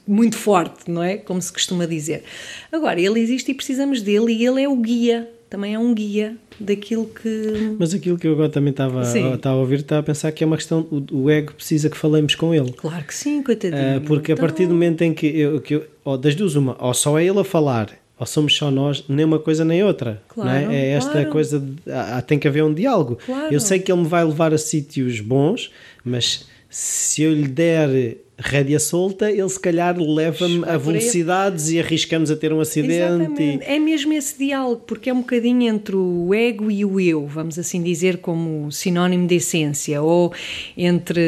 muito 0.06 0.36
forte, 0.36 0.88
não 0.88 1.02
é? 1.02 1.16
Como 1.16 1.42
se 1.42 1.52
costuma 1.52 1.84
dizer. 1.84 2.22
Agora, 2.70 3.00
ele 3.00 3.18
existe 3.18 3.50
e 3.50 3.54
precisamos 3.54 4.00
dele, 4.02 4.32
e 4.32 4.46
ele 4.46 4.62
é 4.62 4.68
o 4.68 4.76
guia, 4.76 5.28
também 5.48 5.74
é 5.74 5.78
um 5.78 5.94
guia 5.94 6.36
daquilo 6.58 7.06
que. 7.06 7.76
Mas 7.78 7.94
aquilo 7.94 8.18
que 8.18 8.26
eu 8.26 8.32
agora 8.32 8.48
também 8.48 8.70
estava, 8.70 9.02
estava 9.02 9.56
a 9.56 9.60
ouvir, 9.60 9.80
estava 9.80 10.00
a 10.00 10.02
pensar 10.02 10.32
que 10.32 10.42
é 10.42 10.46
uma 10.46 10.56
questão, 10.56 10.86
o, 10.90 11.24
o 11.24 11.30
ego 11.30 11.52
precisa 11.54 11.88
que 11.88 11.96
falemos 11.96 12.34
com 12.34 12.54
ele. 12.54 12.72
Claro 12.72 13.04
que 13.04 13.14
sim, 13.14 13.42
coitadinho. 13.42 13.98
Uh, 13.98 14.00
porque 14.02 14.32
então... 14.32 14.44
a 14.44 14.48
partir 14.48 14.66
do 14.66 14.72
momento 14.72 15.02
em 15.02 15.14
que 15.14 15.26
eu, 15.26 15.60
que 15.60 15.74
eu 15.74 15.86
oh, 16.04 16.16
das 16.16 16.34
duas, 16.34 16.54
uma, 16.54 16.76
ou 16.80 16.94
só 16.94 17.18
é 17.18 17.24
ele 17.24 17.38
a 17.38 17.44
falar, 17.44 17.90
ou 18.18 18.26
somos 18.26 18.56
só 18.56 18.70
nós, 18.70 19.04
nem 19.08 19.24
uma 19.24 19.38
coisa 19.38 19.64
nem 19.64 19.82
outra. 19.84 20.22
Claro, 20.28 20.66
não 20.66 20.70
é? 20.70 20.76
é 20.76 20.90
esta 20.90 21.12
claro. 21.12 21.30
coisa, 21.30 21.60
de, 21.60 21.74
ah, 21.90 22.22
tem 22.22 22.38
que 22.38 22.48
haver 22.48 22.64
um 22.64 22.72
diálogo. 22.72 23.18
Claro. 23.24 23.52
Eu 23.52 23.60
sei 23.60 23.78
que 23.78 23.90
ele 23.90 24.02
me 24.02 24.08
vai 24.08 24.24
levar 24.24 24.52
a 24.52 24.58
sítios 24.58 25.20
bons, 25.20 25.70
mas 26.04 26.46
se 26.68 27.22
eu 27.22 27.32
lhe 27.32 27.46
der 27.46 28.16
rédea 28.36 28.80
solta, 28.80 29.30
ele 29.30 29.48
se 29.48 29.60
calhar 29.60 29.96
leva-me 29.98 30.64
a 30.64 30.76
velocidades 30.76 31.70
e 31.70 31.78
arriscamos 31.78 32.30
a 32.30 32.36
ter 32.36 32.52
um 32.52 32.60
acidente. 32.60 32.94
Exatamente. 32.94 33.64
É 33.64 33.78
mesmo 33.78 34.12
esse 34.12 34.36
diálogo, 34.38 34.82
porque 34.86 35.08
é 35.08 35.12
um 35.12 35.20
bocadinho 35.20 35.62
entre 35.62 35.94
o 35.94 36.34
ego 36.34 36.70
e 36.70 36.84
o 36.84 36.98
eu, 36.98 37.26
vamos 37.26 37.58
assim 37.58 37.82
dizer, 37.82 38.18
como 38.18 38.70
sinónimo 38.72 39.26
de 39.26 39.36
essência, 39.36 40.02
ou 40.02 40.32
entre, 40.76 41.22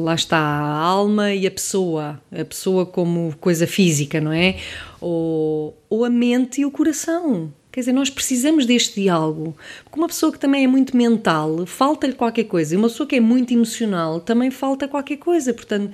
lá 0.00 0.14
está, 0.14 0.38
a 0.38 0.78
alma 0.78 1.32
e 1.32 1.46
a 1.46 1.50
pessoa, 1.50 2.20
a 2.30 2.44
pessoa 2.44 2.84
como 2.84 3.34
coisa 3.40 3.66
física, 3.66 4.20
não 4.20 4.32
é? 4.32 4.56
Ou, 5.00 5.76
ou 5.88 6.04
a 6.04 6.10
mente 6.10 6.60
e 6.60 6.66
o 6.66 6.70
coração. 6.70 7.52
Quer 7.72 7.80
dizer, 7.80 7.92
nós 7.92 8.10
precisamos 8.10 8.66
deste 8.66 9.00
diálogo. 9.00 9.56
Porque 9.84 9.98
uma 9.98 10.08
pessoa 10.08 10.32
que 10.32 10.38
também 10.40 10.64
é 10.64 10.66
muito 10.66 10.96
mental, 10.96 11.64
falta-lhe 11.66 12.14
qualquer 12.14 12.44
coisa. 12.44 12.74
E 12.74 12.76
uma 12.76 12.88
pessoa 12.88 13.06
que 13.06 13.14
é 13.14 13.20
muito 13.20 13.54
emocional, 13.54 14.20
também 14.20 14.50
falta 14.50 14.88
qualquer 14.88 15.18
coisa. 15.18 15.54
Portanto, 15.54 15.92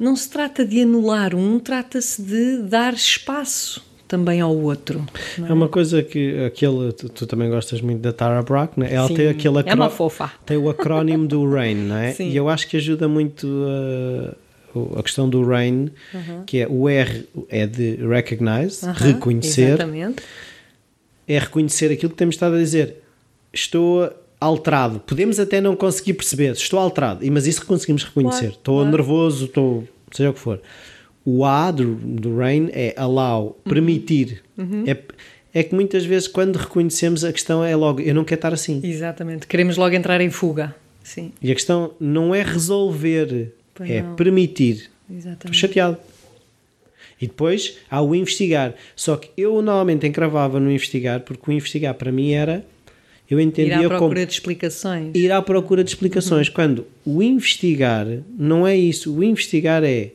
não 0.00 0.16
se 0.16 0.28
trata 0.28 0.64
de 0.64 0.82
anular 0.82 1.34
um, 1.34 1.60
trata-se 1.60 2.20
de 2.20 2.62
dar 2.62 2.94
espaço 2.94 3.84
também 4.08 4.40
ao 4.40 4.56
outro. 4.56 5.06
É? 5.38 5.42
é? 5.48 5.52
uma 5.52 5.68
coisa 5.68 6.02
que 6.02 6.44
aquele, 6.44 6.92
tu, 6.92 7.08
tu, 7.08 7.26
também 7.26 7.48
gostas 7.48 7.80
muito 7.80 8.00
da 8.00 8.12
Tara 8.12 8.42
Brach, 8.42 8.72
né? 8.76 8.92
ela 8.92 9.06
Sim, 9.06 9.14
tem 9.14 9.28
aquele 9.28 9.58
acro... 9.58 9.70
é 9.70 9.74
uma 9.74 9.90
fofa. 9.90 10.32
tem 10.44 10.56
o 10.56 10.68
acrónimo 10.68 11.28
do 11.28 11.48
RAIN, 11.48 11.76
não 11.76 11.96
é? 11.96 12.12
Sim. 12.14 12.30
E 12.30 12.36
eu 12.36 12.48
acho 12.48 12.66
que 12.66 12.76
ajuda 12.76 13.06
muito 13.06 13.46
a, 14.74 14.98
a 14.98 15.02
questão 15.04 15.28
do 15.28 15.46
RAIN, 15.46 15.90
uhum. 16.12 16.42
que 16.44 16.58
é 16.58 16.66
o 16.68 16.88
R 16.88 17.28
é 17.48 17.66
de 17.66 17.96
recognize, 17.96 18.84
uhum, 18.84 18.92
reconhecer. 18.92 19.74
Exatamente 19.74 20.22
é 21.30 21.38
reconhecer 21.38 21.92
aquilo 21.92 22.10
que 22.10 22.16
temos 22.16 22.34
estado 22.34 22.56
a 22.56 22.58
dizer. 22.58 22.96
Estou 23.52 24.12
alterado. 24.40 25.00
Podemos 25.00 25.38
até 25.38 25.60
não 25.60 25.76
conseguir 25.76 26.14
perceber, 26.14 26.52
estou 26.52 26.78
alterado, 26.78 27.24
mas 27.30 27.46
isso 27.46 27.64
conseguimos 27.66 28.04
reconhecer. 28.04 28.38
Claro, 28.38 28.54
estou 28.54 28.76
claro. 28.76 28.90
nervoso, 28.90 29.44
estou. 29.44 29.88
seja 30.10 30.30
o 30.30 30.34
que 30.34 30.40
for. 30.40 30.60
O 31.24 31.44
A 31.44 31.70
do, 31.70 31.94
do 31.96 32.38
RAIN 32.38 32.70
é 32.72 32.94
allow, 32.96 33.60
permitir. 33.64 34.42
Uhum. 34.56 34.84
É, 34.86 34.96
é 35.52 35.62
que 35.62 35.74
muitas 35.74 36.04
vezes, 36.04 36.26
quando 36.26 36.56
reconhecemos, 36.56 37.22
a 37.24 37.32
questão 37.32 37.62
é 37.62 37.76
logo: 37.76 38.00
eu 38.00 38.14
não 38.14 38.24
quero 38.24 38.38
estar 38.38 38.54
assim. 38.54 38.80
Exatamente, 38.82 39.46
queremos 39.46 39.76
logo 39.76 39.94
entrar 39.94 40.20
em 40.20 40.30
fuga. 40.30 40.74
Sim. 41.02 41.32
E 41.42 41.50
a 41.50 41.54
questão 41.54 41.92
não 42.00 42.34
é 42.34 42.42
resolver, 42.42 43.52
pois 43.74 43.90
é 43.90 44.02
não. 44.02 44.14
permitir. 44.14 44.90
Exatamente. 45.10 45.44
Estou 45.44 45.52
chateado. 45.52 45.98
E 47.20 47.26
depois 47.26 47.76
há 47.90 48.00
o 48.00 48.14
investigar. 48.14 48.74
Só 48.96 49.16
que 49.16 49.30
eu 49.36 49.60
normalmente 49.60 50.06
encravava 50.06 50.58
no 50.58 50.70
investigar, 50.70 51.20
porque 51.20 51.50
o 51.50 51.52
investigar 51.52 51.94
para 51.94 52.10
mim 52.10 52.32
era. 52.32 52.64
Eu 53.30 53.38
entendia 53.38 53.74
ir 53.74 53.84
à 53.84 53.88
procura 53.88 53.98
como, 53.98 54.26
de 54.26 54.32
explicações. 54.32 55.10
Ir 55.14 55.30
à 55.30 55.40
procura 55.40 55.84
de 55.84 55.90
explicações. 55.90 56.48
Uhum. 56.48 56.54
Quando 56.54 56.86
o 57.06 57.22
investigar 57.22 58.06
não 58.36 58.66
é 58.66 58.76
isso. 58.76 59.14
O 59.14 59.22
investigar 59.22 59.84
é. 59.84 60.10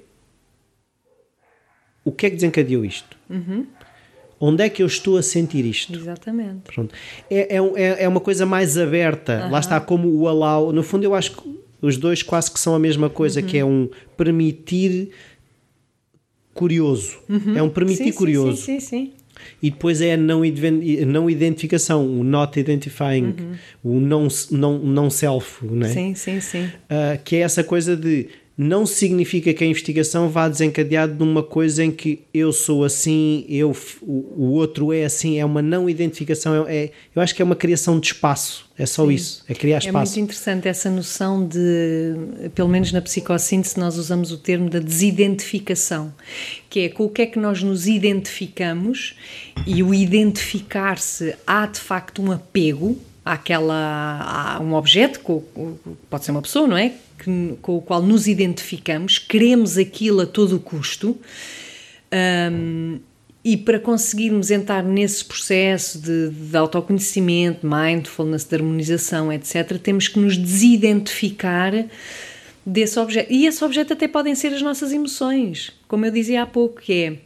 O 2.04 2.12
que 2.12 2.26
é 2.26 2.30
que 2.30 2.36
desencadeou 2.36 2.84
isto? 2.84 3.18
Uhum. 3.30 3.66
Onde 4.38 4.64
é 4.64 4.70
que 4.70 4.84
eu 4.84 4.88
estou 4.88 5.18
a 5.18 5.24
sentir 5.24 5.66
isto? 5.66 5.96
Exatamente. 5.98 6.64
Pronto. 6.66 6.94
É, 7.32 7.56
é, 7.56 8.04
é 8.04 8.08
uma 8.08 8.20
coisa 8.20 8.46
mais 8.46 8.78
aberta. 8.78 9.46
Uhum. 9.46 9.52
Lá 9.52 9.60
está 9.60 9.80
como 9.80 10.10
o 10.10 10.28
allow. 10.28 10.74
No 10.74 10.84
fundo, 10.84 11.06
eu 11.06 11.16
acho 11.16 11.38
que 11.38 11.56
os 11.82 11.96
dois 11.96 12.22
quase 12.22 12.52
que 12.52 12.60
são 12.60 12.76
a 12.76 12.80
mesma 12.80 13.10
coisa, 13.10 13.40
uhum. 13.40 13.48
que 13.48 13.58
é 13.58 13.64
um 13.64 13.90
permitir 14.18 15.12
curioso. 16.54 17.18
Uhum. 17.30 17.58
É 17.58 17.64
um 17.64 17.70
permitir 17.70 18.12
sim, 18.12 18.12
curioso. 18.12 18.62
Sim, 18.62 18.80
sim, 18.80 19.08
sim, 19.08 19.14
E 19.62 19.70
depois 19.70 20.02
é 20.02 20.14
a 20.14 20.18
não, 20.18 20.42
não 21.08 21.30
identificação, 21.30 22.06
o 22.06 22.24
not 22.24 22.60
identifying, 22.60 23.36
uhum. 23.40 23.56
o 23.84 24.00
não, 24.00 24.28
não, 24.52 24.80
não 24.80 25.10
self, 25.10 25.66
não 25.66 25.86
é? 25.86 25.90
Sim, 25.90 26.16
sim, 26.16 26.40
sim. 26.40 26.66
Uh, 26.66 27.22
que 27.24 27.38
é 27.38 27.40
essa 27.40 27.64
coisa 27.64 27.96
de 27.96 28.28
não 28.58 28.86
significa 28.86 29.54
que 29.54 29.64
a 29.64 29.68
investigação 29.68 30.30
vá 30.30 30.48
desencadear 30.48 31.08
numa 31.08 31.44
coisa 31.44 31.84
em 31.84 31.92
que 31.92 32.22
eu 32.34 32.54
sou 32.54 32.86
assim, 32.86 33.46
eu, 33.50 33.76
o, 34.02 34.44
o 34.44 34.52
outro 34.54 34.94
é 34.94 35.04
assim, 35.04 35.38
é 35.38 35.46
uma 35.46 35.62
não 35.62 35.90
identificação, 35.90 36.66
é, 36.66 36.76
é, 36.76 36.92
eu 37.14 37.22
acho 37.22 37.36
que 37.36 37.42
é 37.42 37.46
uma 37.46 37.56
criação 37.56 38.00
de 38.00 38.08
espaço, 38.08 38.66
é 38.78 38.86
só 38.86 39.06
Sim. 39.06 39.14
isso, 39.14 39.44
é 39.50 39.54
criar 39.54 39.80
espaço. 39.80 40.14
É 40.14 40.16
muito 40.18 40.32
interessante 40.32 40.68
essa 40.70 40.90
noção 40.90 41.46
de, 41.46 42.50
pelo 42.56 42.70
menos 42.70 42.94
na 42.94 43.02
psicossíntese, 43.02 43.78
nós 43.78 43.98
usamos 43.98 44.32
o 44.32 44.38
termo 44.38 44.70
da 44.70 44.80
desidentificação, 44.80 46.14
que 46.70 46.82
é 46.82 46.90
com 46.90 47.04
o 47.04 47.10
que 47.10 47.24
é 47.24 47.26
que 47.26 47.38
nós 47.38 47.62
nos 47.62 47.88
identificamos 47.88 49.16
e 49.68 49.84
o 49.84 49.94
identificar-se 49.94 51.36
há 51.46 51.66
de 51.66 51.80
facto 51.80 52.22
um 52.22 52.32
apego 52.32 52.98
àquela, 53.26 54.56
a 54.56 54.60
um 54.62 54.76
objeto, 54.76 55.20
pode 56.10 56.24
ser 56.24 56.32
uma 56.32 56.42
pessoa, 56.42 56.68
não 56.68 56.78
é? 56.78 56.94
Que, 57.26 57.58
com 57.62 57.78
o 57.78 57.82
qual 57.82 58.02
nos 58.02 58.28
identificamos, 58.28 59.18
queremos 59.18 59.78
aquilo 59.78 60.22
a 60.22 60.26
todo 60.26 60.60
custo. 60.60 61.18
Um, 62.52 63.00
e 63.44 63.58
para 63.58 63.80
conseguirmos 63.80 64.50
entrar 64.50 64.84
nesse 64.84 65.24
processo 65.24 66.00
de, 66.00 66.30
de 66.30 66.58
autoconhecimento, 66.58 67.68
mindfulness, 67.68 68.44
de 68.44 68.56
harmonização, 68.56 69.32
etc., 69.32 69.78
temos 69.78 70.08
que 70.08 70.18
nos 70.18 70.36
desidentificar 70.36 71.86
desse 72.66 73.00
objeto. 73.00 73.32
E 73.32 73.46
esse 73.46 73.64
objeto 73.64 73.94
até 73.94 74.08
podem 74.08 74.34
ser 74.34 74.48
as 74.48 74.62
nossas 74.64 74.92
emoções, 74.92 75.72
como 75.88 76.06
eu 76.06 76.12
dizia 76.12 76.42
há 76.42 76.46
pouco, 76.48 76.82
que 76.82 76.94
é 76.94 77.18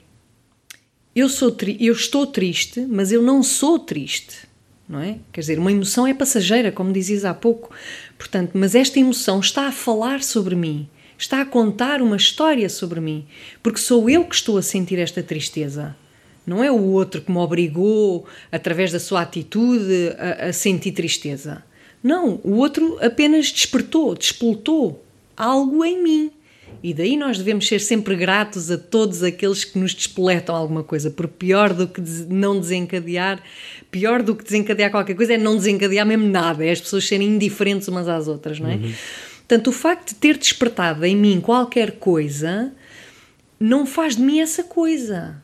eu, 1.16 1.30
sou 1.30 1.56
eu 1.80 1.94
estou 1.94 2.28
triste, 2.28 2.82
mas 2.82 3.14
eu 3.14 3.22
não 3.22 3.42
sou 3.42 3.80
triste 3.80 4.49
não 4.90 5.00
é? 5.00 5.20
Quer 5.32 5.42
dizer, 5.42 5.60
uma 5.60 5.72
emoção 5.72 6.08
é 6.08 6.16
passageira, 6.16 6.72
como 6.72 6.92
dizias 6.92 7.24
há 7.24 7.34
pouco. 7.34 7.70
Portanto, 8.18 8.52
mas 8.56 8.74
esta 8.74 9.00
emoção 9.00 9.40
está 9.40 9.68
a 9.68 9.72
falar 9.72 10.24
sobre 10.24 10.56
mim, 10.56 10.90
está 11.16 11.42
a 11.42 11.46
contar 11.46 12.02
uma 12.02 12.18
história 12.18 12.68
sobre 12.68 13.00
mim, 13.00 13.28
porque 13.62 13.80
sou 13.80 14.10
eu 14.10 14.26
que 14.26 14.34
estou 14.34 14.58
a 14.58 14.64
sentir 14.64 14.98
esta 14.98 15.22
tristeza. 15.22 15.96
Não 16.48 16.64
é 16.64 16.72
o 16.72 16.82
outro 16.82 17.22
que 17.22 17.32
me 17.32 17.38
obrigou, 17.38 18.26
através 18.52 18.92
da 18.92 19.00
sua 19.00 19.22
atitude, 19.22 20.16
a, 20.18 20.48
a 20.48 20.54
sentir 20.54 20.94
tristeza. 20.94 21.64
Não, 22.02 22.40
o 22.44 22.56
outro 22.56 22.98
apenas 23.06 23.52
despertou, 23.52 24.16
despoltou 24.16 25.06
algo 25.38 25.86
em 25.86 26.02
mim. 26.02 26.32
E 26.82 26.94
daí 26.94 27.18
nós 27.18 27.38
devemos 27.38 27.68
ser 27.68 27.80
sempre 27.80 28.16
gratos 28.16 28.72
a 28.72 28.78
todos 28.78 29.22
aqueles 29.22 29.66
que 29.66 29.78
nos 29.78 29.94
despoletam 29.94 30.56
alguma 30.56 30.84
coisa, 30.84 31.12
por 31.12 31.28
pior 31.28 31.74
do 31.74 31.88
que 31.88 32.02
não 32.30 32.60
desencadear, 32.60 33.42
pior 33.92 34.24
do 34.24 34.36
que 34.36 34.44
desencadear 34.44 34.90
qualquer 34.90 35.16
coisa 35.16 35.34
é 35.34 35.38
não 35.38 35.58
desencadear 35.58 36.06
mesmo 36.06 36.28
nada, 36.28 36.66
é 36.66 36.72
as 36.72 36.80
pessoas 36.80 37.06
serem 37.06 37.28
indiferentes 37.28 37.88
umas 37.88 38.08
às 38.08 38.28
outras, 38.28 38.60
não 38.60 38.70
é? 38.70 38.76
Uhum. 38.76 38.94
Portanto, 39.40 39.68
o 39.68 39.72
facto 39.72 40.10
de 40.10 40.16
ter 40.16 40.38
despertado 40.38 41.06
em 41.06 41.16
mim 41.16 41.42
qualquer 41.42 41.94
coisa 41.94 42.72
não 43.60 43.86
faz 43.86 44.16
de 44.16 44.22
mim 44.22 44.40
essa 44.40 44.64
coisa. 44.64 45.42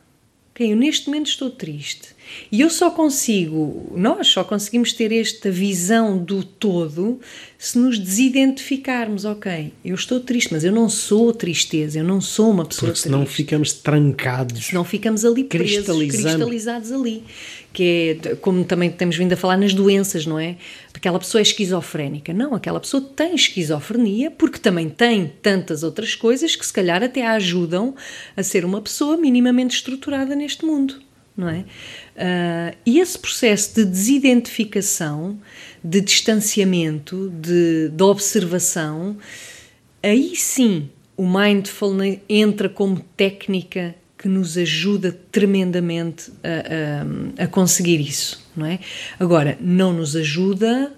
Okay, 0.53 0.71
eu 0.71 0.77
neste 0.77 1.07
momento 1.07 1.27
estou 1.27 1.49
triste. 1.49 2.14
E 2.51 2.61
eu 2.61 2.69
só 2.69 2.89
consigo, 2.91 3.91
nós 3.95 4.27
só 4.27 4.43
conseguimos 4.43 4.93
ter 4.93 5.11
esta 5.11 5.49
visão 5.51 6.17
do 6.17 6.43
todo 6.43 7.19
se 7.57 7.77
nos 7.77 7.97
desidentificarmos. 7.97 9.25
Ok, 9.25 9.71
eu 9.83 9.95
estou 9.95 10.19
triste, 10.19 10.53
mas 10.53 10.63
eu 10.63 10.71
não 10.71 10.89
sou 10.89 11.33
tristeza, 11.33 11.99
eu 11.99 12.03
não 12.03 12.21
sou 12.21 12.51
uma 12.51 12.65
pessoa 12.65 12.91
Porque 12.91 13.03
senão 13.03 13.23
triste. 13.23 13.37
ficamos 13.37 13.73
trancados. 13.73 14.65
Senão 14.65 14.83
ficamos 14.83 15.25
ali 15.25 15.43
presos, 15.43 15.97
cristalizados 15.97 16.91
ali. 16.91 17.23
Que 17.73 18.19
é 18.23 18.35
como 18.35 18.63
também 18.63 18.89
temos 18.89 19.17
vindo 19.17 19.33
a 19.33 19.37
falar 19.37 19.57
nas 19.57 19.73
doenças, 19.73 20.25
não 20.25 20.39
é? 20.39 20.55
Aquela 20.93 21.19
pessoa 21.19 21.41
é 21.41 21.43
esquizofrénica. 21.43 22.33
Não, 22.33 22.55
aquela 22.55 22.79
pessoa 22.79 23.01
tem 23.01 23.35
esquizofrenia 23.35 24.31
porque 24.31 24.57
também 24.57 24.89
tem 24.89 25.31
tantas 25.41 25.83
outras 25.83 26.15
coisas 26.15 26.55
que 26.55 26.65
se 26.65 26.71
calhar 26.71 27.03
até 27.03 27.25
a 27.25 27.33
ajudam 27.33 27.95
a 28.35 28.43
ser 28.43 28.63
uma 28.63 28.81
pessoa 28.81 29.17
minimamente 29.17 29.75
estruturada 29.75 30.35
neste 30.35 30.65
mundo 30.65 31.05
não 31.37 31.49
é? 31.49 31.59
Uh, 31.59 32.77
e 32.85 32.99
esse 32.99 33.19
processo 33.19 33.75
de 33.75 33.85
desidentificação, 33.85 35.37
de 35.83 36.01
distanciamento, 36.01 37.29
de, 37.29 37.89
de 37.89 38.03
observação, 38.03 39.17
aí 40.01 40.35
sim 40.35 40.89
o 41.17 41.27
mindfulness 41.27 42.19
entra 42.27 42.69
como 42.69 42.99
técnica 43.15 43.95
que 44.17 44.27
nos 44.27 44.57
ajuda 44.57 45.11
tremendamente 45.31 46.31
a, 46.43 47.41
a, 47.41 47.43
a, 47.43 47.47
conseguir 47.47 47.99
isso, 47.99 48.43
não 48.55 48.65
é? 48.65 48.79
Agora, 49.19 49.57
não 49.61 49.93
nos 49.93 50.15
ajuda 50.15 50.91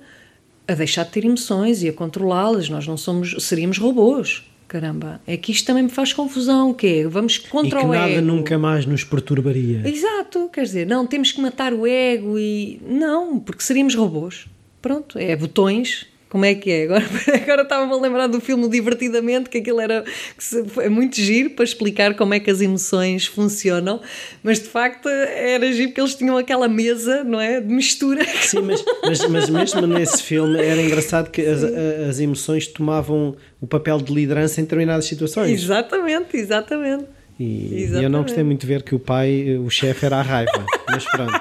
a 0.67 0.73
deixar 0.73 1.03
de 1.03 1.11
ter 1.11 1.25
emoções 1.25 1.83
e 1.83 1.89
a 1.89 1.93
controlá-las, 1.93 2.69
nós 2.69 2.87
não 2.87 2.97
somos, 2.97 3.35
seríamos 3.39 3.77
robôs, 3.77 4.43
caramba, 4.67 5.21
é 5.25 5.37
que 5.37 5.51
isto 5.51 5.65
também 5.65 5.83
me 5.83 5.89
faz 5.89 6.13
confusão, 6.13 6.73
que 6.73 6.87
é, 6.87 7.07
vamos 7.07 7.37
contra 7.37 7.79
e 7.79 7.81
que 7.81 7.87
o 7.87 7.93
nada 7.93 8.11
ego. 8.11 8.25
nunca 8.25 8.57
mais 8.57 8.85
nos 8.85 9.03
perturbaria. 9.03 9.87
Exato, 9.87 10.49
quer 10.51 10.63
dizer, 10.63 10.85
não, 10.87 11.07
temos 11.07 11.31
que 11.31 11.39
matar 11.39 11.73
o 11.73 11.87
ego 11.87 12.37
e... 12.37 12.81
Não, 12.85 13.39
porque 13.39 13.63
seríamos 13.63 13.95
robôs. 13.95 14.47
Pronto, 14.81 15.17
é 15.17 15.35
botões 15.35 16.07
Como 16.29 16.43
é 16.43 16.53
que 16.55 16.69
é? 16.69 16.83
Agora, 16.83 17.05
agora 17.41 17.61
estava-me 17.61 17.93
a 17.93 17.95
lembrar 17.95 18.27
do 18.27 18.41
filme 18.41 18.67
Divertidamente, 18.69 19.49
que 19.49 19.59
aquilo 19.59 19.79
era 19.79 20.03
que 20.37 20.43
se- 20.43 20.63
é 20.79 20.89
muito 20.89 21.15
giro 21.15 21.51
para 21.51 21.63
explicar 21.63 22.15
como 22.15 22.33
é 22.33 22.39
que 22.39 22.49
as 22.51 22.59
emoções 22.59 23.25
funcionam, 23.25 24.01
mas 24.43 24.59
de 24.59 24.67
facto 24.67 25.07
era 25.07 25.71
giro 25.71 25.89
porque 25.89 26.01
eles 26.01 26.15
tinham 26.15 26.37
aquela 26.37 26.67
mesa, 26.67 27.23
não 27.23 27.39
é? 27.39 27.61
De 27.61 27.73
mistura. 27.73 28.25
Sim, 28.41 28.61
mas, 28.61 28.83
mas, 29.03 29.25
mas 29.29 29.49
mesmo 29.49 29.87
nesse 29.87 30.21
filme 30.21 30.59
era 30.59 30.81
engraçado 30.81 31.31
que 31.31 31.41
as, 31.41 31.63
as 31.63 32.19
emoções 32.19 32.67
tomavam 32.67 33.35
o 33.61 33.65
papel 33.67 33.97
de 33.99 34.13
liderança 34.13 34.59
em 34.59 34.63
determinadas 34.65 35.05
situações. 35.05 35.51
exatamente, 35.63 36.35
exatamente. 36.35 37.05
E, 37.39 37.85
e 37.93 38.03
eu 38.03 38.09
não 38.09 38.23
gostei 38.23 38.43
muito 38.43 38.61
de 38.61 38.67
ver 38.67 38.81
que 38.83 38.95
o 38.95 38.99
pai, 38.99 39.57
o 39.63 39.69
chefe, 39.69 40.05
era 40.07 40.17
a 40.17 40.21
raiva. 40.23 40.65
Mas 40.89 41.05
pronto. 41.05 41.39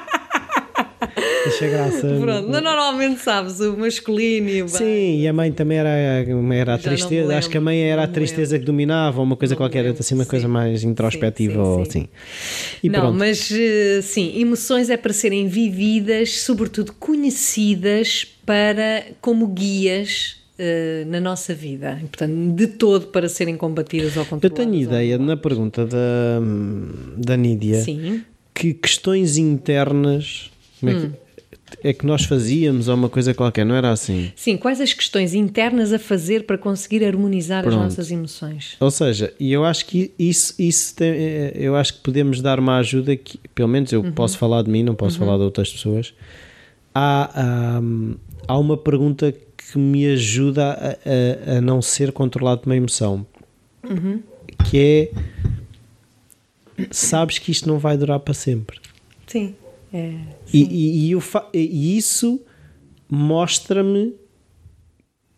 Achei 1.46 1.70
graça. 1.70 2.00
Pronto, 2.20 2.48
mas 2.48 2.62
normalmente 2.62 3.20
sabes, 3.20 3.60
o 3.60 3.76
masculino 3.76 4.48
e 4.48 4.62
o 4.62 4.66
bem. 4.66 4.74
Sim, 4.74 5.20
e 5.20 5.28
a 5.28 5.32
mãe 5.32 5.52
também 5.52 5.78
era, 5.78 5.88
era 5.90 6.74
a 6.74 6.76
Já 6.76 6.82
tristeza. 6.82 7.36
Acho 7.36 7.50
que 7.50 7.58
a 7.58 7.60
mãe 7.60 7.80
era 7.82 8.02
a 8.04 8.08
tristeza 8.08 8.58
que 8.58 8.64
dominava, 8.64 9.18
ou 9.18 9.24
uma 9.24 9.36
coisa 9.36 9.54
Não 9.54 9.58
qualquer, 9.58 9.82
lembro, 9.82 10.00
assim, 10.00 10.14
uma 10.14 10.24
sim. 10.24 10.30
coisa 10.30 10.48
mais 10.48 10.82
introspectiva 10.82 11.54
Sim, 11.54 11.60
sim, 11.62 11.68
ou 11.68 11.84
sim. 11.84 11.90
assim. 11.90 12.08
E 12.82 12.88
não, 12.88 13.00
pronto. 13.00 13.18
mas 13.18 13.50
eh, 13.52 14.00
sim, 14.02 14.40
emoções 14.40 14.90
é 14.90 14.96
para 14.96 15.12
serem 15.12 15.46
vividas, 15.48 16.40
sobretudo 16.40 16.92
conhecidas 16.94 18.24
para 18.44 19.04
como 19.20 19.46
guias 19.48 20.36
eh, 20.58 21.04
na 21.06 21.20
nossa 21.20 21.54
vida. 21.54 21.98
Portanto, 22.00 22.32
de 22.54 22.66
todo 22.68 23.06
para 23.08 23.28
serem 23.28 23.56
combatidas 23.56 24.16
ou 24.16 24.22
Eu 24.22 24.26
controladas. 24.28 24.64
tenho 24.66 24.82
ideia, 24.82 25.18
na 25.18 25.36
pergunta 25.36 25.84
da, 25.86 26.40
da 27.16 27.36
Nídia, 27.36 27.82
Sim. 27.82 28.22
que 28.54 28.72
questões 28.72 29.36
internas 29.36 30.50
como 30.80 30.90
é, 30.92 30.94
Hum. 30.94 31.12
que, 31.80 31.88
é 31.88 31.92
que 31.92 32.06
nós 32.06 32.24
fazíamos 32.24 32.86
ou 32.88 32.94
uma 32.94 33.08
coisa 33.08 33.32
qualquer, 33.34 33.64
não 33.66 33.74
era 33.74 33.90
assim? 33.90 34.32
Sim, 34.36 34.56
quais 34.56 34.80
as 34.80 34.92
questões 34.92 35.34
internas 35.34 35.92
a 35.92 35.98
fazer 35.98 36.44
para 36.44 36.56
conseguir 36.58 37.04
harmonizar 37.04 37.62
Pronto. 37.64 37.76
as 37.78 37.82
nossas 37.84 38.10
emoções? 38.10 38.76
Ou 38.80 38.90
seja, 38.90 39.32
e 39.40 39.52
eu 39.52 39.64
acho 39.64 39.86
que 39.86 40.12
isso, 40.18 40.54
isso 40.58 40.94
tem- 40.94 41.10
eh, 41.12 41.52
eu 41.54 41.74
acho 41.76 41.94
que 41.94 42.00
podemos 42.00 42.40
dar 42.40 42.58
uma 42.60 42.76
ajuda 42.78 43.16
que, 43.16 43.38
pelo 43.54 43.68
menos 43.68 43.90
eu 43.92 44.02
posso 44.12 44.38
falar 44.38 44.62
de 44.62 44.70
mim, 44.70 44.82
não 44.82 44.94
posso 44.94 45.18
falar 45.18 45.36
de 45.38 45.42
outras 45.42 45.70
pessoas. 45.72 46.14
Há, 46.94 47.30
há, 47.34 47.80
há 48.48 48.58
uma 48.58 48.76
pergunta 48.76 49.32
que 49.32 49.78
me 49.78 50.06
ajuda 50.06 50.64
a, 50.72 51.54
a- 51.54 51.58
a 51.58 51.60
não 51.60 51.82
ser 51.82 52.12
controlado 52.12 52.60
por 52.62 52.68
uma 52.70 52.76
emoção, 52.76 53.26
que 54.70 54.78
é 54.78 55.10
sabes 56.90 57.38
que 57.38 57.50
isto 57.50 57.68
não 57.68 57.78
vai 57.78 57.96
durar 57.96 58.20
para 58.20 58.34
sempre. 58.34 58.78
Sim. 59.26 59.54
É, 59.92 60.14
E, 60.52 60.62
e, 61.10 61.12
e 61.14 61.16
e 61.54 61.96
isso 61.98 62.40
mostra-me 63.08 64.14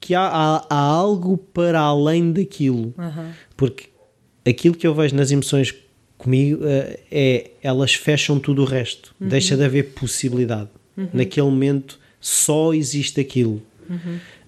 que 0.00 0.14
há, 0.14 0.26
há- 0.26 0.66
há 0.70 0.76
algo 0.78 1.36
para 1.36 1.80
além 1.80 2.32
daquilo. 2.32 2.94
Porque 3.56 3.86
aquilo 4.46 4.74
que 4.74 4.86
eu 4.86 4.94
vejo 4.94 5.14
nas 5.14 5.30
emoções 5.30 5.74
comigo 6.16 6.60
eh, 6.64 7.00
é 7.10 7.50
elas 7.62 7.94
fecham 7.94 8.38
tudo 8.38 8.62
o 8.62 8.64
resto. 8.64 9.14
Deixa 9.20 9.56
de 9.56 9.64
haver 9.64 9.90
possibilidade. 9.94 10.68
Naquele 11.12 11.46
momento 11.46 11.98
só 12.20 12.74
existe 12.74 13.20
aquilo. 13.20 13.62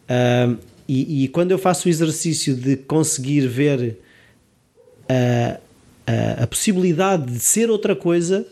Ah, 0.08 0.54
e, 0.88 1.24
e 1.24 1.28
quando 1.28 1.52
eu 1.52 1.58
faço 1.58 1.86
o 1.86 1.90
exercício 1.90 2.54
de 2.56 2.76
conseguir 2.76 3.46
ver 3.46 3.98
a, 5.08 5.60
a, 6.06 6.42
a 6.44 6.46
possibilidade 6.46 7.32
de 7.32 7.38
ser 7.38 7.70
outra 7.70 7.94
coisa, 7.94 8.46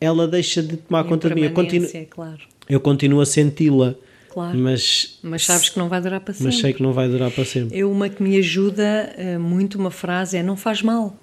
ela 0.00 0.26
deixa 0.28 0.62
de 0.62 0.76
tomar 0.76 1.04
E 1.04 1.08
conta 1.08 1.28
de 1.28 1.34
mim. 1.34 1.42
Eu 1.42 1.52
continuo, 1.52 1.88
claro. 2.10 2.38
eu 2.68 2.80
continuo 2.80 3.20
a 3.20 3.26
senti-la, 3.26 3.94
Claro. 4.28 4.58
mas, 4.58 5.18
Mas 5.22 5.44
sabes 5.46 5.68
que 5.70 5.78
não 5.78 5.88
vai 5.88 6.00
durar 6.00 6.20
para 6.20 6.34
sempre. 6.34 6.46
mas 6.52 6.60
sei 6.60 6.72
que 6.74 6.82
não 6.82 6.92
vai 6.92 7.08
durar 7.08 7.30
para 7.30 7.44
sempre. 7.44 7.78
Eu, 7.78 7.90
uma 7.90 8.08
que 8.08 8.22
me 8.22 8.36
ajuda 8.36 9.14
eh, 9.16 9.38
muito, 9.38 9.78
uma 9.78 9.90
frase 9.90 10.36
é 10.36 10.42
não 10.42 10.56
faz 10.56 10.82
mal 10.82 11.16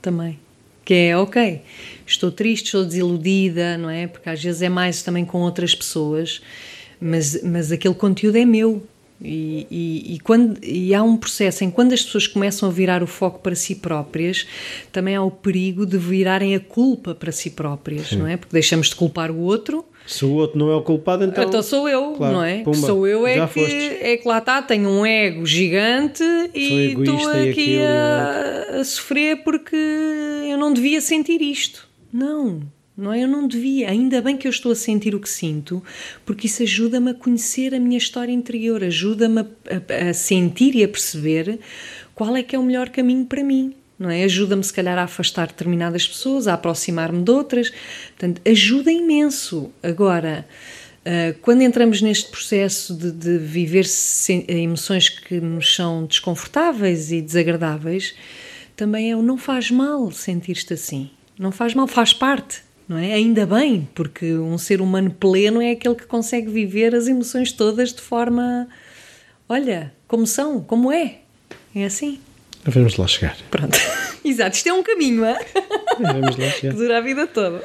também. 0.00 0.38
Que 0.84 0.94
é, 0.94 1.16
ok, 1.18 1.60
estou 2.06 2.32
triste, 2.32 2.64
estou 2.66 2.82
desiludida, 2.86 3.76
não 3.76 3.90
é? 3.90 4.06
Porque 4.06 4.30
às 4.30 4.42
vezes 4.42 4.62
é 4.62 4.70
mais 4.70 5.02
também 5.02 5.26
com 5.26 5.42
outras 5.42 5.74
pessoas, 5.74 6.40
mas, 6.98 7.42
mas 7.42 7.70
aquele 7.70 7.94
conteúdo 7.94 8.36
é 8.36 8.46
meu. 8.46 8.82
E, 9.20 9.66
e, 9.68 10.14
e 10.14 10.20
quando, 10.20 10.62
e 10.62 10.94
há 10.94 11.02
um 11.02 11.16
processo 11.16 11.64
em 11.64 11.70
quando 11.70 11.92
as 11.92 12.02
pessoas 12.02 12.26
começam 12.28 12.68
a 12.68 12.72
virar 12.72 13.02
o 13.02 13.06
foco 13.06 13.40
para 13.40 13.54
si 13.56 13.74
próprias, 13.74 14.46
também 14.92 15.16
há 15.16 15.22
o 15.22 15.30
perigo 15.30 15.84
de 15.84 15.98
virarem 15.98 16.54
a 16.54 16.60
culpa 16.60 17.14
para 17.14 17.32
si 17.32 17.50
próprias, 17.50 18.12
não 18.12 18.26
é? 18.26 18.36
Porque 18.36 18.52
deixamos 18.52 18.88
de 18.88 18.94
culpar 18.94 19.32
o 19.32 19.40
outro 19.40 19.84
Se 20.06 20.24
o 20.24 20.32
outro 20.34 20.56
não 20.56 20.70
é 20.70 20.76
o 20.76 20.82
culpado, 20.82 21.24
então. 21.24 21.42
então, 21.42 21.62
sou 21.62 21.88
eu, 21.88 22.12
claro, 22.12 22.34
não 22.34 22.44
é? 22.44 22.62
pumba, 22.62 22.76
sou 22.76 23.06
eu 23.08 23.26
é 23.26 23.44
que, 23.48 23.60
é 23.60 24.16
que 24.16 24.28
lá 24.28 24.38
está, 24.38 24.62
tenho 24.62 24.88
um 24.88 25.04
ego 25.04 25.44
gigante 25.44 26.22
e 26.54 26.94
estou 26.96 27.34
e 27.34 27.50
aqui 27.50 27.50
aquilo, 27.50 27.84
a, 27.84 28.80
a 28.80 28.84
sofrer 28.84 29.42
porque 29.42 29.76
eu 30.48 30.56
não 30.56 30.72
devia 30.72 31.00
sentir 31.00 31.42
isto. 31.42 31.88
Não, 32.12 32.62
não 32.98 33.12
é? 33.12 33.22
Eu 33.22 33.28
não 33.28 33.46
devia. 33.46 33.88
Ainda 33.88 34.20
bem 34.20 34.36
que 34.36 34.46
eu 34.46 34.50
estou 34.50 34.72
a 34.72 34.74
sentir 34.74 35.14
o 35.14 35.20
que 35.20 35.28
sinto, 35.30 35.82
porque 36.26 36.48
isso 36.48 36.62
ajuda-me 36.64 37.12
a 37.12 37.14
conhecer 37.14 37.72
a 37.74 37.78
minha 37.78 37.96
história 37.96 38.32
interior, 38.32 38.82
ajuda-me 38.82 39.40
a, 39.40 40.10
a- 40.10 40.12
sentir 40.12 40.74
e 40.74 40.82
a 40.82 40.88
perceber 40.88 41.60
qual 42.14 42.36
é 42.36 42.42
que 42.42 42.56
é 42.56 42.58
o 42.58 42.62
melhor 42.62 42.88
caminho 42.88 43.24
para 43.24 43.44
mim. 43.44 43.72
Não 43.98 44.10
é? 44.10 44.22
Ajuda-me, 44.24 44.62
se 44.62 44.72
calhar, 44.72 44.98
a 44.98 45.04
afastar 45.04 45.46
determinadas 45.46 46.06
pessoas, 46.06 46.46
a 46.46 46.54
aproximar-me 46.54 47.22
de 47.22 47.30
outras. 47.30 47.72
Portanto, 48.10 48.40
ajuda 48.44 48.90
imenso. 48.92 49.70
Agora, 49.82 50.44
Uh, 51.06 51.32
quando 51.40 51.62
entramos 51.62 52.02
neste 52.02 52.28
processo 52.30 52.92
de, 52.92 53.10
de 53.10 53.38
viver 53.38 53.86
emoções 54.46 55.08
que 55.08 55.40
nos 55.40 55.74
são 55.74 56.04
desconfortáveis 56.04 57.10
e 57.10 57.22
desagradáveis, 57.22 58.14
também 58.76 59.10
é 59.10 59.16
o 59.16 59.22
não 59.22 59.38
faz 59.38 59.70
mal 59.70 60.10
sentir-te 60.10 60.74
assim. 60.74 61.08
Não 61.38 61.50
faz 61.50 61.72
mal, 61.72 61.86
faz 61.86 62.12
parte, 62.12 62.60
não 62.88 62.96
é? 62.96 63.12
Ainda 63.12 63.46
bem, 63.46 63.88
porque 63.94 64.34
um 64.34 64.56
ser 64.56 64.80
humano 64.80 65.10
pleno 65.10 65.60
é 65.60 65.72
aquele 65.72 65.94
que 65.94 66.06
consegue 66.06 66.50
viver 66.50 66.94
as 66.94 67.06
emoções 67.06 67.52
todas 67.52 67.92
de 67.92 68.00
forma, 68.00 68.68
olha, 69.48 69.92
como 70.06 70.26
são, 70.26 70.60
como 70.60 70.90
é. 70.90 71.18
É 71.74 71.84
assim. 71.84 72.18
Vamos 72.64 72.96
lá 72.96 73.06
chegar. 73.06 73.36
Pronto. 73.50 73.78
Exato, 74.24 74.56
isto 74.56 74.68
é 74.68 74.72
um 74.72 74.82
caminho, 74.82 75.24
é? 75.24 75.38
Vamos 76.00 76.36
lá 76.36 76.46
que 76.50 76.60
chegar. 76.60 76.74
dura 76.74 76.98
a 76.98 77.00
vida 77.00 77.26
toda. 77.26 77.62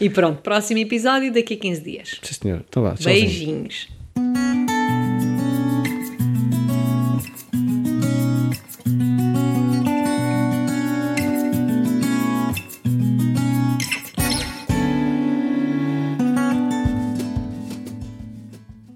E 0.00 0.10
pronto, 0.10 0.42
próximo 0.42 0.80
episódio 0.80 1.32
daqui 1.32 1.54
a 1.54 1.56
15 1.56 1.80
dias. 1.80 2.18
Sim, 2.20 2.34
senhor. 2.34 2.64
Então 2.68 2.82
vá. 2.82 2.96
Beijinhos. 3.02 3.86